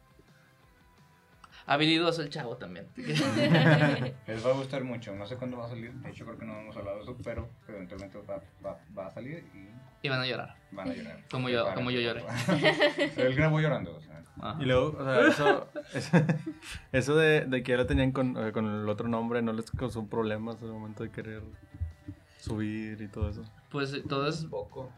Habilidoso 1.67 2.23
el 2.23 2.29
chavo 2.31 2.57
también. 2.57 2.87
Les 2.97 4.45
va 4.47 4.51
a 4.51 4.55
gustar 4.55 4.85
mucho, 4.85 5.15
no 5.15 5.27
sé 5.27 5.37
cuándo 5.37 5.57
va 5.59 5.67
a 5.67 5.69
salir, 5.69 5.93
de 5.93 6.11
hecho 6.11 6.25
creo 6.27 6.39
que 6.39 6.45
no 6.45 6.59
hemos 6.61 6.77
hablado 6.77 6.99
de 6.99 7.03
eso, 7.05 7.17
pero 7.25 7.49
eventualmente 7.69 8.19
va, 8.29 8.43
va, 8.65 8.79
va 8.97 9.07
a 9.07 9.11
salir 9.11 9.45
y 9.55 10.07
Y 10.07 10.09
van 10.11 10.21
a 10.21 10.27
llorar. 10.27 10.57
van 10.73 10.91
a 10.91 10.95
llorar. 10.95 11.21
Como 11.31 11.49
yo- 11.49 11.73
como 11.75 11.91
yo 11.91 12.01
lloré. 12.01 12.23
Él 13.17 13.35
grabó 13.35 13.61
llorando, 13.61 13.97
o 13.97 14.01
sea. 14.01 14.23
Ajá. 14.41 14.59
Y 14.61 14.67
luego, 14.67 14.97
o 14.99 15.05
sea, 15.05 15.29
eso, 15.29 15.69
eso, 15.95 16.17
eso 16.93 17.15
de, 17.17 17.47
de 17.47 17.63
que 17.63 17.71
ya 17.73 17.79
lo 17.79 17.87
tenían 17.87 18.11
con, 18.13 18.37
eh, 18.37 18.53
con 18.53 18.67
el 18.67 18.89
otro 18.89 19.09
nombre, 19.09 19.41
¿no 19.43 19.53
les 19.53 19.71
causó 19.71 20.07
problemas 20.07 20.61
al 20.61 20.69
momento 20.73 21.03
de 21.05 21.11
querer 21.11 21.43
subir 22.41 23.01
y 23.01 23.09
todo 23.09 23.31
eso? 23.31 23.45
Pues 23.71 23.95
todo 24.09 24.29
es. 24.29 24.43
Un 24.43 24.51
poco. 24.51 24.93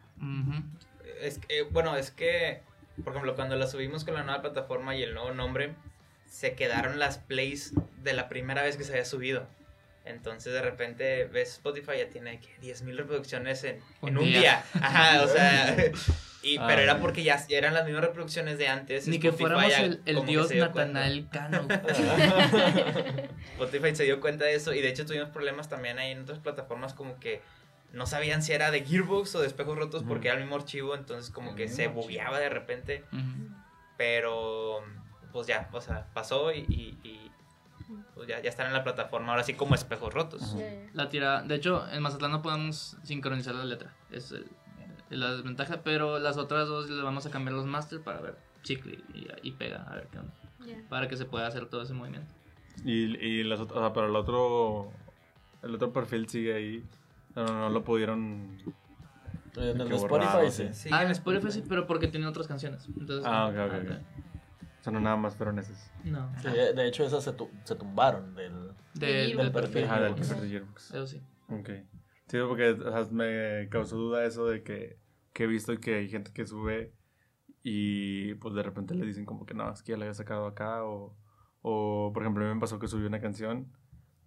Es 1.20 1.38
que, 1.38 1.60
eh, 1.60 1.62
bueno, 1.70 1.96
es 1.96 2.10
que, 2.10 2.62
por 3.04 3.12
ejemplo, 3.12 3.34
cuando 3.36 3.56
la 3.56 3.66
subimos 3.66 4.04
con 4.04 4.14
la 4.14 4.22
nueva 4.24 4.40
plataforma 4.42 4.96
y 4.96 5.02
el 5.02 5.14
nuevo 5.14 5.32
nombre, 5.32 5.74
se 6.28 6.54
quedaron 6.54 6.98
las 6.98 7.18
plays 7.18 7.72
de 8.02 8.12
la 8.12 8.28
primera 8.28 8.62
vez 8.62 8.76
que 8.76 8.84
se 8.84 8.92
había 8.92 9.04
subido. 9.04 9.46
Entonces 10.04 10.52
de 10.52 10.62
repente 10.62 11.24
ves 11.24 11.54
Spotify 11.54 11.98
ya 11.98 12.08
tiene 12.08 12.40
que 12.40 12.56
10.000 12.60 12.96
reproducciones 12.96 13.64
en, 13.64 13.80
Un 14.00 14.10
en 14.10 14.18
un 14.18 14.24
día. 14.24 14.38
día. 14.40 14.64
Ajá, 14.74 15.22
o 15.24 15.28
sea, 15.28 15.76
y, 16.42 16.58
pero 16.60 16.80
era 16.80 17.00
porque 17.00 17.24
ya, 17.24 17.44
ya 17.48 17.58
eran 17.58 17.74
las 17.74 17.84
mismas 17.86 18.04
reproducciones 18.04 18.56
de 18.56 18.68
antes. 18.68 19.08
Ni 19.08 19.18
que 19.18 19.32
fuéramos 19.32 19.68
ya 19.68 19.80
el, 19.80 20.24
dios. 20.26 20.54
Natanael 20.54 21.28
Cano. 21.28 21.66
Spotify 23.54 23.96
se 23.96 24.04
dio 24.04 24.20
cuenta 24.20 24.44
de 24.44 24.54
eso 24.54 24.72
y 24.74 24.80
de 24.80 24.88
hecho 24.90 25.06
tuvimos 25.06 25.30
problemas 25.30 25.68
también 25.68 25.98
ahí 25.98 26.12
en 26.12 26.20
otras 26.22 26.38
plataformas 26.38 26.94
como 26.94 27.18
que 27.18 27.42
no 27.92 28.06
sabían 28.06 28.42
si 28.44 28.52
era 28.52 28.70
de 28.70 28.84
Gearbox 28.84 29.34
o 29.34 29.40
de 29.40 29.46
espejos 29.48 29.76
rotos 29.76 30.04
porque 30.06 30.28
era 30.28 30.36
el 30.36 30.42
mismo 30.42 30.56
archivo, 30.56 30.94
entonces 30.94 31.32
como 31.32 31.50
El 31.50 31.56
que 31.56 31.68
se 31.68 31.84
archivo. 31.86 32.02
bugueaba 32.02 32.38
de 32.38 32.48
repente, 32.48 33.04
pero 33.96 34.84
pues 35.36 35.46
ya, 35.48 35.68
o 35.70 35.80
sea, 35.82 36.06
pasó 36.14 36.50
y, 36.50 36.60
y- 36.60 36.98
y 37.06 37.30
pues 38.14 38.26
ya, 38.26 38.40
ya 38.40 38.48
están 38.48 38.68
en 38.68 38.72
la 38.72 38.82
plataforma, 38.82 39.32
ahora 39.32 39.42
sí 39.44 39.52
como 39.52 39.74
espejos 39.74 40.14
rotos. 40.14 40.56
La 40.94 41.10
tira, 41.10 41.42
de 41.42 41.54
hecho, 41.56 41.86
en 41.92 42.00
Mazatlán 42.02 42.30
no 42.30 42.40
podemos 42.40 42.96
sincronizar 43.02 43.54
la 43.54 43.66
letra. 43.66 43.92
Es 44.10 44.32
el- 44.32 44.48
la 45.10 45.32
desventaja, 45.32 45.82
pero 45.84 46.18
las 46.18 46.38
otras 46.38 46.68
dos 46.68 46.88
le 46.88 47.02
vamos 47.02 47.26
a 47.26 47.30
cambiar 47.30 47.54
los 47.54 47.66
master 47.66 48.00
para 48.00 48.22
ver 48.22 48.38
chicle 48.62 48.98
y, 49.12 49.28
y 49.42 49.52
pega, 49.52 49.82
a 49.82 49.94
ver 49.96 50.08
qué 50.10 50.20
onda. 50.20 50.32
Para 50.88 51.06
que 51.06 51.18
se 51.18 51.26
pueda 51.26 51.46
hacer 51.46 51.66
todo 51.66 51.82
ese 51.82 51.92
movimiento. 51.92 52.32
Y, 52.82 53.14
y 53.18 53.44
las 53.44 53.60
o 53.60 53.68
sea, 53.68 53.92
pero 53.92 54.06
el 54.06 54.16
otro, 54.16 54.90
el 55.62 55.74
otro 55.74 55.92
perfil 55.92 56.30
sigue 56.30 56.54
ahí. 56.54 56.84
No, 57.34 57.44
no, 57.44 57.58
no 57.60 57.68
lo 57.68 57.84
pudieron. 57.84 58.56
En 59.54 59.80
el 59.82 59.92
Spotify, 59.92 60.50
sí. 60.50 60.68
Sí, 60.72 60.88
ah, 60.92 61.02
en 61.04 61.10
Spotify 61.10 61.52
sí, 61.52 61.62
pero 61.68 61.86
porque 61.86 62.08
tiene 62.08 62.26
otras 62.26 62.46
canciones. 62.46 62.86
Entonces, 62.98 63.26
Ah, 63.26 63.48
ok, 63.48 63.54
ok, 63.66 63.90
ok. 63.90 64.25
O 64.86 64.90
sea, 64.90 64.92
no 64.92 65.00
nada 65.00 65.16
más 65.16 65.34
fueron 65.34 65.58
esas. 65.58 65.90
No. 66.04 66.30
Sí, 66.40 66.48
de 66.48 66.72
de 66.74 66.86
hecho, 66.86 67.04
esas 67.04 67.24
se, 67.24 67.32
tu- 67.32 67.50
se 67.64 67.74
tumbaron 67.74 68.34
del... 68.36 68.70
De- 68.94 69.06
Del 69.06 69.36
del 69.36 69.52
perfil. 69.52 69.84
Ajá, 69.84 70.00
del 70.00 70.14
perfil 70.14 70.40
de 70.42 70.48
Gearbox. 70.48 70.90
Eso 70.94 71.06
sí. 71.08 71.20
Ok. 71.48 71.70
Sí, 72.28 72.38
porque 72.48 72.70
o 72.70 72.92
sea, 73.04 73.12
me 73.12 73.68
causó 73.68 73.96
duda 73.96 74.24
eso 74.24 74.46
de 74.46 74.62
que, 74.62 74.98
que 75.32 75.44
he 75.44 75.46
visto 75.48 75.76
que 75.78 75.96
hay 75.96 76.08
gente 76.08 76.32
que 76.32 76.46
sube 76.46 76.92
y 77.62 78.34
pues 78.34 78.54
de 78.54 78.62
repente 78.62 78.94
le 78.94 79.04
dicen 79.06 79.24
como 79.24 79.44
que 79.44 79.54
no, 79.54 79.72
es 79.72 79.82
que 79.82 79.92
ya 79.92 79.98
la 79.98 80.04
había 80.04 80.14
sacado 80.14 80.46
acá 80.46 80.84
o, 80.84 81.16
o 81.62 82.12
por 82.14 82.22
ejemplo 82.22 82.44
a 82.44 82.48
mí 82.48 82.54
me 82.54 82.60
pasó 82.60 82.78
que 82.78 82.86
subí 82.88 83.04
una 83.06 83.20
canción 83.20 83.72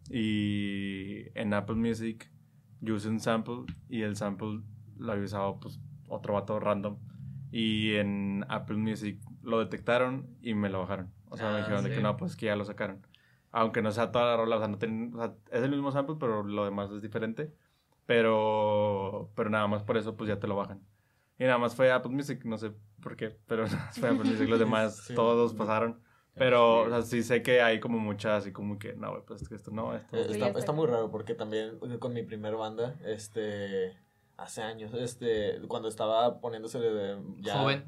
y 0.09 1.25
en 1.39 1.53
Apple 1.53 1.75
Music 1.75 2.29
yo 2.81 2.95
usé 2.95 3.09
un 3.09 3.19
sample 3.19 3.63
y 3.89 4.01
el 4.01 4.15
sample 4.15 4.61
lo 4.97 5.11
había 5.11 5.25
usado 5.25 5.59
pues 5.59 5.79
otro 6.07 6.33
vato 6.33 6.59
random 6.59 6.97
y 7.51 7.93
en 7.95 8.45
Apple 8.49 8.77
Music 8.77 9.19
lo 9.49 9.59
detectaron 9.59 10.27
y 10.41 10.53
me 10.53 10.69
lo 10.69 10.79
bajaron. 10.79 11.11
O 11.29 11.37
sea, 11.37 11.49
me 11.49 11.55
Ah, 11.55 11.57
dijeron 11.59 11.83
de 11.83 11.89
que 11.89 11.97
sí. 11.97 12.01
no, 12.03 12.15
pues 12.17 12.35
que 12.35 12.45
ya 12.47 12.55
lo 12.55 12.63
sacaron. 12.65 13.05
Aunque 13.51 13.81
no 13.81 13.91
sea 13.91 14.11
toda 14.11 14.25
la 14.25 14.37
rola, 14.37 14.55
o 14.57 14.59
sea, 14.59 14.67
no 14.67 14.77
tienen- 14.77 15.13
o 15.15 15.17
sea, 15.17 15.33
es 15.51 15.63
el 15.63 15.71
mismo 15.71 15.91
sample, 15.91 16.15
pero 16.19 16.43
lo 16.43 16.63
demás 16.65 16.91
es 16.91 17.01
diferente. 17.01 17.51
Pero, 18.23 19.29
pero 19.35 19.49
nada 19.49 19.67
más 19.67 19.83
por 19.83 19.95
eso, 19.97 20.17
pues 20.17 20.27
ya 20.27 20.39
te 20.39 20.47
lo 20.47 20.55
bajan. 20.55 20.81
Y 21.37 21.43
nada 21.43 21.57
más 21.57 21.75
fue 21.75 21.91
Apple 21.91 22.11
Music, 22.11 22.43
no 22.43 22.57
sé 22.57 22.71
por 23.01 23.15
qué, 23.15 23.37
pero 23.47 23.65
fue 23.93 24.09
Apple 24.09 24.23
Music. 24.29 24.49
Los 24.49 24.59
demás, 24.59 24.97
Sí. 25.05 25.15
todos 25.15 25.53
pasaron. 25.53 26.01
Pero, 26.35 26.81
o 26.83 26.89
sea, 26.89 27.01
sí 27.01 27.21
sé 27.23 27.43
que 27.43 27.61
hay 27.61 27.79
como 27.79 27.99
muchas, 27.99 28.41
así 28.43 28.51
como 28.51 28.79
que, 28.79 28.93
no, 28.95 29.23
pues 29.25 29.51
esto 29.51 29.71
no, 29.71 29.93
esto. 29.95 30.15
Eh, 30.17 30.25
Sí, 30.29 30.41
está, 30.41 30.57
está. 30.59 30.71
muy 30.71 30.87
raro 30.87 31.11
porque 31.11 31.33
también 31.35 31.77
con 31.99 32.13
mi 32.13 32.23
primer 32.23 32.55
banda, 32.55 32.95
este, 33.05 33.97
hace 34.41 34.61
años, 34.61 34.93
este, 34.93 35.59
cuando 35.67 35.87
estaba 35.89 36.39
poniéndose 36.41 36.79
de, 36.79 37.17
ya, 37.39 37.55
Joven. 37.57 37.85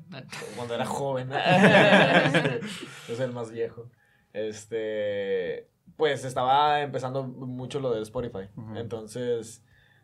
cuando 0.55 0.75
era 0.75 0.85
joven, 0.85 1.31
este, 1.31 2.59
es 3.13 3.19
el 3.19 3.31
más 3.31 3.51
viejo, 3.51 3.89
este, 4.33 5.67
pues 5.97 6.23
estaba 6.25 6.81
empezando 6.81 7.23
mucho 7.23 7.79
lo 7.79 7.91
del 7.91 8.03
Spotify, 8.03 8.49
entonces 8.75 9.63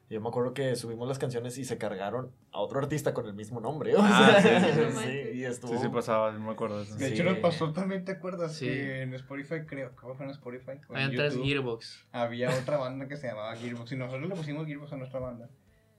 yo 0.09 0.21
me 0.21 0.29
acuerdo 0.29 0.53
que 0.53 0.73
subimos 0.77 1.05
las 1.05 1.19
canciones 1.19 1.57
y 1.57 1.65
se 1.65 1.77
cargaron 1.77 2.31
a 2.53 2.59
otro 2.61 2.79
artista 2.79 3.13
con 3.13 3.25
el 3.25 3.33
mismo 3.33 3.59
nombre, 3.59 3.93
o 3.93 3.99
Ah, 4.01 4.39
sea, 4.41 4.61
sí, 4.61 4.71
sí, 4.71 4.81
sí. 4.91 5.03
sí, 5.03 5.37
y 5.39 5.43
estuvo, 5.43 5.73
Sí, 5.73 5.79
sí 5.81 5.89
pasaba, 5.89 6.31
no 6.31 6.39
me 6.39 6.51
acuerdo 6.53 6.85
de. 6.85 6.95
De 6.95 7.07
hecho, 7.09 7.25
nos 7.25 7.39
pasó 7.39 7.73
también, 7.73 8.05
¿te 8.05 8.13
acuerdas? 8.13 8.53
Sí. 8.55 8.67
Que 8.67 9.01
en 9.01 9.13
Spotify, 9.15 9.65
creo, 9.67 9.91
¿cómo 9.97 10.15
fue 10.15 10.23
en 10.25 10.31
Spotify? 10.31 10.79
YouTube, 11.11 11.43
Gearbox. 11.43 12.07
Había 12.13 12.49
otra 12.57 12.77
banda 12.77 13.09
que 13.09 13.17
se 13.17 13.27
llamaba 13.27 13.53
Gearbox 13.57 13.91
y 13.91 13.95
nosotros 13.97 14.29
le 14.29 14.35
pusimos 14.35 14.65
Gearbox 14.65 14.93
a 14.93 14.95
nuestra 14.97 15.19
banda. 15.19 15.49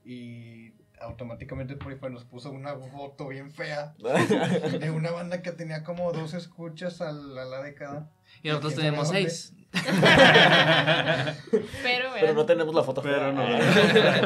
Y 0.09 0.73
automáticamente 0.99 1.73
Spotify 1.73 2.07
nos 2.09 2.25
puso 2.25 2.49
una 2.49 2.75
foto 2.75 3.27
bien 3.27 3.51
fea 3.51 3.93
de 4.79 4.89
una 4.89 5.11
banda 5.11 5.43
que 5.43 5.51
tenía 5.51 5.83
como 5.83 6.11
dos 6.11 6.33
escuchas 6.33 6.99
a 7.01 7.11
la, 7.11 7.43
a 7.43 7.45
la 7.45 7.61
década. 7.61 8.09
Y 8.41 8.47
nosotros 8.47 8.73
¿Quién 8.73 8.95
sabe 8.95 8.99
tenemos 9.05 9.09
seis. 9.09 9.53
Pero, 11.83 12.33
no 12.33 12.45
tenemos 12.47 12.73
la 12.73 12.81
foto. 12.81 13.03
Pero 13.03 13.31
no. 13.31 13.45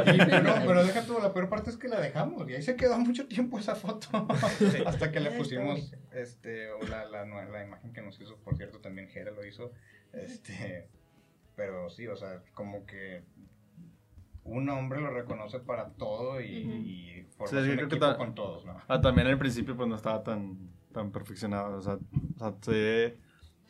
Pero, 0.06 0.56
pero 0.66 0.86
deja 0.86 1.06
tú, 1.06 1.20
la 1.22 1.34
peor 1.34 1.50
parte 1.50 1.70
es 1.70 1.76
que 1.76 1.90
la 1.90 2.00
dejamos 2.00 2.50
y 2.50 2.54
ahí 2.54 2.62
se 2.62 2.78
quedó 2.78 2.98
mucho 2.98 3.28
tiempo 3.28 3.60
esa 3.60 3.76
foto. 3.76 4.08
Hasta 4.86 5.12
que 5.12 5.20
le 5.20 5.32
pusimos 5.32 5.92
este, 6.14 6.72
o 6.72 6.82
la, 6.84 7.04
la, 7.04 7.26
la 7.26 7.64
imagen 7.66 7.92
que 7.92 8.02
nos 8.02 8.18
hizo, 8.22 8.38
por 8.38 8.56
cierto, 8.56 8.80
también 8.80 9.10
Jera 9.10 9.32
lo 9.32 9.46
hizo. 9.46 9.74
Este, 10.14 10.88
pero 11.58 11.90
sí, 11.90 12.08
o 12.08 12.16
sea, 12.16 12.42
como 12.54 12.86
que 12.86 13.24
un 14.46 14.70
hombre 14.70 15.00
lo 15.02 15.10
reconoce 15.10 15.60
para 15.60 15.90
todo 15.94 16.42
y, 16.42 16.48
y 16.48 17.24
forma 17.38 17.50
Sí, 17.64 17.70
un 17.70 17.78
que 17.78 17.84
equipo 17.84 18.00
ta- 18.00 18.18
con 18.18 18.36
todos, 18.36 18.66
¿no? 18.66 18.76
Ah, 18.88 19.02
también 19.02 19.28
al 19.28 19.38
principio 19.38 19.76
pues 19.76 19.88
no 19.88 19.96
estaba 19.96 20.24
tan, 20.24 20.58
tan 20.94 21.12
perfeccionado. 21.12 21.78
O 21.78 21.82
sea, 21.82 21.96
o 21.96 22.40
sea 22.40 22.54
sé, 22.62 23.18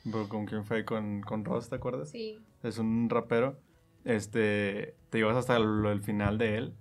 pero 0.04 0.28
con 0.28 0.46
quién 0.46 0.66
fue, 0.66 0.84
con, 0.86 1.22
con 1.22 1.46
Ross, 1.46 1.70
¿te 1.70 1.76
acuerdas? 1.76 2.10
Sí. 2.10 2.40
Es 2.64 2.78
un 2.78 3.10
rapero. 3.10 3.60
Este, 4.06 4.96
te 5.10 5.20
ibas 5.20 5.38
hasta 5.38 5.56
el, 5.58 5.86
el 5.86 6.02
final 6.02 6.38
de 6.38 6.58
él 6.58 6.74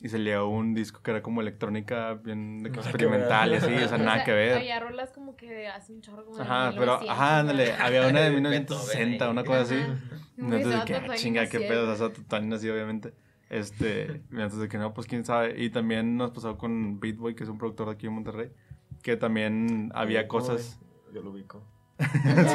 y 0.00 0.08
salía 0.08 0.42
un 0.42 0.74
disco 0.74 1.00
que 1.02 1.12
era 1.12 1.22
como 1.22 1.40
electrónica 1.40 2.14
bien 2.14 2.64
de 2.64 2.70
que 2.72 2.80
que 2.80 2.88
experimental 2.88 3.52
y 3.52 3.56
así, 3.56 3.72
o 3.72 3.88
sea, 3.88 3.94
O 3.96 3.98
nada 3.98 4.16
sea, 4.16 4.24
que 4.24 4.32
ver. 4.32 4.56
Había 4.58 4.80
rolas 4.80 5.12
como 5.12 5.36
que 5.36 5.68
hace 5.68 5.92
un 5.92 6.00
chorro 6.00 6.24
como 6.24 6.38
de 6.38 6.42
Ajá, 6.44 6.72
pero, 6.76 6.98
1900, 6.98 7.10
ajá, 7.10 7.38
ándale, 7.40 7.72
había 7.74 8.08
una 8.08 8.20
de 8.20 8.30
Beethoven 8.40 8.50
1960, 8.50 9.24
ahí. 9.26 9.30
una 9.30 9.44
cosa 9.44 9.60
así. 9.60 9.74
Entonces, 10.40 10.84
que, 10.84 10.94
pues, 11.06 11.20
chinga, 11.20 11.48
qué 11.48 11.60
pedo, 11.60 11.92
o 11.92 11.96
sea, 11.96 12.12
también 12.28 12.52
así, 12.54 12.68
obviamente. 12.68 13.14
Este, 13.50 14.22
y 14.32 14.40
entonces 14.40 14.68
que 14.68 14.78
no, 14.78 14.94
pues 14.94 15.06
quién 15.06 15.24
sabe. 15.24 15.62
Y 15.62 15.70
también 15.70 16.16
nos 16.16 16.30
pasó 16.30 16.56
con 16.58 17.00
Beatboy, 17.00 17.34
que 17.34 17.44
es 17.44 17.48
un 17.50 17.58
productor 17.58 17.86
de 17.88 17.92
aquí 17.94 18.06
en 18.06 18.12
Monterrey, 18.14 18.50
que 19.02 19.16
también 19.16 19.90
había 19.94 20.26
cosas, 20.28 20.80
Yo 21.12 21.22
lo 21.22 21.30
ubico. 21.30 21.62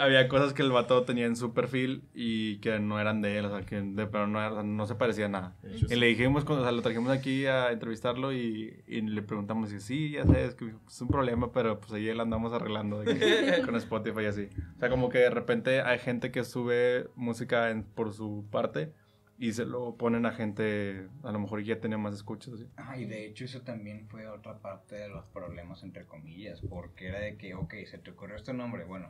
había 0.00 0.28
cosas 0.28 0.52
que 0.52 0.62
el 0.62 0.70
vato 0.70 1.02
tenía 1.04 1.26
en 1.26 1.36
su 1.36 1.52
perfil 1.52 2.04
y 2.14 2.58
que 2.58 2.78
no 2.78 3.00
eran 3.00 3.22
de 3.22 3.38
él, 3.38 3.46
o 3.46 3.50
sea, 3.50 3.64
que 3.64 3.80
de 3.80 4.06
pero 4.06 4.26
no, 4.26 4.40
era- 4.44 4.62
no 4.62 4.86
se 4.86 4.94
parecía 4.94 5.26
a 5.26 5.28
nada. 5.28 5.56
De 5.62 5.94
Y 5.94 5.96
le 5.98 6.06
dijimos, 6.06 6.44
cuando- 6.44 6.62
o 6.62 6.64
sea, 6.66 6.72
lo 6.72 6.82
trajimos 6.82 7.10
aquí 7.10 7.46
a 7.46 7.70
entrevistarlo 7.72 8.32
y, 8.32 8.82
y 8.86 9.00
le 9.02 9.22
preguntamos, 9.22 9.72
y 9.72 9.80
sí, 9.80 10.10
ya 10.12 10.24
sé, 10.26 10.44
es 10.44 10.54
que 10.54 10.72
es 10.86 11.00
un 11.00 11.08
problema, 11.08 11.52
pero 11.52 11.80
pues 11.80 11.92
ahí 11.92 12.08
él 12.08 12.20
andamos 12.20 12.52
arreglando 12.52 13.00
de 13.00 13.18
que- 13.18 13.62
con 13.64 13.76
Spotify 13.76 14.20
y 14.22 14.26
así. 14.26 14.48
O 14.76 14.78
sea, 14.78 14.90
como 14.90 15.08
que 15.08 15.18
de 15.18 15.30
repente 15.30 15.80
hay 15.82 15.98
gente 15.98 16.30
que 16.30 16.44
sube 16.44 17.08
música 17.16 17.70
en- 17.70 17.84
por 17.84 18.12
su 18.12 18.46
parte 18.50 18.92
y 19.40 19.52
se 19.54 19.64
lo 19.64 19.96
ponen 19.96 20.26
a 20.26 20.32
gente, 20.32 21.08
a 21.24 21.32
lo 21.32 21.38
mejor 21.40 21.62
ya 21.64 21.80
tiene 21.80 21.96
más 21.96 22.14
escuchas. 22.14 22.58
¿sí? 22.58 22.66
Ah, 22.76 22.96
y 22.98 23.06
de 23.06 23.26
hecho 23.26 23.46
eso 23.46 23.62
también 23.62 24.06
fue 24.08 24.28
otra 24.28 24.58
parte 24.58 24.94
de 24.96 25.08
los 25.08 25.26
problemas, 25.28 25.82
entre 25.82 26.04
comillas, 26.04 26.60
porque 26.68 27.08
era 27.08 27.20
de 27.20 27.36
que, 27.38 27.54
ok, 27.54 27.72
se 27.90 27.96
te 27.98 28.10
ocurrió 28.10 28.36
este 28.36 28.52
nombre, 28.52 28.84
bueno, 28.84 29.08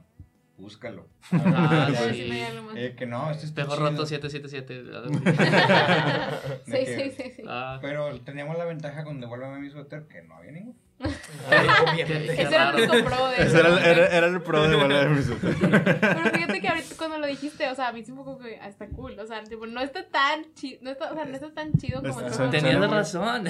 búscalo. 0.57 1.09
Ah, 1.33 1.88
Pero 1.99 2.14
sí. 2.14 2.31
Eh, 2.77 2.95
que 2.97 3.07
no, 3.07 3.29
este 3.31 3.47
Espejo 3.47 3.75
roto 3.75 4.07
777. 4.07 4.85
Sí, 6.64 6.71
de 6.71 6.87
sí, 6.87 6.95
que- 6.95 7.11
sí, 7.11 7.31
sí. 7.37 7.43
Ah, 7.49 7.79
Pero 7.83 8.21
teníamos 8.21 8.57
la 8.57 8.64
ventaja 8.66 9.03
con 9.03 9.21
Devuélveme 9.21 9.59
mi 9.59 9.71
suéter 9.71 10.07
que 10.07 10.23
no 10.23 10.37
había 10.37 10.53
ninguno. 10.53 10.79
qué 11.97 12.03
Ese 12.43 12.43
era 12.55 12.71
el 12.71 12.77
único 12.91 13.05
pro 13.09 13.29
de 13.29 13.43
Ese 13.43 13.59
era, 13.61 13.69
el- 13.69 13.79
era, 13.79 14.07
era 14.09 14.27
el 14.27 14.43
pro 14.43 14.63
de 14.63 14.77
de 14.77 15.97
Pero 16.01 16.31
fíjate 16.35 16.61
que 16.61 16.69
ahorita 16.69 16.95
cuando 16.99 17.19
lo 17.19 17.27
dijiste, 17.27 17.69
o 17.71 17.75
sea, 17.75 17.89
a 17.89 17.93
mí 17.93 18.05
sí 18.05 18.13
fue 18.13 18.25
como 18.25 18.39
que 18.39 18.59
ah, 18.61 18.69
está 18.69 18.87
cool. 18.89 19.19
O 19.19 19.27
sea, 19.27 19.43
tipo, 19.45 19.67
no 19.67 19.81
está 19.81 20.05
tan 20.07 20.53
chido, 20.55 20.79
no 20.83 20.91
está, 20.91 21.11
o 21.11 21.15
sea, 21.15 21.25
no 21.25 21.35
está 21.35 21.51
tan 21.53 21.73
chido 21.75 22.01
como 22.03 22.21
Está- 22.21 22.27
el 22.27 22.33
otro. 22.35 22.51
Tenías 22.51 22.79
muy- 22.79 22.87
razón. 22.89 23.45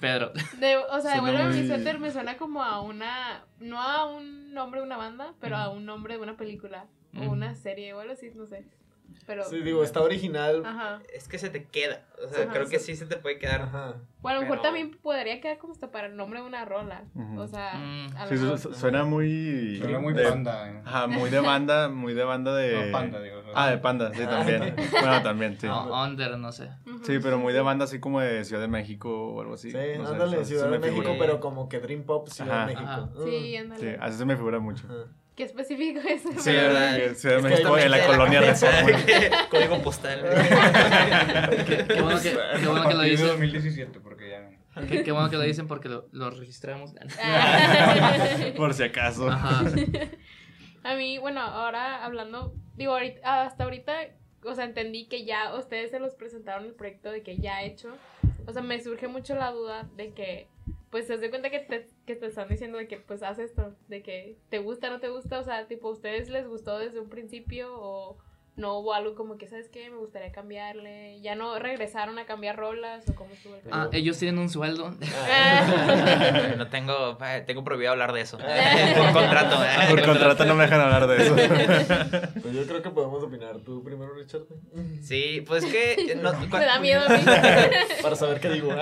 Pedro. 0.00 0.32
De, 0.58 0.76
o 0.76 1.00
sea, 1.00 1.20
mi 1.20 1.32
muy- 1.32 1.66
suéter 1.66 1.98
me 1.98 2.10
suena 2.10 2.36
como 2.36 2.62
a 2.62 2.80
una, 2.80 3.44
no 3.58 3.80
a 3.80 4.04
un 4.06 4.52
nombre 4.54 4.80
de 4.80 4.86
una 4.86 4.96
banda, 4.96 5.34
pero 5.40 5.56
a 5.56 5.70
un 5.70 5.84
nombre 5.84 6.14
de 6.16 6.20
una 6.22 6.36
película 6.36 6.86
o 7.18 7.24
una 7.30 7.54
serie 7.54 7.92
o 7.94 8.00
algo 8.00 8.12
así, 8.12 8.30
no 8.34 8.46
sé. 8.46 8.64
Pero, 9.26 9.42
Sí, 9.44 9.60
digo, 9.62 9.82
está 9.82 10.02
original. 10.02 10.62
ajá. 10.64 11.00
Es 11.12 11.26
que 11.26 11.38
se 11.38 11.50
te 11.50 11.64
queda. 11.64 12.04
O 12.24 12.28
sea, 12.32 12.44
Ajá, 12.44 12.52
creo 12.52 12.68
que 12.68 12.78
sí. 12.78 12.92
sí 12.92 12.96
se 12.96 13.06
te 13.06 13.16
puede 13.16 13.38
quedar. 13.38 13.62
Ajá. 13.62 13.94
Bueno, 14.20 14.38
a 14.38 14.40
lo 14.40 14.40
mejor 14.42 14.58
Pero- 14.58 14.62
también 14.62 14.96
podría 15.02 15.40
quedar 15.40 15.58
como 15.58 15.72
hasta 15.72 15.90
para 15.90 16.06
el 16.06 16.16
nombre 16.16 16.40
de 16.40 16.46
una 16.46 16.64
rola. 16.64 17.02
O 17.36 17.46
sea, 17.48 17.74
Mm. 17.74 18.16
a 18.16 18.26
lo 18.26 18.28
Sí, 18.30 18.58
su- 18.62 18.74
suena 18.74 19.04
muy... 19.04 19.78
Suena 19.80 19.98
muy 19.98 20.12
de- 20.14 20.22
panda. 20.28 20.70
eh. 20.70 20.82
Ajá, 20.84 21.06
muy 21.08 21.28
de 21.30 21.40
banda, 21.40 21.88
muy 21.88 22.14
de 22.14 22.22
banda 22.24 22.54
de... 22.54 22.86
No, 22.86 22.92
panda, 22.92 23.20
digo. 23.20 23.42
Ah, 23.54 23.70
de 23.70 23.78
panda, 23.78 24.12
sí, 24.14 24.24
también. 24.24 24.76
bueno, 24.92 25.22
también, 25.22 25.58
sí. 25.60 25.66
No, 25.66 26.04
Under, 26.04 26.38
no 26.38 26.52
sé. 26.52 26.70
Sí, 27.02 27.18
pero 27.20 27.38
muy 27.38 27.52
de 27.52 27.60
banda 27.62 27.84
así 27.86 27.98
como 27.98 28.20
de 28.20 28.44
Ciudad 28.44 28.62
de 28.62 28.68
México 28.68 29.10
o 29.34 29.40
algo 29.40 29.54
así. 29.54 29.72
Sí, 29.72 29.76
no 29.98 30.06
sé, 30.06 30.12
ándale, 30.12 30.36
eso- 30.36 30.44
Ciudad 30.50 30.70
de 30.70 30.78
México, 30.78 31.02
figura. 31.02 31.18
pero 31.18 31.40
como 31.40 31.68
que 31.68 31.80
Dream 31.80 32.04
Pop 32.04 32.28
Ciudad 32.28 32.58
Ajá. 32.62 32.66
de 32.68 32.74
México. 32.74 32.90
Ajá. 32.90 33.08
Sí, 33.24 33.30
Sí, 33.30 33.56
ándale. 33.56 33.98
así 34.00 34.18
se 34.18 34.24
me 34.24 34.36
figura 34.36 34.60
mucho. 34.60 34.86
Qué 35.36 35.42
específico 35.44 36.00
es. 36.08 36.22
Sí, 36.42 36.50
¿verdad? 36.50 37.14
Ciudad 37.14 37.36
de 37.36 37.40
Es 37.40 37.44
que 37.44 37.48
México 37.50 37.78
en 37.78 37.90
la 37.90 37.96
de 37.98 38.06
colonia 38.06 38.40
cabeza, 38.40 38.70
Reforma. 38.82 39.04
que- 39.06 39.30
Código 39.50 39.82
postal. 39.82 40.20
Qué, 41.66 42.00
bueno 42.02 42.20
que, 42.22 42.36
qué 42.60 42.66
bueno 42.68 42.88
que 42.88 42.94
lo 42.94 43.00
de 43.02 43.10
dicen. 43.10 43.26
2017, 43.28 44.00
porque 44.00 44.30
ya... 44.30 44.50
Qué, 44.88 45.02
qué 45.02 45.12
bueno 45.12 45.28
que 45.30 45.36
lo 45.36 45.42
dicen 45.42 45.66
porque 45.68 45.88
lo, 45.88 46.08
lo 46.12 46.30
registramos. 46.30 46.92
Por 48.56 48.74
si 48.74 48.82
acaso. 48.84 49.28
Ajá. 49.30 49.64
A 50.84 50.94
mí, 50.94 51.18
bueno, 51.18 51.40
ahora 51.40 52.04
hablando, 52.04 52.54
digo, 52.76 52.92
ahorita, 52.92 53.42
hasta 53.42 53.64
ahorita, 53.64 53.92
o 54.44 54.54
sea, 54.54 54.64
entendí 54.64 55.06
que 55.06 55.24
ya 55.24 55.54
ustedes 55.56 55.90
se 55.90 55.98
los 55.98 56.14
presentaron 56.14 56.64
el 56.66 56.72
proyecto 56.74 57.10
de 57.10 57.22
que 57.22 57.38
ya 57.38 57.62
hecho. 57.62 57.96
O 58.46 58.52
sea, 58.52 58.62
me 58.62 58.80
surge 58.80 59.08
mucho 59.08 59.34
la 59.34 59.50
duda 59.50 59.88
de 59.96 60.12
que, 60.12 60.46
pues 60.90 61.06
se 61.06 61.16
das 61.16 61.28
cuenta 61.30 61.50
que 61.50 61.60
te, 61.60 61.88
que 62.06 62.16
te 62.16 62.26
están 62.26 62.48
diciendo 62.48 62.78
de 62.78 62.88
que 62.88 62.98
pues 62.98 63.22
haz 63.22 63.38
esto, 63.38 63.74
de 63.88 64.02
que 64.02 64.36
te 64.48 64.58
gusta, 64.58 64.90
no 64.90 65.00
te 65.00 65.08
gusta, 65.08 65.40
o 65.40 65.44
sea, 65.44 65.66
tipo, 65.66 65.88
¿a 65.88 65.92
ustedes 65.92 66.28
les 66.30 66.46
gustó 66.46 66.78
desde 66.78 67.00
un 67.00 67.08
principio 67.08 67.68
o 67.72 68.18
no 68.56 68.78
hubo 68.78 68.94
algo 68.94 69.14
como 69.14 69.36
que, 69.36 69.46
¿sabes 69.48 69.68
qué? 69.68 69.90
Me 69.90 69.96
gustaría 69.98 70.32
cambiarle, 70.32 71.20
ya 71.20 71.34
no 71.34 71.58
regresaron 71.58 72.18
a 72.18 72.24
cambiar 72.24 72.56
rolas 72.56 73.06
o 73.08 73.14
cómo 73.14 73.30
estuvo 73.34 73.54
el 73.54 73.60
Ah, 73.70 73.88
ellos 73.92 74.18
tienen 74.18 74.38
un 74.38 74.48
sueldo. 74.48 74.94
no 76.56 76.68
tengo, 76.68 77.18
eh, 77.22 77.42
tengo 77.46 77.64
prohibido 77.64 77.92
hablar 77.92 78.12
de 78.12 78.22
eso. 78.22 78.38
Por 78.96 79.12
contrato. 79.12 79.62
eh. 79.64 79.68
Por 79.90 80.02
contrato 80.04 80.44
no 80.46 80.54
me 80.54 80.64
dejan 80.64 80.80
hablar 80.80 81.06
de 81.06 81.16
eso. 81.22 81.36
Pues 82.46 82.54
yo 82.54 82.66
creo 82.66 82.80
que 82.82 82.90
podemos 82.90 83.22
opinar 83.24 83.56
tú 83.64 83.82
primero, 83.82 84.14
Richard. 84.14 84.42
Sí, 85.02 85.42
pues 85.46 85.64
que... 85.64 86.16
no- 86.22 86.32
Me 86.32 86.64
da 86.64 86.78
miedo 86.78 87.02
a 87.04 87.08
mí. 87.08 87.22
Para 88.02 88.14
saber 88.14 88.40
qué 88.40 88.48
digo. 88.50 88.72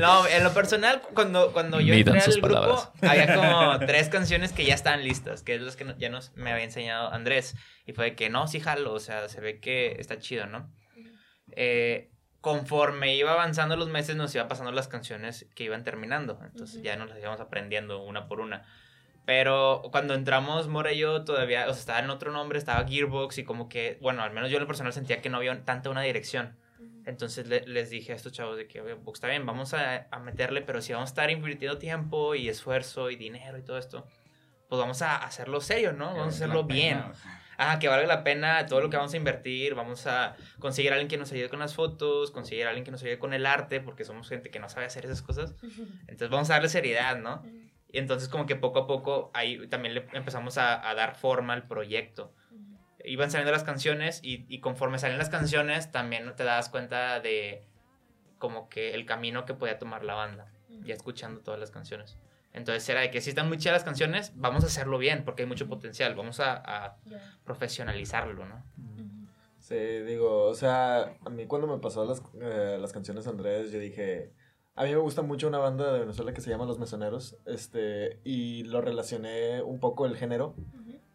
No, 0.00 0.26
en 0.26 0.44
lo 0.44 0.52
personal, 0.52 1.02
cuando, 1.14 1.52
cuando 1.52 1.80
yo 1.80 1.94
Midan 1.94 2.16
entré 2.16 2.32
al 2.34 2.40
grupo, 2.40 2.54
palabras. 2.54 2.90
había 3.02 3.34
como 3.34 3.78
tres 3.86 4.08
canciones 4.08 4.52
que 4.52 4.64
ya 4.64 4.74
estaban 4.74 5.04
listas, 5.04 5.42
que 5.42 5.54
es 5.56 5.60
las 5.62 5.76
que 5.76 5.86
ya 5.98 6.08
nos, 6.10 6.32
me 6.34 6.50
había 6.52 6.64
enseñado 6.64 7.12
Andrés. 7.12 7.54
Y 7.86 7.92
fue 7.92 8.06
de 8.06 8.16
que 8.16 8.28
no, 8.28 8.48
sí 8.48 8.60
jalo, 8.60 8.92
o 8.92 9.00
sea, 9.00 9.28
se 9.28 9.40
ve 9.40 9.60
que 9.60 9.96
está 9.98 10.18
chido, 10.18 10.46
¿no? 10.46 10.70
Eh, 11.52 12.10
conforme 12.40 13.14
iba 13.16 13.32
avanzando 13.32 13.76
los 13.76 13.88
meses, 13.88 14.16
nos 14.16 14.34
iba 14.34 14.48
pasando 14.48 14.72
las 14.72 14.88
canciones 14.88 15.46
que 15.54 15.64
iban 15.64 15.84
terminando. 15.84 16.38
Entonces 16.44 16.76
Ujú. 16.76 16.84
ya 16.84 16.96
nos 16.96 17.08
las 17.08 17.18
íbamos 17.18 17.40
aprendiendo 17.40 18.02
una 18.02 18.26
por 18.28 18.40
una. 18.40 18.64
Pero 19.24 19.82
cuando 19.90 20.14
entramos, 20.14 20.68
Mora 20.68 20.92
y 20.92 20.98
yo 20.98 21.24
todavía, 21.24 21.62
o 21.68 21.72
sea, 21.72 21.80
estaba 21.80 21.98
en 21.98 22.10
otro 22.10 22.30
nombre, 22.30 22.58
estaba 22.58 22.86
Gearbox 22.86 23.38
y 23.38 23.44
como 23.44 23.68
que, 23.68 23.98
bueno, 24.00 24.22
al 24.22 24.32
menos 24.32 24.50
yo 24.50 24.56
en 24.58 24.62
lo 24.62 24.66
personal 24.68 24.92
sentía 24.92 25.20
que 25.20 25.28
no 25.28 25.38
había 25.38 25.64
tanta 25.64 25.90
una 25.90 26.02
dirección. 26.02 26.56
Entonces 27.04 27.46
le- 27.48 27.66
les 27.66 27.90
dije 27.90 28.12
a 28.12 28.16
estos 28.16 28.32
chavos 28.32 28.56
de 28.56 28.66
que, 28.68 28.80
oye, 28.80 28.96
pues 28.96 29.14
está 29.14 29.28
bien, 29.28 29.44
vamos 29.46 29.74
a, 29.74 30.06
a 30.10 30.18
meterle, 30.20 30.62
pero 30.62 30.80
si 30.80 30.92
vamos 30.92 31.08
a 31.08 31.12
estar 31.12 31.30
invirtiendo 31.30 31.78
tiempo 31.78 32.34
y 32.34 32.48
esfuerzo 32.48 33.10
y 33.10 33.16
dinero 33.16 33.58
y 33.58 33.62
todo 33.62 33.78
esto, 33.78 34.06
pues 34.68 34.80
vamos 34.80 35.02
a 35.02 35.16
hacerlo 35.16 35.60
serio, 35.60 35.92
¿no? 35.92 36.06
Vamos 36.06 36.34
a 36.34 36.36
hacerlo 36.36 36.64
bien. 36.64 37.02
Ah, 37.58 37.78
que 37.78 37.88
valga 37.88 38.06
la 38.06 38.22
pena 38.24 38.66
todo 38.66 38.80
lo 38.80 38.90
que 38.90 38.96
vamos 38.96 39.14
a 39.14 39.16
invertir, 39.16 39.74
vamos 39.74 40.06
a 40.06 40.36
conseguir 40.58 40.92
a 40.92 40.94
alguien 40.94 41.08
que 41.08 41.16
nos 41.16 41.32
ayude 41.32 41.48
con 41.48 41.58
las 41.58 41.74
fotos, 41.74 42.30
conseguir 42.30 42.66
a 42.66 42.68
alguien 42.68 42.84
que 42.84 42.90
nos 42.90 43.02
ayude 43.02 43.18
con 43.18 43.32
el 43.32 43.46
arte, 43.46 43.80
porque 43.80 44.04
somos 44.04 44.28
gente 44.28 44.50
que 44.50 44.58
no 44.58 44.68
sabe 44.68 44.86
hacer 44.86 45.04
esas 45.04 45.22
cosas. 45.22 45.54
Entonces 46.02 46.28
vamos 46.30 46.50
a 46.50 46.54
darle 46.54 46.68
seriedad, 46.68 47.16
¿no? 47.18 47.42
Y 47.88 47.98
entonces 47.98 48.28
como 48.28 48.46
que 48.46 48.56
poco 48.56 48.80
a 48.80 48.86
poco 48.86 49.30
ahí 49.32 49.66
también 49.68 49.94
le 49.94 50.06
empezamos 50.12 50.58
a, 50.58 50.88
a 50.88 50.94
dar 50.94 51.14
forma 51.14 51.54
al 51.54 51.66
proyecto. 51.66 52.34
Iban 53.04 53.30
saliendo 53.30 53.52
las 53.52 53.64
canciones 53.64 54.20
y, 54.22 54.44
y 54.48 54.60
conforme 54.60 54.98
salen 54.98 55.16
las 55.16 55.30
canciones 55.30 55.92
también 55.92 56.34
te 56.36 56.44
das 56.44 56.68
cuenta 56.68 57.20
de 57.20 57.64
como 58.38 58.68
que 58.68 58.94
el 58.94 59.06
camino 59.06 59.46
que 59.46 59.54
podía 59.54 59.78
tomar 59.78 60.04
la 60.04 60.14
banda, 60.14 60.52
ya 60.84 60.94
escuchando 60.94 61.40
todas 61.40 61.58
las 61.58 61.70
canciones. 61.70 62.18
Entonces 62.56 62.88
era 62.88 63.02
de 63.02 63.10
que 63.10 63.20
si 63.20 63.30
están 63.30 63.48
muy 63.48 63.58
chidas 63.58 63.74
las 63.74 63.84
canciones, 63.84 64.32
vamos 64.34 64.64
a 64.64 64.68
hacerlo 64.68 64.96
bien 64.96 65.24
porque 65.24 65.42
hay 65.42 65.48
mucho 65.48 65.68
potencial, 65.68 66.14
vamos 66.14 66.40
a, 66.40 66.96
profesionalizarlo, 67.44 68.46
¿no? 68.46 68.64
Sí, 69.58 69.74
digo, 69.74 70.44
o 70.44 70.54
sea, 70.54 71.16
a 71.24 71.30
mí 71.30 71.46
cuando 71.46 71.66
me 71.66 71.78
pasó 71.78 72.04
las, 72.04 72.22
eh, 72.40 72.78
las 72.80 72.92
canciones 72.92 73.24
de 73.24 73.30
Andrés, 73.30 73.72
yo 73.72 73.78
dije, 73.78 74.32
a 74.74 74.84
mí 74.84 74.90
me 74.90 74.96
gusta 74.96 75.20
mucho 75.20 75.48
una 75.48 75.58
banda 75.58 75.92
de 75.92 76.00
Venezuela 76.00 76.32
que 76.32 76.40
se 76.40 76.48
llama 76.48 76.64
Los 76.64 76.78
Mesoneros, 76.78 77.36
este, 77.44 78.20
y 78.24 78.62
lo 78.64 78.80
relacioné 78.80 79.60
un 79.60 79.78
poco 79.78 80.06
el 80.06 80.16
género 80.16 80.54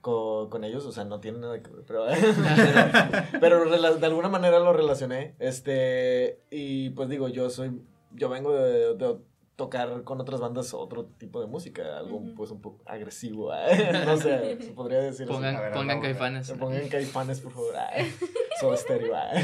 con, 0.02 0.50
con 0.50 0.64
ellos, 0.64 0.86
o 0.86 0.92
sea, 0.92 1.06
no 1.06 1.22
tiene 1.22 1.40
nada 1.40 1.64
que 1.64 1.72
ver, 1.72 1.84
pero, 1.88 2.06
pero 3.40 3.98
de 3.98 4.06
alguna 4.06 4.30
manera 4.30 4.60
lo 4.60 4.74
relacioné, 4.74 5.34
este, 5.40 6.40
y 6.52 6.92
pues 6.92 7.10
digo, 7.10 7.30
yo 7.30 7.50
soy, 7.50 7.82
yo 8.12 8.30
vengo 8.30 8.54
de, 8.54 8.96
de 8.96 9.18
tocar 9.64 10.04
con 10.04 10.20
otras 10.20 10.40
bandas 10.42 10.74
otro 10.74 11.06
tipo 11.06 11.40
de 11.40 11.48
música, 11.48 11.98
algo 12.00 12.24
pues 12.36 12.50
un 12.52 12.62
poco 12.62 12.82
agresivo, 12.86 13.54
¿eh? 13.54 13.92
no 14.06 14.18
sé, 14.18 14.62
se 14.62 14.72
podría 14.72 15.00
decir. 15.00 15.28
Pongan, 15.28 15.56
ver, 15.58 15.72
pongan 15.74 16.02
ver. 16.02 16.12
caifanes. 16.12 16.48
Se 16.48 16.56
pongan 16.56 16.88
caifanes, 16.90 17.42
por 17.42 17.52
favor. 17.52 17.76
Ay, 17.92 18.12
Soda 18.60 18.78
Stereo. 18.78 19.16
ay. 19.16 19.44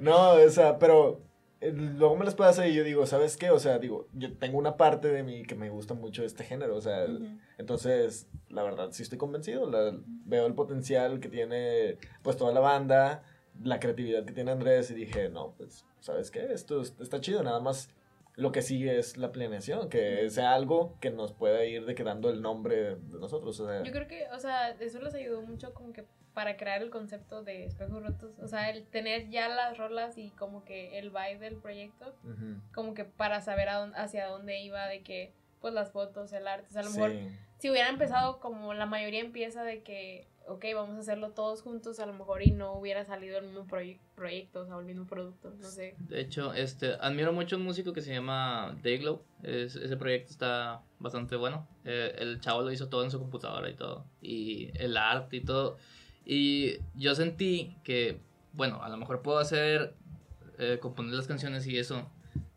no, 0.00 0.32
o 0.32 0.48
sea, 0.50 0.78
pero 0.78 1.20
eh, 1.60 1.70
luego 1.72 2.16
me 2.16 2.30
puede 2.32 2.50
hacer 2.50 2.68
y 2.70 2.74
yo 2.74 2.82
digo, 2.82 3.06
¿sabes 3.06 3.36
qué? 3.36 3.50
O 3.50 3.58
sea, 3.58 3.78
digo, 3.78 4.08
yo 4.14 4.36
tengo 4.36 4.58
una 4.58 4.76
parte 4.76 5.08
de 5.08 5.22
mí 5.22 5.42
que 5.44 5.54
me 5.54 5.70
gusta 5.70 5.94
mucho 5.94 6.24
este 6.24 6.44
género, 6.44 6.76
o 6.76 6.80
sea, 6.80 7.06
entonces, 7.58 8.26
la 8.48 8.62
verdad, 8.62 8.88
sí 8.92 9.02
estoy 9.02 9.18
convencido, 9.18 9.70
la- 9.70 9.94
veo 10.24 10.46
el 10.46 10.54
potencial 10.54 11.20
que 11.20 11.28
tiene, 11.28 11.98
pues, 12.22 12.36
toda 12.36 12.52
la 12.52 12.60
banda, 12.60 13.22
la 13.62 13.78
creatividad 13.78 14.24
que 14.24 14.32
tiene 14.32 14.50
Andrés 14.50 14.90
y 14.90 14.94
dije, 14.94 15.28
no, 15.28 15.54
pues, 15.56 15.84
¿sabes 16.00 16.30
qué? 16.30 16.52
Esto 16.52 16.80
es- 16.80 16.94
está 17.00 17.20
chido, 17.20 17.42
nada 17.42 17.60
más 17.60 17.90
lo 18.34 18.50
que 18.52 18.62
sigue 18.62 18.98
es 18.98 19.16
la 19.18 19.30
planeación, 19.32 19.88
que 19.88 20.28
sea 20.30 20.54
algo 20.54 20.96
que 21.00 21.10
nos 21.10 21.32
pueda 21.32 21.64
ir 21.64 21.84
de 21.84 21.94
quedando 21.94 22.30
el 22.30 22.40
nombre 22.42 22.96
de 22.96 23.18
nosotros, 23.18 23.60
o 23.60 23.68
sea, 23.68 23.82
Yo 23.82 23.92
creo 23.92 24.08
que, 24.08 24.26
o 24.32 24.38
sea, 24.38 24.70
eso 24.70 25.00
les 25.00 25.14
ayudó 25.14 25.42
mucho 25.42 25.74
como 25.74 25.92
que 25.92 26.04
para 26.32 26.56
crear 26.56 26.80
el 26.80 26.88
concepto 26.88 27.42
de 27.42 27.66
espejos 27.66 28.02
rotos. 28.02 28.38
O 28.38 28.48
sea, 28.48 28.70
el 28.70 28.86
tener 28.86 29.28
ya 29.28 29.50
las 29.50 29.76
rolas 29.76 30.16
y 30.16 30.30
como 30.30 30.64
que 30.64 30.98
el 30.98 31.10
vibe 31.10 31.38
del 31.40 31.56
proyecto, 31.56 32.14
como 32.74 32.94
que 32.94 33.04
para 33.04 33.42
saber 33.42 33.68
a 33.68 33.76
dónde- 33.76 33.98
hacia 33.98 34.26
dónde 34.28 34.58
iba, 34.60 34.86
de 34.86 35.02
que, 35.02 35.34
pues 35.60 35.74
las 35.74 35.90
fotos, 35.92 36.32
el 36.32 36.48
arte. 36.48 36.68
O 36.68 36.72
sea, 36.72 36.80
a 36.80 36.84
lo 36.84 36.90
mejor, 36.90 37.12
si 37.58 37.70
hubiera 37.70 37.90
empezado 37.90 38.40
como 38.40 38.72
la 38.72 38.86
mayoría 38.86 39.20
empieza 39.20 39.62
de 39.62 39.82
que, 39.82 40.26
ok, 40.48 40.64
vamos 40.74 40.96
a 40.96 41.00
hacerlo 41.00 41.30
todos 41.30 41.62
juntos, 41.62 41.98
a 42.00 42.06
lo 42.06 42.12
mejor 42.12 42.42
y 42.42 42.50
no 42.50 42.74
hubiera 42.74 43.04
salido 43.04 43.38
el 43.38 43.46
mismo 43.46 43.66
proye- 43.66 44.00
proyecto, 44.14 44.60
o 44.62 44.66
sea, 44.66 44.78
el 44.78 44.84
mismo 44.84 45.06
producto, 45.06 45.50
no 45.60 45.68
sé. 45.68 45.94
De 45.98 46.20
hecho, 46.20 46.52
este, 46.54 46.94
admiro 47.00 47.32
mucho 47.32 47.56
un 47.56 47.62
músico 47.62 47.92
que 47.92 48.00
se 48.02 48.12
llama 48.12 48.76
Dayglow. 48.82 49.22
Es, 49.42 49.76
ese 49.76 49.96
proyecto 49.96 50.30
está 50.30 50.82
bastante 50.98 51.36
bueno. 51.36 51.66
Eh, 51.84 52.14
el 52.18 52.40
chavo 52.40 52.62
lo 52.62 52.72
hizo 52.72 52.88
todo 52.88 53.04
en 53.04 53.10
su 53.10 53.18
computadora 53.18 53.68
y 53.70 53.74
todo. 53.74 54.04
Y 54.20 54.70
el 54.74 54.96
arte 54.96 55.36
y 55.36 55.40
todo. 55.44 55.76
Y 56.24 56.76
yo 56.94 57.14
sentí 57.14 57.76
que, 57.82 58.20
bueno, 58.52 58.82
a 58.82 58.88
lo 58.88 58.96
mejor 58.96 59.22
puedo 59.22 59.38
hacer, 59.38 59.94
eh, 60.58 60.78
componer 60.80 61.14
las 61.14 61.26
canciones 61.26 61.66
y 61.66 61.78
eso. 61.78 62.08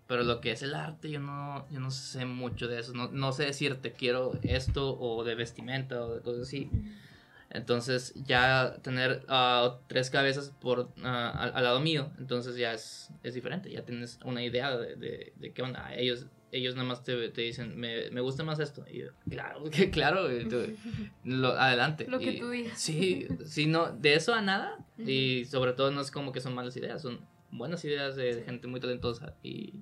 Pero 0.08 0.22
lo 0.22 0.40
que 0.40 0.52
es 0.52 0.62
el 0.62 0.76
arte, 0.76 1.10
yo 1.10 1.20
no, 1.20 1.68
yo 1.72 1.80
no 1.80 1.90
sé 1.90 2.26
mucho 2.26 2.68
de 2.68 2.80
eso. 2.80 2.94
No, 2.94 3.08
no 3.12 3.32
sé 3.32 3.46
decirte 3.46 3.92
quiero 3.92 4.34
esto 4.44 4.96
o 5.00 5.24
de 5.24 5.34
vestimenta 5.34 6.04
o 6.06 6.14
de 6.16 6.22
cosas 6.22 6.44
así. 6.44 6.70
Entonces 7.56 8.14
ya 8.26 8.78
tener 8.82 9.24
ah, 9.28 9.80
tres 9.88 10.10
cabezas 10.10 10.53
por 10.62 10.89
ah, 11.03 11.32
al, 11.32 11.51
al 11.56 11.64
lado 11.64 11.80
mío, 11.80 12.12
entonces 12.20 12.56
ya 12.58 12.74
es, 12.74 13.10
es 13.24 13.34
diferente, 13.34 13.72
ya 13.72 13.84
tienes 13.86 14.20
una 14.26 14.43
idea 14.43 14.76
de, 14.78 14.95
de, 14.95 15.34
de 15.36 15.53
qué 15.53 15.62
onda. 15.62 15.93
Ellos, 15.95 16.28
ellos 16.51 16.76
nada 16.76 16.88
más 16.88 17.03
te, 17.03 17.30
te 17.30 17.41
dicen, 17.41 17.78
me, 17.78 18.10
me 18.12 18.22
gusta 18.22 18.43
más 18.43 18.60
esto. 18.60 18.86
Y 18.89 18.99
yo, 18.99 19.08
claro, 19.30 19.64
que 19.70 19.89
claro, 19.91 20.32
y 20.36 20.47
tú, 20.47 20.58
lo- 21.24 21.53
adelante. 21.60 22.06
Lo 22.08 22.20
que 22.20 22.32
Y- 22.34 22.39
tú 22.39 22.49
digas. 22.49 22.80
Sí, 22.80 23.28
sí, 23.45 23.68
no, 23.68 23.91
de 23.91 24.14
eso 24.16 24.34
a 24.34 24.41
nada. 24.41 24.78
Y 24.97 25.45
sobre 25.45 25.74
todo 25.74 25.91
no 25.91 26.01
es 26.01 26.12
como 26.12 26.32
que 26.32 26.39
son 26.41 26.53
malas 26.56 26.76
ideas, 26.78 27.01
son 27.01 27.20
buenas 27.51 27.84
ideas 27.86 28.16
de 28.16 28.43
gente 28.43 28.68
muy 28.68 28.80
talentosa 28.80 29.36
y 29.43 29.74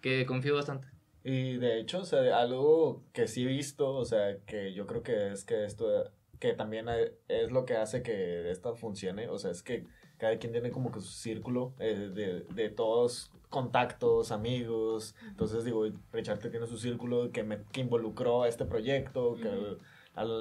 que 0.00 0.24
confío 0.26 0.54
bastante. 0.54 0.88
Y 1.24 1.56
de 1.58 1.78
hecho, 1.80 2.00
o 2.00 2.04
sea, 2.04 2.38
algo 2.40 3.04
que 3.12 3.28
sí 3.28 3.42
he 3.44 3.46
visto, 3.46 3.88
o 3.94 4.04
sea, 4.04 4.38
que 4.44 4.72
yo 4.74 4.86
creo 4.88 5.02
que 5.04 5.30
es 5.32 5.44
que 5.44 5.64
esto, 5.64 6.10
que 6.42 6.54
también 6.54 6.86
es 7.28 7.52
lo 7.52 7.64
que 7.64 7.76
hace 7.76 8.02
que 8.02 8.50
esto 8.50 8.74
funcione, 8.74 9.28
o 9.28 9.38
sea, 9.38 9.52
es 9.52 9.62
que 9.62 9.86
cada 10.18 10.36
quien 10.38 10.50
tiene 10.52 10.72
como 10.72 10.90
que 10.90 10.98
su 11.00 11.12
círculo 11.12 11.72
eh, 11.78 12.10
de, 12.12 12.40
de 12.52 12.68
todos 12.68 13.30
contactos, 13.48 14.32
amigos, 14.32 15.14
entonces 15.28 15.64
digo, 15.64 15.84
Richard 16.12 16.40
tiene 16.50 16.66
su 16.66 16.78
círculo 16.78 17.30
que, 17.30 17.44
me, 17.44 17.62
que 17.70 17.80
involucró 17.82 18.42
a 18.42 18.48
este 18.48 18.64
proyecto, 18.64 19.36
que 19.36 19.76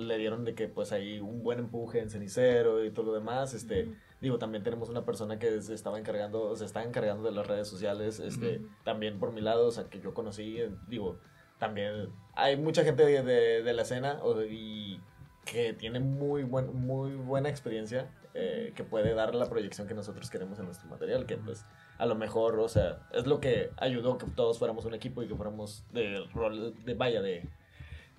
le 0.07 0.17
dieron 0.17 0.43
de 0.43 0.55
que 0.55 0.67
pues 0.67 0.91
hay 0.91 1.19
un 1.19 1.43
buen 1.43 1.59
empuje 1.59 1.99
en 1.99 2.09
cenicero 2.09 2.83
y 2.83 2.89
todo 2.89 3.05
lo 3.05 3.13
demás, 3.13 3.53
este. 3.53 3.83
Digo, 4.21 4.37
también 4.39 4.63
tenemos 4.63 4.89
una 4.89 5.05
persona 5.05 5.37
que 5.39 5.61
se 5.61 5.73
estaba 5.75 5.97
encargando, 5.99 6.55
se 6.55 6.65
está 6.65 6.83
encargando 6.83 7.23
de 7.23 7.31
las 7.31 7.45
redes 7.47 7.67
sociales, 7.67 8.19
este, 8.19 8.59
también 8.83 9.19
por 9.19 9.31
mi 9.33 9.41
lado, 9.41 9.67
o 9.67 9.71
sea, 9.71 9.83
que 9.85 9.99
yo 9.99 10.13
conocí, 10.15 10.57
digo, 10.87 11.17
también 11.59 12.09
hay 12.33 12.55
mucha 12.57 12.83
gente 12.83 13.03
de, 13.05 13.21
de- 13.23 13.61
de 13.63 13.73
la 13.73 13.81
escena 13.83 14.19
o- 14.23 14.41
y 14.43 14.99
que 15.45 15.73
tiene 15.73 15.99
muy, 15.99 16.43
buen, 16.43 16.73
muy 16.85 17.15
buena 17.15 17.49
experiencia, 17.49 18.09
eh, 18.33 18.73
que 18.75 18.83
puede 18.83 19.13
dar 19.13 19.35
la 19.35 19.49
proyección 19.49 19.87
que 19.87 19.93
nosotros 19.93 20.29
queremos 20.29 20.59
en 20.59 20.65
nuestro 20.65 20.87
material, 20.89 21.25
que 21.25 21.37
pues 21.37 21.65
a 21.97 22.05
lo 22.05 22.15
mejor, 22.15 22.59
o 22.59 22.69
sea, 22.69 22.99
es 23.11 23.25
lo 23.27 23.39
que 23.41 23.71
ayudó 23.77 24.17
que 24.17 24.25
todos 24.27 24.57
fuéramos 24.59 24.85
un 24.85 24.93
equipo 24.93 25.21
y 25.23 25.27
que 25.27 25.35
fuéramos 25.35 25.83
de 25.91 26.23
rol, 26.33 26.73
de 26.85 26.93
vaya, 26.93 27.21
de, 27.21 27.47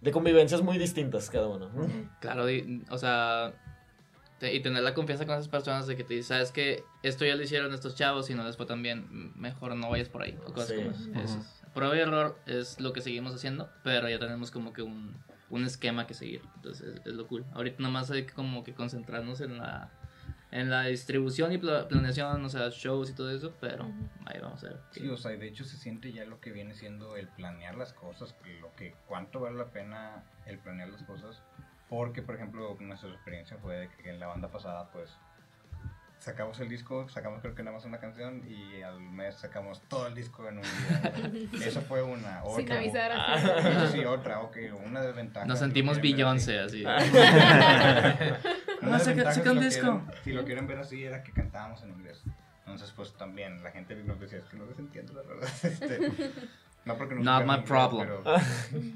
de 0.01 0.11
convivencias 0.11 0.63
muy 0.63 0.79
distintas 0.79 1.31
cada 1.31 1.47
uno. 1.49 1.71
¿no? 1.73 1.89
Claro, 2.21 2.51
y- 2.51 2.85
o 2.91 2.99
sea, 2.99 3.55
te- 4.39 4.53
y 4.55 4.61
tener 4.61 4.83
la 4.83 4.93
confianza 4.93 5.25
con 5.25 5.35
esas 5.37 5.49
personas 5.49 5.87
de 5.87 5.97
que 5.97 6.05
te 6.05 6.15
dicen, 6.15 6.37
sabes 6.37 6.51
que 6.53 6.85
esto 7.03 7.25
ya 7.25 7.37
lo 7.37 7.43
hicieron 7.43 7.73
estos 7.73 7.95
chavos 7.95 8.29
y 8.29 8.35
no 8.35 8.45
les 8.45 8.57
fue 8.57 8.67
tan 8.67 8.83
bien, 8.83 9.33
mejor 9.37 9.75
no 9.77 9.89
vayas 9.91 10.09
por 10.09 10.23
ahí. 10.23 10.37
O 10.47 10.53
cosas 10.53 10.69
Sí. 10.71 10.75
como 10.77 10.91
es- 11.25 11.39
Prueba 11.73 11.97
y 11.97 12.01
error 12.01 12.37
es 12.45 12.79
lo 12.81 12.93
que 12.93 13.01
seguimos 13.01 13.35
haciendo, 13.35 13.71
pero 13.83 14.07
ya 14.09 14.19
tenemos 14.19 14.51
como 14.51 14.75
que 14.75 14.83
un, 14.83 15.17
un 15.53 15.65
esquema 15.65 16.07
que 16.07 16.15
seguir. 16.15 16.43
Entonces 16.57 16.97
es, 16.97 17.07
es 17.07 17.13
lo 17.13 17.27
cool. 17.29 17.45
Ahorita 17.53 17.77
nada 17.81 17.93
más 17.93 18.11
hay 18.11 18.25
que 18.27 18.33
como 18.33 18.65
que 18.65 18.75
concentrarnos 18.75 19.41
en 19.41 19.59
la 19.59 19.91
en 20.51 20.69
la 20.69 20.83
distribución 20.85 21.51
y 21.53 21.57
pla- 21.59 21.89
planeación, 21.89 22.45
o 22.45 22.49
sea, 22.51 22.69
shows 22.69 23.09
y 23.09 23.15
todo 23.15 23.31
eso, 23.31 23.55
pero 23.59 23.87
Ujú. 23.87 24.09
ahí 24.27 24.39
vamos 24.39 24.63
a 24.65 24.69
ver. 24.69 24.81
Sí, 24.91 25.09
o 25.09 25.17
sea, 25.17 25.33
y 25.33 25.39
de 25.39 25.49
hecho 25.49 25.65
se 25.65 25.79
siente 25.79 26.13
ya 26.13 26.27
lo 26.27 26.41
que 26.41 26.53
viene 26.53 26.75
siendo 26.75 27.17
el 27.17 27.29
planear 27.29 27.75
las 27.75 27.95
cosas, 27.95 28.35
lo 28.61 28.71
que 28.75 28.95
cuánto 29.07 29.41
vale 29.41 29.57
la 29.57 29.71
pena 29.71 30.25
el 30.47 30.59
planear 30.59 30.91
las 30.91 31.03
cosas, 31.05 31.43
porque 31.89 32.21
por 32.23 32.35
ejemplo 32.35 32.77
nuestra 32.81 33.09
experiencia 33.11 33.57
fue 33.59 33.77
de 33.77 33.89
que 33.89 34.11
en 34.11 34.19
la 34.21 34.27
banda 34.27 34.51
pasada 34.51 34.91
pues 34.91 35.19
sacamos 36.23 36.59
el 36.61 36.69
disco, 36.69 37.09
sacamos 37.09 37.41
creo 37.41 37.55
que 37.55 37.63
nada 37.63 37.77
más 37.77 37.85
una 37.85 37.99
canción 37.99 38.43
y 38.49 38.81
al 38.83 39.01
mes 39.01 39.35
sacamos 39.37 39.81
todo 39.89 40.07
el 40.07 40.15
disco 40.15 40.49
en 40.49 40.59
un 40.59 40.63
día. 40.63 41.13
Eso 41.67 41.81
fue 41.83 42.03
una. 42.03 42.43
Sin 42.55 42.65
Otra, 42.65 42.79
avisar 42.79 43.11
Ah. 43.15 43.89
sí, 43.91 44.05
otra, 44.05 44.41
ok, 44.41 44.57
una 44.87 45.01
desventaja. 45.03 45.47
Nos 45.47 45.59
si 45.59 45.65
sentimos 45.65 45.99
así. 45.99 46.13
Beyoncé, 46.13 46.59
así. 46.61 46.85
No, 48.83 48.99
saca- 48.99 49.33
si 49.33 49.41
un 49.49 49.61
disco. 49.61 50.01
quieren- 50.01 50.25
Si 50.25 50.33
lo 50.33 50.45
quieren 50.45 50.67
ver 50.67 50.79
así, 50.79 51.05
era 51.05 51.23
que 51.23 51.31
cantábamos 51.33 51.83
en 51.83 51.91
inglés. 51.91 52.21
Entonces, 52.61 52.93
pues 52.97 53.13
también 53.15 53.63
la 53.63 53.71
gente 53.71 53.95
nos 53.97 54.19
decía, 54.21 54.39
es 54.39 54.45
que 54.47 54.57
no 54.57 54.67
les 54.67 54.79
entiendo, 54.79 55.13
la 55.15 55.23
verdad. 55.23 55.49
Este, 55.63 56.11
no 56.85 56.97
porque 56.97 57.15
no 57.15 57.23
Not 57.23 57.45
my 57.47 57.51
inglés, 57.55 57.69
problem. 57.69 58.09
Pero, 58.25 58.41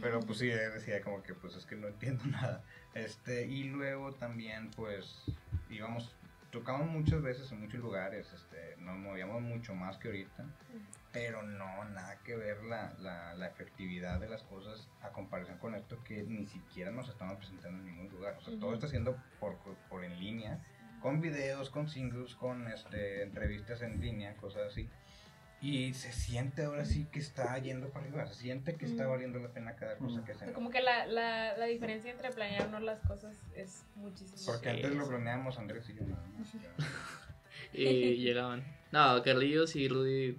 pero, 0.00 0.20
pues 0.20 0.38
sí, 0.40 0.46
decía 0.48 1.00
como 1.02 1.22
que, 1.22 1.34
pues 1.34 1.54
es 1.54 1.66
que 1.66 1.76
no 1.76 1.86
entiendo 1.86 2.24
nada. 2.26 2.62
Este, 2.94 3.46
y 3.46 3.64
luego 3.64 4.12
también, 4.12 4.70
pues, 4.74 5.22
íbamos, 5.70 6.10
tocamos 6.56 6.88
muchas 6.88 7.20
veces 7.20 7.52
en 7.52 7.60
muchos 7.60 7.80
lugares, 7.80 8.32
este, 8.32 8.76
nos 8.78 8.96
movíamos 8.96 9.42
mucho 9.42 9.74
más 9.74 9.98
que 9.98 10.08
ahorita, 10.08 10.46
pero 11.12 11.42
no, 11.42 11.84
nada 11.84 12.18
que 12.24 12.34
ver 12.34 12.62
la, 12.64 12.94
la, 12.98 13.34
la 13.34 13.46
efectividad 13.46 14.18
de 14.18 14.30
las 14.30 14.42
cosas 14.44 14.88
a 15.02 15.10
comparación 15.10 15.58
con 15.58 15.74
esto 15.74 16.02
que 16.02 16.22
ni 16.22 16.46
siquiera 16.46 16.90
nos 16.90 17.10
estamos 17.10 17.36
presentando 17.36 17.78
en 17.80 17.84
ningún 17.84 18.08
lugar. 18.08 18.38
O 18.38 18.40
sea, 18.40 18.58
todo 18.58 18.72
está 18.72 18.88
siendo 18.88 19.18
por, 19.38 19.58
por 19.90 20.02
en 20.02 20.18
línea, 20.18 20.58
con 21.02 21.20
videos, 21.20 21.68
con 21.68 21.88
singles, 21.88 22.34
con 22.36 22.68
este, 22.68 23.22
entrevistas 23.22 23.82
en 23.82 24.00
línea, 24.00 24.34
cosas 24.36 24.72
así. 24.72 24.88
Y 25.66 25.94
se 25.94 26.12
siente 26.12 26.64
ahora 26.64 26.84
sí 26.84 27.06
que 27.10 27.18
está 27.18 27.58
yendo 27.58 27.88
para 27.88 28.06
arriba, 28.06 28.26
se 28.26 28.34
siente 28.34 28.76
que 28.76 28.84
está 28.86 29.06
valiendo 29.08 29.40
la 29.40 29.48
pena 29.48 29.74
cada 29.74 29.96
cosa 29.96 30.24
que 30.24 30.30
hacemos. 30.32 30.54
Como 30.54 30.70
que 30.70 30.80
la, 30.80 31.06
la, 31.06 31.56
la 31.56 31.64
diferencia 31.66 32.12
entre 32.12 32.30
planearnos 32.30 32.82
las 32.82 33.00
cosas 33.00 33.34
es 33.56 33.82
muchísimo. 33.96 34.40
Porque 34.46 34.70
Sí, 34.70 34.76
antes 34.76 34.94
lo 34.94 35.08
planeamos 35.08 35.58
Andrés 35.58 35.88
y 35.90 35.94
yo 35.94 36.02
nada 36.04 36.22
más. 36.38 36.48
Y 37.72 38.16
llegaban. 38.18 38.62
No, 38.92 39.22
Carlillos 39.22 39.74
y 39.76 39.88
Rudy 39.88 40.38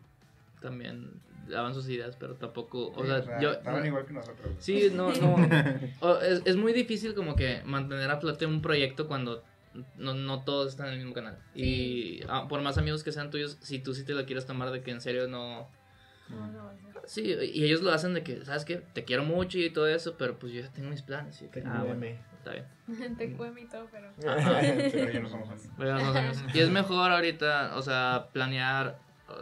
también 0.62 1.12
daban 1.50 1.74
sus 1.74 1.88
ideas, 1.90 2.16
pero 2.16 2.36
tampoco. 2.36 2.92
O 2.96 3.04
Sí, 3.04 3.08
sea, 3.26 3.40
yo. 3.42 3.52
estaban 3.52 3.86
igual 3.86 4.06
que 4.06 4.14
nosotros. 4.14 4.56
Sí, 4.60 4.90
no, 4.94 5.12
no. 5.14 5.36
O- 6.00 6.20
es, 6.22 6.42
es 6.46 6.56
muy 6.56 6.74
difícil 6.74 7.14
como 7.16 7.36
que 7.36 7.62
mantener 7.66 8.10
a 8.10 8.18
flote 8.20 8.46
un 8.46 8.62
proyecto 8.62 9.08
cuando 9.08 9.44
no, 9.98 10.14
no 10.14 10.44
todos 10.44 10.72
están 10.72 10.88
en 10.88 10.94
el 10.94 11.00
mismo 11.00 11.14
canal. 11.14 11.38
Y 11.56 12.22
ah, 12.30 12.48
por 12.48 12.62
más 12.62 12.78
amigos 12.78 13.04
que 13.04 13.12
sean 13.12 13.30
tuyos, 13.30 13.58
si 13.62 13.80
tú 13.80 13.94
sí 13.94 14.04
te 14.04 14.14
lo 14.14 14.26
quieres 14.26 14.46
tomar 14.46 14.72
de 14.72 14.82
que 14.82 14.92
en 14.92 15.02
serio 15.02 15.28
no... 15.28 15.70
No, 16.30 16.46
no, 16.48 16.74
no. 16.74 17.02
Sí, 17.06 17.22
y 17.54 17.64
ellos 17.64 17.82
lo 17.82 17.92
hacen 17.92 18.14
de 18.14 18.22
que, 18.22 18.44
¿sabes 18.44 18.66
qué? 18.66 18.78
Te 18.94 19.06
quiero 19.06 19.24
mucho 19.24 19.58
y 19.60 19.70
todo 19.70 19.88
eso, 19.88 20.16
pero 20.18 20.38
pues 20.38 20.52
yo 20.52 20.62
ya 20.62 20.70
tengo 20.72 20.90
mis 20.90 21.02
planes. 21.02 21.42
Y 21.42 21.48
que, 21.48 21.64
ah, 21.66 21.84
bueno, 21.86 22.06
está 22.38 22.52
bien. 22.52 22.66
Te 23.18 23.32
cuemo 23.32 23.58
y 23.60 23.66
todo, 23.66 23.88
pero. 23.90 24.12
Pero 24.18 25.12
ya 25.12 25.20
no 25.22 25.30
somos 25.30 25.50
amigos. 25.50 25.72
Pero. 25.78 26.00
Y 26.54 26.60
es 26.60 26.70
mejor 26.70 27.12
ahorita, 27.12 27.78
o 27.78 27.82
sea, 27.82 28.28
planear, 28.34 29.00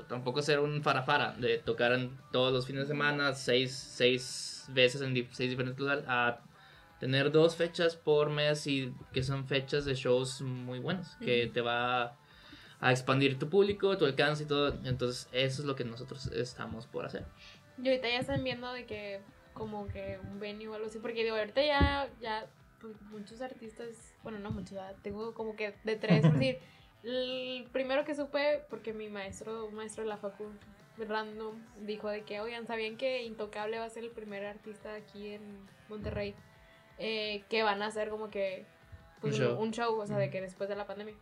tampoco 0.07 0.43
ser 0.43 0.59
un 0.59 0.83
farafara 0.83 1.33
de 1.39 1.57
tocar 1.57 1.93
en 1.93 2.15
todos 2.31 2.53
los 2.53 2.67
fines 2.67 2.83
de 2.83 2.87
semana, 2.87 3.33
seis, 3.33 3.73
seis 3.73 4.65
veces 4.69 5.01
en 5.01 5.13
di- 5.15 5.27
seis 5.31 5.49
diferentes 5.49 5.79
lugares, 5.79 6.03
a 6.07 6.39
tener 7.05 7.31
dos 7.31 7.55
fechas 7.55 7.95
por 7.95 8.31
mes 8.31 8.65
y 8.65 8.91
que 9.13 9.21
son 9.21 9.45
fechas 9.45 9.85
de 9.85 9.93
shows 9.93 10.41
muy 10.41 10.79
buenos, 10.79 11.15
que 11.17 11.45
te 11.45 11.61
va 11.61 12.17
a 12.79 12.91
expandir 12.91 13.37
tu 13.37 13.47
público, 13.47 13.95
tu 13.95 14.05
alcance 14.05 14.41
y 14.41 14.47
todo. 14.47 14.73
Entonces, 14.83 15.29
eso 15.31 15.61
es 15.61 15.67
lo 15.67 15.75
que 15.75 15.83
nosotros 15.83 16.25
estamos 16.31 16.87
por 16.87 17.05
hacer. 17.05 17.23
Y 17.77 17.87
ahorita 17.89 18.09
ya 18.09 18.17
están 18.17 18.43
viendo 18.43 18.73
de 18.73 18.87
que 18.87 19.21
como 19.53 19.87
que 19.87 20.17
un 20.23 20.39
venue 20.39 20.67
o 20.67 20.73
algo 20.73 20.87
así, 20.87 20.97
porque 20.97 21.23
digo, 21.23 21.35
ahorita 21.35 21.63
ya, 21.63 22.09
ya 22.19 22.47
pues, 22.81 22.99
muchos 23.11 23.39
artistas, 23.39 24.15
bueno, 24.23 24.39
no 24.39 24.49
muchos, 24.49 24.79
tengo 25.03 25.35
como 25.35 25.55
que 25.55 25.75
de 25.83 25.97
tres, 25.97 26.23
por 26.23 26.33
decir, 26.39 26.57
el 27.03 27.67
primero 27.71 28.03
que 28.03 28.15
supe, 28.15 28.63
porque 28.67 28.93
mi 28.93 29.09
maestro, 29.09 29.67
un 29.67 29.75
maestro 29.75 30.01
de 30.01 30.09
la 30.09 30.17
facu, 30.17 30.45
random, 30.97 31.53
dijo 31.81 32.09
de 32.09 32.23
que, 32.23 32.39
oigan, 32.41 32.65
¿sabían 32.65 32.97
que 32.97 33.21
Intocable 33.21 33.77
va 33.77 33.85
a 33.85 33.89
ser 33.91 34.05
el 34.05 34.09
primer 34.09 34.43
artista 34.43 34.95
aquí 34.95 35.33
en 35.33 35.67
Monterrey? 35.87 36.33
Eh, 36.97 37.43
que 37.49 37.63
van 37.63 37.81
a 37.81 37.87
hacer 37.87 38.09
como 38.09 38.29
que 38.29 38.65
pues, 39.21 39.39
Un 39.39 39.45
show. 39.45 39.61
un 39.61 39.71
show, 39.71 39.99
o 39.99 40.05
sea, 40.05 40.17
de 40.17 40.29
que 40.29 40.41
después 40.41 40.69
de 40.69 40.75
la 40.75 40.87
pandemia. 40.87 41.15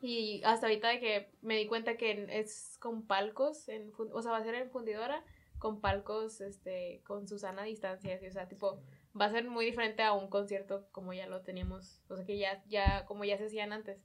Y 0.00 0.42
hasta 0.44 0.66
ahorita 0.66 0.88
de 0.88 1.00
que 1.00 1.30
me 1.42 1.56
di 1.56 1.66
cuenta 1.66 1.96
que 1.96 2.26
es 2.28 2.76
con 2.80 3.06
palcos, 3.06 3.68
en, 3.68 3.92
o 4.12 4.20
sea, 4.22 4.32
va 4.32 4.38
a 4.38 4.42
ser 4.42 4.54
en 4.56 4.68
fundidora, 4.70 5.24
con 5.58 5.80
palcos, 5.80 6.40
este, 6.40 7.02
con 7.06 7.28
Susana 7.28 7.62
a 7.62 7.66
distancia, 7.66 8.16
así, 8.16 8.26
o 8.26 8.32
sea, 8.32 8.48
tipo, 8.48 8.82
va 9.18 9.26
a 9.26 9.30
ser 9.30 9.48
muy 9.48 9.64
diferente 9.64 10.02
a 10.02 10.12
un 10.12 10.28
concierto 10.28 10.88
como 10.90 11.12
ya 11.12 11.28
lo 11.28 11.42
teníamos, 11.42 12.02
o 12.08 12.16
sea, 12.16 12.24
que 12.26 12.36
ya, 12.36 12.64
ya, 12.66 13.06
como 13.06 13.24
ya 13.24 13.38
se 13.38 13.46
hacían 13.46 13.72
antes. 13.72 14.02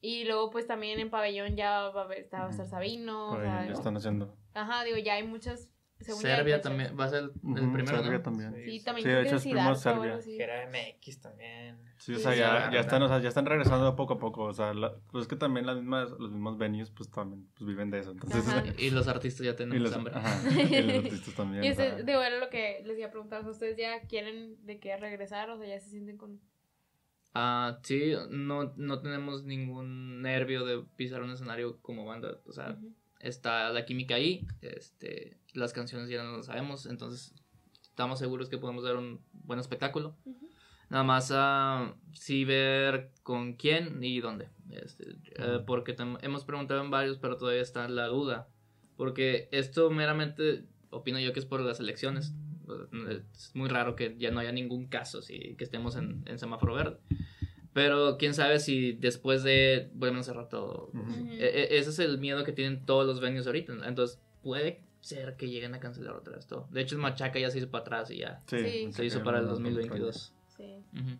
Y 0.00 0.24
luego, 0.24 0.50
pues, 0.50 0.66
también 0.66 0.98
en 0.98 1.10
pabellón 1.10 1.54
ya 1.54 1.90
va 1.90 2.08
a, 2.08 2.14
estar. 2.14 2.50
Sabino, 2.54 3.28
o 3.28 3.32
Por 3.32 3.42
sea, 3.42 3.66
lo 3.66 3.74
están 3.74 3.96
haciendo. 3.98 4.34
ajá, 4.54 4.84
digo, 4.84 4.96
ya 4.96 5.14
hay 5.14 5.22
muchas, 5.22 5.68
según 6.00 6.22
Serbia 6.22 6.60
también 6.60 6.98
va 6.98 7.04
a 7.04 7.08
ser 7.08 7.24
el, 7.24 7.30
primero, 7.32 7.86
Serbia 7.86 8.12
¿no? 8.18 8.22
también. 8.22 8.54
Sí, 8.64 8.82
también 8.84 9.06
Sí, 9.06 9.12
de 9.14 9.22
hecho 9.22 9.36
es 9.36 9.42
sí, 9.42 9.50
primo 9.50 9.64
Darko 9.74 9.78
o 9.78 10.20
Serbia. 10.20 10.44
era 10.44 10.66
MX 10.70 11.20
también. 11.20 11.78
Sí, 11.98 12.12
o 12.12 12.16
Sí, 12.16 12.22
sea, 12.22 12.32
sí, 12.32 12.38
ya, 12.38 12.66
sí. 12.68 12.74
ya, 12.74 12.80
están, 12.80 13.02
o 13.02 13.08
sea, 13.08 13.18
ya 13.20 13.28
están 13.28 13.46
regresando 13.46 13.94
poco 13.96 14.14
a 14.14 14.18
poco. 14.18 14.44
O 14.44 14.52
sea, 14.54 14.72
la- 14.72 14.94
pues 15.10 15.22
es 15.22 15.28
que 15.28 15.36
también 15.36 15.66
las 15.66 15.76
mismas, 15.76 16.10
los 16.12 16.30
mismos 16.30 16.56
venues, 16.58 16.90
pues 16.90 17.10
también 17.10 17.46
pues, 17.54 17.68
viven 17.68 17.90
de 17.90 17.98
eso. 18.00 18.12
Entonces, 18.12 18.46
Ajá. 18.48 18.64
Y 18.78 18.90
los 18.90 19.06
artistas 19.08 19.44
ya 19.44 19.52
y, 19.52 19.56
tenemos 19.56 19.80
los, 19.82 19.92
hambre. 19.92 20.14
ajá, 20.16 20.50
y 20.50 20.82
los 20.82 21.04
artistas 21.04 21.34
también. 21.34 21.64
Y 21.64 21.68
o 21.68 21.70
ese, 21.72 22.02
digo, 22.04 22.22
era 22.22 22.38
lo 22.38 22.48
que 22.48 22.82
les 22.86 22.96
iba 22.98 23.08
a 23.08 23.10
preguntar, 23.10 23.46
¿ustedes 23.46 23.76
ya 23.76 24.00
quieren 24.02 24.56
de 24.64 24.78
qué 24.80 24.96
regresar? 24.96 25.50
O 25.50 25.58
sea, 25.58 25.68
ya 25.68 25.78
se 25.78 25.90
sienten 25.90 26.16
con... 26.16 26.40
Ah, 27.34 27.78
sí, 27.84 28.12
no, 28.30 28.72
no 28.76 29.00
tenemos 29.02 29.44
ningún 29.44 30.20
nervio 30.22 30.64
de 30.64 30.82
pisar 30.96 31.22
un 31.22 31.30
escenario 31.30 31.78
como 31.80 32.04
banda. 32.04 32.38
O 32.46 32.52
sea, 32.52 32.76
está 33.20 33.70
la 33.70 33.84
química 33.84 34.16
ahí, 34.16 34.46
este, 34.62 35.36
las 35.54 35.72
canciones 35.72 36.08
ya 36.08 36.22
no 36.22 36.36
lo 36.36 36.42
sabemos, 36.42 36.86
entonces 36.86 37.34
estamos 37.82 38.18
seguros 38.18 38.48
que 38.48 38.58
podemos 38.58 38.84
dar 38.84 38.96
un 38.96 39.20
buen 39.32 39.60
espectáculo. 39.60 40.16
Ujú. 40.24 40.48
Nada 40.90 41.04
más 41.04 41.30
ah, 41.32 41.94
sí 42.12 42.44
ver 42.44 43.12
con 43.22 43.54
quién 43.54 44.02
y 44.02 44.20
dónde. 44.20 44.48
Este, 44.70 45.10
eh, 45.36 45.60
porque 45.66 45.94
hemos 46.22 46.44
preguntado 46.44 46.82
en 46.82 46.90
varios, 46.90 47.18
pero 47.18 47.36
todavía 47.36 47.62
está 47.62 47.88
la 47.88 48.06
duda. 48.06 48.48
Porque 48.96 49.48
esto 49.52 49.88
meramente, 49.90 50.64
opino 50.90 51.20
yo 51.20 51.32
que 51.32 51.38
es 51.40 51.46
por 51.46 51.60
las 51.60 51.78
elecciones. 51.80 52.34
Es 53.32 53.54
muy 53.54 53.68
raro 53.68 53.94
que 53.96 54.16
ya 54.18 54.30
no 54.30 54.40
haya 54.40 54.52
ningún 54.52 54.86
caso, 54.88 55.22
si, 55.22 55.54
que 55.56 55.64
estemos 55.64 55.96
en, 55.96 56.22
en 56.26 56.38
semáforo 56.38 56.74
verde. 56.74 56.98
Pero 57.72 58.16
quién 58.18 58.34
sabe 58.34 58.58
si 58.58 58.92
después 58.92 59.44
de 59.44 59.90
vuelven 59.94 60.18
a 60.20 60.22
cerrar 60.24 60.48
todo. 60.48 60.90
E- 61.38 61.44
e- 61.44 61.78
ese 61.78 61.90
es 61.90 61.98
el 62.00 62.18
miedo 62.18 62.42
que 62.44 62.52
tienen 62.52 62.84
todos 62.84 63.06
los 63.06 63.20
venues 63.20 63.46
ahorita. 63.46 63.74
Entonces 63.86 64.20
puede 64.42 64.82
ser 65.00 65.36
que 65.36 65.48
lleguen 65.48 65.74
a 65.74 65.80
cancelar 65.80 66.14
otra 66.14 66.36
vez 66.36 66.46
todo. 66.46 66.68
De 66.70 66.80
hecho, 66.80 66.94
el 66.94 67.00
Machaca 67.00 67.38
ya 67.38 67.50
se 67.50 67.58
hizo 67.58 67.70
para 67.70 67.82
atrás 67.82 68.10
y 68.10 68.18
ya 68.18 68.38
Sí. 68.46 68.58
Sí, 68.58 68.92
se 68.92 69.04
hizo 69.04 69.22
para 69.22 69.38
el 69.38 69.46
2022. 69.46 70.34
Sí. 70.56 70.84
Ujú. 70.92 71.18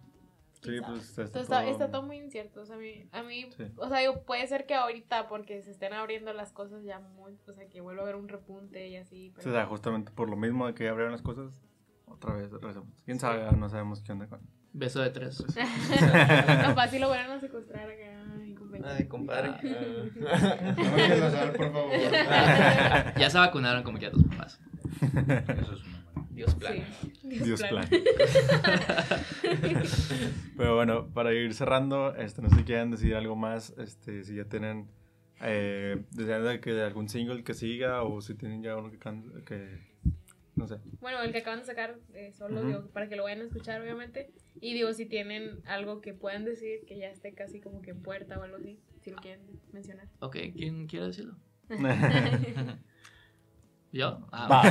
Sí, 0.63 0.79
sabe. 0.79 0.93
pues 0.93 1.09
está, 1.09 1.23
Entonces, 1.23 1.43
está, 1.43 1.67
está 1.67 1.91
todo 1.91 2.03
muy 2.03 2.19
incierto. 2.19 2.61
O 2.61 2.67
sea, 2.67 2.77
a 2.77 2.79
mí, 2.79 3.07
a 3.13 3.23
mí 3.23 3.49
Sí. 3.57 3.65
o 3.77 3.89
sea, 3.89 4.01
digo, 4.01 4.23
puede 4.25 4.47
ser 4.47 4.67
que 4.67 4.75
ahorita, 4.75 5.27
porque 5.29 5.63
se 5.63 5.71
estén 5.71 5.95
abriendo 5.95 6.33
las 6.35 6.53
cosas 6.53 6.85
ya 6.85 6.99
muy, 7.01 7.39
o 7.47 7.53
sea, 7.55 7.67
que 7.69 7.81
vuelva 7.81 8.03
a 8.03 8.05
haber 8.05 8.17
un 8.17 8.29
repunte 8.29 8.87
y 8.89 8.97
así. 8.97 9.31
O 9.31 9.39
Pero... 9.39 9.53
sea, 9.53 9.67
justamente 9.67 10.13
por 10.13 10.29
lo 10.29 10.37
mismo 10.37 10.67
de 10.67 10.75
que 10.75 10.85
ya 10.85 10.91
abrieron 10.91 11.13
las 11.13 11.23
cosas, 11.23 11.63
otra 12.05 12.35
vez 12.35 12.51
regresamos. 12.51 12.91
Quién 13.07 13.19
sabe, 13.19 13.51
no 13.57 13.69
sabemos 13.71 14.03
qué 14.03 14.13
onda 14.13 14.27
con. 14.27 14.41
Beso 14.75 15.01
de 15.01 15.11
tres. 15.11 15.43
no, 16.63 16.75
fácil 16.75 17.01
lo 17.01 17.09
van 17.09 17.31
a 17.31 17.41
secuestrar 17.41 17.89
acá. 17.89 18.11
Ay, 18.85 19.07
compadre. 19.07 19.51
No 19.63 20.91
me 20.93 21.07
quieras 21.07 21.33
dar, 21.33 21.53
por 21.53 21.73
favor. 21.73 21.91
ya 23.19 23.31
se 23.31 23.39
vacunaron 23.39 23.83
como 23.83 23.99
ya 23.99 24.11
tus 24.11 24.25
papás. 24.25 24.61
Eso 25.03 25.73
es 25.75 25.83
una. 25.85 26.01
Dios 26.31 26.55
plan. 26.55 26.75
Sí. 27.03 27.13
Dios 27.41 27.63
plan. 27.63 27.87
Pero 30.57 30.77
bueno, 30.77 31.09
para 31.13 31.33
ir 31.33 31.55
cerrando, 31.55 32.15
este, 32.17 32.43
no 32.43 32.49
sé 32.51 32.57
si 32.57 32.65
quieren 32.65 32.91
decir 32.91 33.15
algo 33.15 33.37
más, 33.37 33.75
este, 33.79 34.25
si 34.25 34.35
ya 34.37 34.45
tienen 34.45 34.89
eh, 35.43 36.03
desean 36.13 36.45
de 36.45 36.61
que 36.61 36.73
de 36.73 36.85
algún 36.85 37.09
single 37.09 37.43
que 37.45 37.55
siga 37.55 38.03
o 38.03 38.21
si 38.21 38.35
tienen 38.35 38.63
ya 38.63 38.77
uno 38.77 38.91
que, 38.91 38.99
can- 38.99 39.43
que 39.47 39.79
no 40.61 40.69
sé. 40.69 40.77
Bueno, 41.01 41.23
el 41.23 41.33
que 41.33 41.39
acaban 41.39 41.61
de 41.61 41.67
sacar 41.67 41.99
eh, 42.15 42.33
solo, 42.33 42.63
digo, 42.65 42.91
para 42.93 43.09
que 43.09 43.17
lo 43.17 43.25
vayan 43.25 43.41
a 43.41 43.45
escuchar, 43.45 43.81
obviamente. 43.81 44.31
Y 44.61 44.75
digo, 44.75 44.93
si 44.93 45.07
tienen 45.07 45.59
algo 45.67 46.01
que 46.01 46.13
puedan 46.13 46.45
decir 46.45 46.85
que 46.87 46.99
ya 46.99 47.09
esté 47.09 47.33
casi 47.35 47.61
como 47.61 47.81
que 47.81 47.91
en 47.91 48.03
puerta 48.03 48.39
o 48.39 48.43
algo 48.43 48.59
así, 48.59 48.79
si 49.01 49.11
lo 49.11 49.17
quieren 49.17 49.41
mencionar. 49.73 50.07
Ok, 50.21 50.37
¿quién 50.57 50.87
quiere 50.87 51.07
decirlo? 51.07 51.37
¿Yo? 53.93 54.19
Ah, 54.31 54.47
Va. 54.47 54.63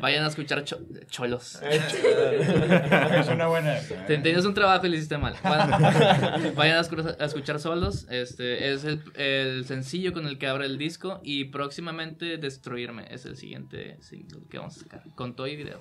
Vayan 0.00 0.24
a 0.24 0.28
escuchar 0.28 0.64
cho- 0.64 0.78
cholos. 1.10 1.60
Es 1.70 3.28
una 3.28 3.46
buena. 3.48 3.76
Te- 4.06 4.18
Tenías 4.18 4.44
un 4.44 4.54
trabajo 4.54 4.86
y 4.86 4.90
lo 4.90 4.96
hiciste 4.96 5.18
mal. 5.18 5.34
Vayan, 5.42 5.70
vayan 6.56 6.76
a, 6.76 6.80
escu- 6.82 7.16
a 7.20 7.24
escuchar 7.24 7.58
solos. 7.60 8.06
Este 8.10 8.72
es 8.72 8.84
el, 8.84 9.02
el 9.16 9.64
sencillo 9.66 10.12
con 10.12 10.26
el 10.26 10.38
que 10.38 10.46
abre 10.46 10.66
el 10.66 10.78
disco. 10.78 11.20
Y 11.24 11.46
próximamente 11.46 12.36
Destruirme 12.38 13.06
es 13.10 13.24
el 13.26 13.36
siguiente 13.36 13.96
single 14.00 14.40
que 14.50 14.58
vamos 14.58 14.76
a 14.76 14.80
sacar. 14.80 15.02
Con 15.14 15.34
todo 15.34 15.46
y 15.46 15.56
video. 15.56 15.80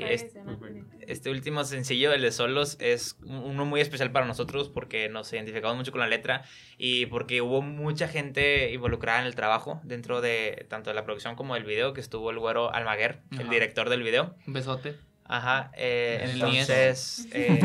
Sí, 0.00 0.02
Para 0.02 0.14
es- 0.14 0.20
que 0.22 0.26
estén 0.28 0.48
al 0.48 0.58
pendiente. 0.58 0.96
Este 1.06 1.30
último 1.30 1.64
sencillo, 1.64 2.12
el 2.12 2.22
de 2.22 2.30
Solos, 2.32 2.76
es 2.80 3.16
uno 3.24 3.64
muy 3.64 3.80
especial 3.80 4.10
para 4.12 4.26
nosotros 4.26 4.68
porque 4.68 5.08
nos 5.08 5.32
identificamos 5.32 5.76
mucho 5.76 5.90
con 5.92 6.00
la 6.00 6.06
letra 6.06 6.44
y 6.78 7.06
porque 7.06 7.42
hubo 7.42 7.62
mucha 7.62 8.06
gente 8.08 8.70
involucrada 8.72 9.20
en 9.20 9.26
el 9.26 9.34
trabajo 9.34 9.80
dentro 9.84 10.20
de 10.20 10.66
tanto 10.68 10.90
de 10.90 10.94
la 10.94 11.04
producción 11.04 11.34
como 11.36 11.54
del 11.54 11.64
video, 11.64 11.92
que 11.94 12.00
estuvo 12.00 12.30
el 12.30 12.38
güero 12.38 12.72
Almaguer, 12.72 13.20
el 13.32 13.40
Ajá. 13.40 13.50
director 13.50 13.88
del 13.90 14.02
video. 14.02 14.34
Un 14.46 14.52
besote. 14.54 14.94
Ajá, 15.32 15.70
eh, 15.76 16.18
En 16.22 16.30
el 16.30 16.34
entonces... 16.36 17.28
eh, 17.32 17.60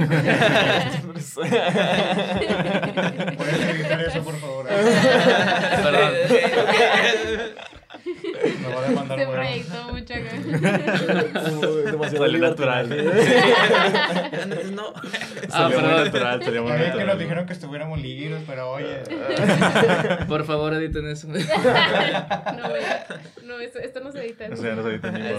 ¿Puedes 3.37 3.59
editar 3.59 4.01
eso, 4.01 4.23
por 4.23 4.37
favor? 4.39 4.67
Perdón. 5.83 6.13
Me 8.67 8.73
va 8.75 8.79
a 8.81 8.83
demandar 8.89 9.19
Se 9.19 9.25
proyectó 9.27 9.93
mucho 9.93 10.13
acá. 10.13 10.31
Demasiado 11.91 12.25
Salió 12.25 12.39
natural. 12.39 12.89
no, 14.73 14.93
Ah, 15.51 15.63
muy 15.67 15.75
perdón. 15.77 16.03
natural, 16.05 16.43
salió 16.43 16.63
muy 16.63 16.71
bien 16.71 16.81
que 16.83 16.87
natural. 16.89 17.07
nos 17.07 17.19
dijeron 17.19 17.45
que 17.45 17.53
estuviéramos 17.53 18.01
libres, 18.01 18.41
pero 18.47 18.71
oye. 18.71 18.97
Por 20.27 20.43
favor, 20.45 20.73
editen 20.73 21.07
eso. 21.07 21.27
No. 21.27 21.35
No, 23.45 23.59
esto, 23.59 23.79
esto 23.79 23.99
no 24.01 24.11
se 24.11 24.25
edita. 24.25 24.45
O 24.51 24.55
sea, 24.55 24.75
no 24.75 24.81
soy 24.83 24.99
tan 24.99 25.13
ni 25.13 25.21
modo. 25.21 25.35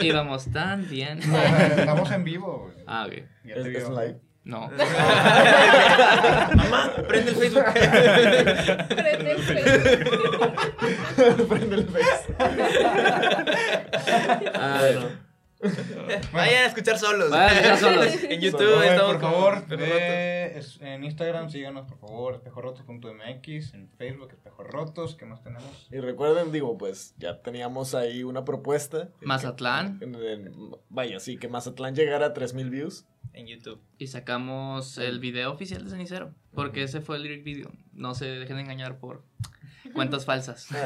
Íbamos, 0.00 0.50
tan 0.52 0.88
bien. 0.88 1.20
Estamos 1.20 2.10
en 2.12 2.24
vivo. 2.24 2.70
Ah, 2.86 3.06
ok. 3.06 3.14
Ya 3.44 3.54
Es, 3.54 3.64
live. 3.66 4.16
No. 4.42 4.70
Mamá, 6.54 6.92
prende 7.06 7.30
el 7.32 7.36
Facebook. 7.36 7.64
Prende 7.74 9.32
el 9.32 9.38
Facebook. 9.42 10.52
Prende 11.48 11.76
el 11.76 11.86
face. 11.88 12.34
Ah, 14.54 14.82
no. 14.94 15.30
Vayan 16.32 16.64
a 16.64 16.66
escuchar 16.68 16.98
solos. 16.98 17.30
Vayan 17.30 17.50
a 17.50 17.74
escuchar 17.74 17.78
solos. 17.78 18.06
En 18.24 18.40
YouTube 18.40 18.82
estamos 18.82 19.12
por 19.16 19.20
favor, 19.20 19.62
en 20.80 21.04
Instagram 21.04 21.50
síganos 21.50 21.86
por 21.86 21.98
favor, 21.98 22.34
espejorrotos.mx, 22.36 23.74
en 23.74 23.90
Facebook 23.98 24.30
espejorrotos, 24.32 25.16
¿qué 25.16 25.26
más 25.26 25.42
tenemos? 25.42 25.86
Y 25.90 25.98
recuerden, 26.00 26.50
digo, 26.50 26.78
pues 26.78 27.14
ya 27.18 27.42
teníamos 27.42 27.94
ahí 27.94 28.24
una 28.24 28.44
propuesta. 28.46 29.10
Mazatlán. 29.20 29.98
En- 30.00 30.14
en- 30.14 30.54
vaya, 30.88 31.20
sí, 31.20 31.36
que 31.36 31.48
Mazatlán 31.48 31.94
llegara 31.94 32.26
a 32.26 32.32
3000 32.32 32.70
views. 32.70 33.04
Rotos 33.30 33.40
en 33.40 33.46
YouTube. 33.46 33.80
Y 33.98 34.06
sacamos 34.08 34.98
el 34.98 35.18
video 35.20 35.52
oficial 35.52 35.84
de 35.84 35.90
Cenicero. 35.90 36.34
Porque 36.54 36.82
ese 36.82 37.00
fue 37.00 37.16
el 37.16 37.22
lyric 37.22 37.44
video. 37.44 37.70
No 37.92 38.14
se 38.14 38.26
dejen 38.26 38.56
de 38.56 38.62
engañar 38.62 38.98
por 38.98 39.24
cuentas 39.94 40.24
falsas. 40.24 40.68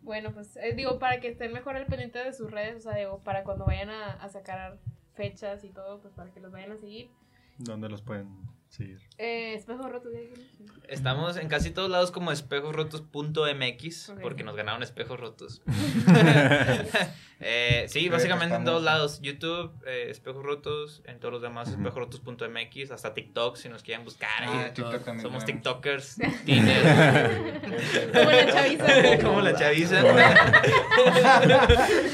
Bueno, 0.00 0.32
pues 0.32 0.56
eh, 0.56 0.72
digo, 0.74 0.98
para 0.98 1.20
que 1.20 1.28
estén 1.28 1.52
mejor 1.52 1.76
al 1.76 1.84
pendiente 1.84 2.18
de 2.18 2.32
sus 2.32 2.50
redes, 2.50 2.76
o 2.76 2.80
sea, 2.80 2.94
digo, 2.96 3.22
para 3.24 3.44
cuando 3.44 3.66
vayan 3.66 3.90
a, 3.90 4.12
a 4.14 4.30
sacar 4.30 4.78
fechas 5.12 5.64
y 5.64 5.68
todo, 5.68 6.00
pues 6.00 6.14
para 6.14 6.30
que 6.32 6.40
los 6.40 6.50
vayan 6.50 6.72
a 6.72 6.78
seguir. 6.78 7.10
¿Dónde 7.58 7.90
los 7.90 8.00
pueden 8.00 8.28
seguir? 8.70 9.00
Eh, 9.18 9.52
espejo 9.52 9.86
roto, 9.86 10.10
ya 10.10 10.20
dijimos. 10.20 10.46
Estamos 10.88 11.36
en 11.36 11.48
casi 11.48 11.72
todos 11.72 11.90
lados 11.90 12.10
como 12.10 12.32
espejosrotos.mx 12.32 14.08
Ok. 14.08 14.20
porque 14.22 14.44
nos 14.44 14.56
ganaron 14.56 14.82
espejos 14.82 15.20
rotos. 15.20 15.60
Eh, 17.40 17.86
sí, 17.88 18.08
básicamente 18.08 18.56
en 18.56 18.64
todos 18.64 18.82
lados. 18.82 19.20
YouTube, 19.22 19.72
eh, 19.86 20.06
espejos 20.10 20.42
rotos, 20.42 21.02
en 21.06 21.20
todos 21.20 21.32
los 21.32 21.42
demás 21.42 21.68
Ujú. 21.68 21.76
espejosrotos.mx, 21.78 22.90
hasta 22.90 23.14
TikTok 23.14 23.56
si 23.56 23.68
nos 23.68 23.82
quieren 23.82 24.04
buscar. 24.04 24.28
Ah. 24.42 24.70
TikTok 24.74 25.04
también 25.04 25.22
Somos 25.22 25.44
tenemos. 25.44 25.62
TikTokers. 25.62 26.16
Tinder. 26.44 26.82
Como 28.12 28.30
la 28.30 28.46
chaviza. 28.52 29.18
como 29.22 29.40
la 29.40 29.54
chaviza. 29.54 30.02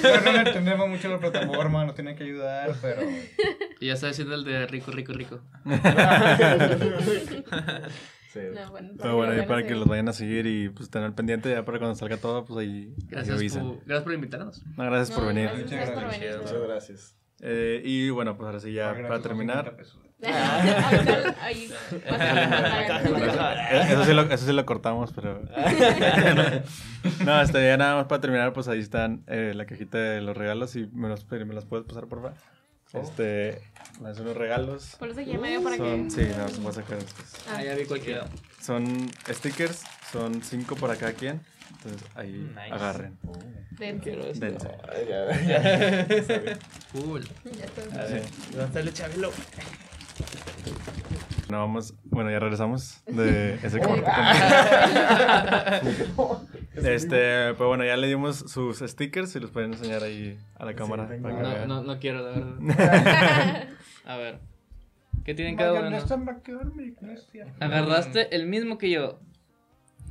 Pero 0.02 0.20
no 0.20 0.30
entendemos 0.40 0.88
mucho 0.88 1.08
la 1.08 1.18
plataforma, 1.18 1.84
nos 1.84 1.94
tienen 1.94 2.16
que 2.16 2.24
ayudar, 2.24 2.74
pero... 2.82 3.02
Y 3.80 3.86
ya 3.86 3.94
está 3.94 4.08
diciendo 4.08 4.34
el 4.34 4.44
de 4.44 4.66
rico, 4.66 4.90
rico, 4.90 5.12
rico. 5.12 5.40
Sí. 8.34 8.40
No, 8.52 8.70
bueno, 8.72 8.90
Pero 9.00 9.14
bueno, 9.14 9.32
los 9.32 9.42
ahí 9.42 9.46
para 9.46 9.64
que 9.64 9.76
los 9.76 9.86
vayan 9.86 10.08
a 10.08 10.12
seguir 10.12 10.46
y 10.46 10.68
pues 10.68 10.90
al 10.96 11.14
pendiente 11.14 11.50
ya 11.50 11.64
para 11.64 11.78
cuando 11.78 11.94
salga 11.94 12.16
todo, 12.16 12.44
pues 12.44 12.58
ahí, 12.58 12.92
ahí 12.98 13.06
Gracias 13.06 13.36
avisan. 13.38 13.66
por, 13.68 13.84
gracias 13.84 14.02
por 14.02 14.12
invitarnos. 14.12 14.62
No, 14.76 14.84
gracias 14.84 15.16
por 15.16 15.26
venir. 15.28 15.44
gracias, 15.44 15.62
Muchas 15.62 15.78
gracias 15.78 15.94
por 15.94 16.02
gracias. 16.02 16.20
venir. 16.20 16.42
Muchas 16.42 16.62
gracias. 16.68 17.16
Eh, 17.42 17.82
y 17.84 18.10
bueno, 18.10 18.36
pues 18.36 18.46
ahora 18.46 18.58
sí 18.58 18.72
ya 18.72 18.88
Gracias 18.88 19.06
para 19.08 19.22
terminar. 19.22 19.64
50 19.64 19.76
pesos. 19.76 20.00
Ahorita, 20.24 21.36
ahí, 21.42 21.70
más 22.10 22.20
adelante. 22.20 23.92
Eso 23.92 24.04
sí, 24.04 24.12
lo, 24.14 24.22
eso 24.22 24.46
sí 24.46 24.52
lo 24.52 24.66
cortamos, 24.66 25.12
pero... 25.12 25.42
no, 27.24 27.40
este, 27.40 27.66
ya 27.66 27.76
nada 27.76 27.96
más 27.96 28.06
para 28.06 28.20
terminar, 28.20 28.52
pues 28.52 28.66
ahí 28.66 28.80
están 28.80 29.22
eh, 29.28 29.52
la 29.54 29.66
cajita 29.66 29.98
de 29.98 30.22
los 30.22 30.36
regalos 30.36 30.74
y 30.76 30.86
me 30.88 31.08
los, 31.08 31.30
me 31.30 31.44
los 31.54 31.66
puedes 31.66 31.86
pasar, 31.86 32.06
por 32.08 32.22
favor. 32.22 32.38
Este, 32.94 33.60
son 34.14 34.24
los 34.26 34.36
regalos. 34.36 34.96
Por 34.98 35.08
eso 35.10 35.20
aquí 35.20 35.32
en 35.32 35.40
medio 35.40 35.62
para 35.62 35.76
Son, 35.76 36.04
que. 36.04 36.10
sí, 36.10 36.28
no, 36.36 36.46
voy 36.62 36.70
a 36.70 36.72
sacar 36.74 36.98
después. 36.98 37.28
Ah. 37.48 37.54
Ah, 37.58 37.62
ya 37.64 37.74
vi 37.74 37.84
cualquiera. 37.84 38.26
Son 38.60 39.10
stickers, 39.28 39.82
son 40.12 40.42
cinco 40.42 40.76
para 40.76 40.96
cada 40.96 41.12
quien. 41.12 41.40
Entonces 41.76 42.02
ahí 42.14 42.32
Nice. 42.54 42.72
agarren. 42.72 43.18
Dense. 43.72 44.02
Quiero 44.02 44.22
esto. 44.26 44.44
Dense. 44.46 44.68
Ay, 44.88 45.06
ya, 45.08 46.06
ya. 46.46 46.58
Cool. 46.92 47.24
Ya 47.58 47.64
está. 47.64 47.82
A 48.00 48.04
ver, 48.06 48.22
¿dónde 48.52 48.64
está 48.66 48.80
el 48.80 48.92
Chabelo? 48.94 49.32
Bueno, 51.48 51.58
vamos, 51.66 51.94
bueno, 52.04 52.30
ya 52.30 52.38
regresamos 52.38 53.02
de 53.06 53.54
ese 53.62 53.78
corte. 53.86 54.10
Este, 56.76 57.54
pues 57.54 57.66
bueno, 57.68 57.84
ya 57.84 57.96
le 57.96 58.08
dimos 58.08 58.36
sus 58.36 58.78
stickers 58.78 59.34
y 59.36 59.40
los 59.40 59.50
pueden 59.50 59.72
enseñar 59.72 60.02
ahí 60.02 60.38
a 60.56 60.64
la 60.64 60.74
cámara. 60.74 61.08
No, 61.18 61.66
no, 61.66 61.82
no 61.82 61.98
quiero, 61.98 62.20
la 62.22 62.30
verdad. 62.30 63.68
A 64.04 64.16
ver. 64.16 64.38
¿Qué 65.24 65.34
tienen 65.34 65.56
cada 65.56 65.72
uno? 65.72 65.96
Agarraste 67.60 68.34
el 68.34 68.46
mismo 68.46 68.76
que 68.76 68.90
yo. 68.90 69.20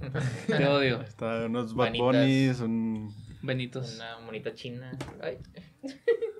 Te 0.47 0.67
odio. 0.67 1.01
Está 1.01 1.45
unos 1.45 1.75
Bad. 1.75 1.93
Bunnies, 1.93 2.59
un... 2.61 3.13
Benitos. 3.41 3.95
Una 3.95 4.19
monita 4.21 4.53
china. 4.53 4.91
Ay. 5.21 5.37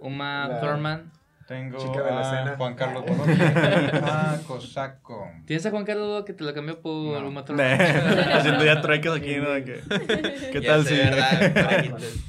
Uma 0.01 0.59
Thurman. 0.59 1.11
Tengo 1.47 1.77
Chica 1.77 2.01
de 2.01 2.11
la 2.11 2.19
a 2.21 2.23
cena. 2.23 2.57
Juan 2.57 2.75
Carlos 2.75 3.03
Borges, 3.07 3.39
a 3.41 4.39
Cosaco. 4.47 5.27
¿Tienes 5.45 5.65
a 5.65 5.71
Juan 5.71 5.83
Carlos 5.85 6.07
Dudo 6.07 6.25
que 6.25 6.33
te 6.33 6.43
lo 6.43 6.53
cambió 6.53 6.81
por 6.81 7.21
No. 7.21 7.27
Uma 7.27 7.43
Thurman? 7.43 7.81
Haciendo 8.33 8.63
ya 8.63 8.81
trueques 8.81 9.11
aquí, 9.11 9.35
¿no? 9.35 9.47
¿Qué 9.65 10.61
Ya 10.61 10.67
tal 10.67 10.85
si...? 10.85 10.95
Parejitos. 11.53 12.19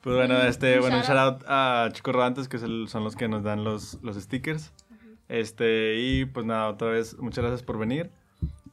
Pues 0.00 0.16
bueno, 0.16 0.40
este, 0.42 0.78
bueno, 0.78 0.98
un 0.98 1.02
Shout 1.02 1.16
shout 1.16 1.42
out 1.42 1.44
a 1.48 1.88
Chicos 1.92 2.14
Rodantes, 2.14 2.48
que 2.48 2.58
son 2.58 3.04
los 3.04 3.16
que 3.16 3.28
nos 3.28 3.42
dan 3.42 3.64
los, 3.64 3.98
los 4.02 4.16
stickers. 4.16 4.72
Este, 5.28 5.96
y 5.96 6.24
pues 6.24 6.46
nada, 6.46 6.68
otra 6.68 6.88
vez, 6.88 7.18
muchas 7.18 7.42
gracias 7.44 7.62
por 7.62 7.78
venir. 7.78 8.10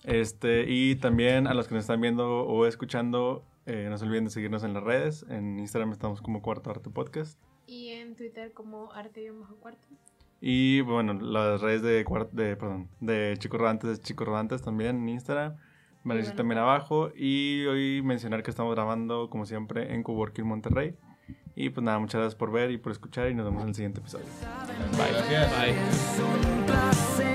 Este, 0.03 0.65
y 0.69 0.95
también 0.95 1.47
a 1.47 1.55
los 1.55 1.67
que 1.67 1.73
nos 1.73 1.83
están 1.83 1.99
viendo 1.99 2.43
o 2.43 2.67
escuchando, 2.67 3.43
eh, 3.65 3.87
no 3.89 3.97
se 3.97 4.05
olviden 4.05 4.25
de 4.25 4.29
seguirnos 4.29 4.63
en 4.63 4.73
las 4.75 4.83
redes. 4.83 5.25
En 5.27 5.59
Instagram 5.59 5.91
estamos 5.91 6.21
como 6.21 6.41
Cuarto 6.41 6.69
Arte 6.69 6.91
Podcast. 6.91 7.39
Y 7.67 7.89
en 7.89 8.15
Twitter 8.15 8.53
como 8.53 8.91
arte 8.91 9.23
y 9.23 9.29
bajo 9.29 9.55
cuarto. 9.55 9.87
Y 10.41 10.81
bueno, 10.81 11.13
las 11.13 11.61
redes 11.61 11.81
de, 11.81 12.05
de, 12.31 12.55
perdón, 12.55 12.89
de 12.99 13.35
Chicos 13.39 13.59
Rodantes 13.59 13.89
es 13.89 14.01
Chicos 14.01 14.27
Rodantes 14.27 14.61
también 14.61 14.97
en 14.97 15.09
Instagram. 15.09 15.55
Van 16.03 16.19
bueno. 16.19 16.35
también 16.35 16.59
abajo. 16.59 17.11
Y 17.15 17.65
hoy 17.65 18.01
mencionar 18.03 18.43
que 18.43 18.51
estamos 18.51 18.73
grabando, 18.75 19.29
como 19.29 19.45
siempre, 19.45 19.93
en 19.93 20.03
Coworking 20.03 20.45
Monterrey. 20.45 20.95
Y 21.55 21.69
pues 21.69 21.83
nada, 21.83 21.97
muchas 21.99 22.19
gracias 22.19 22.35
por 22.35 22.51
ver 22.51 22.69
y 22.69 22.77
por 22.77 22.91
escuchar. 22.91 23.29
Y 23.29 23.33
nos 23.33 23.45
vemos 23.45 23.63
en 23.63 23.69
el 23.69 23.75
siguiente 23.75 24.01
episodio. 24.01 24.25
Gracias. 24.97 25.51
Bye. 25.57 25.73
Un 26.57 26.65
placer 26.65 27.34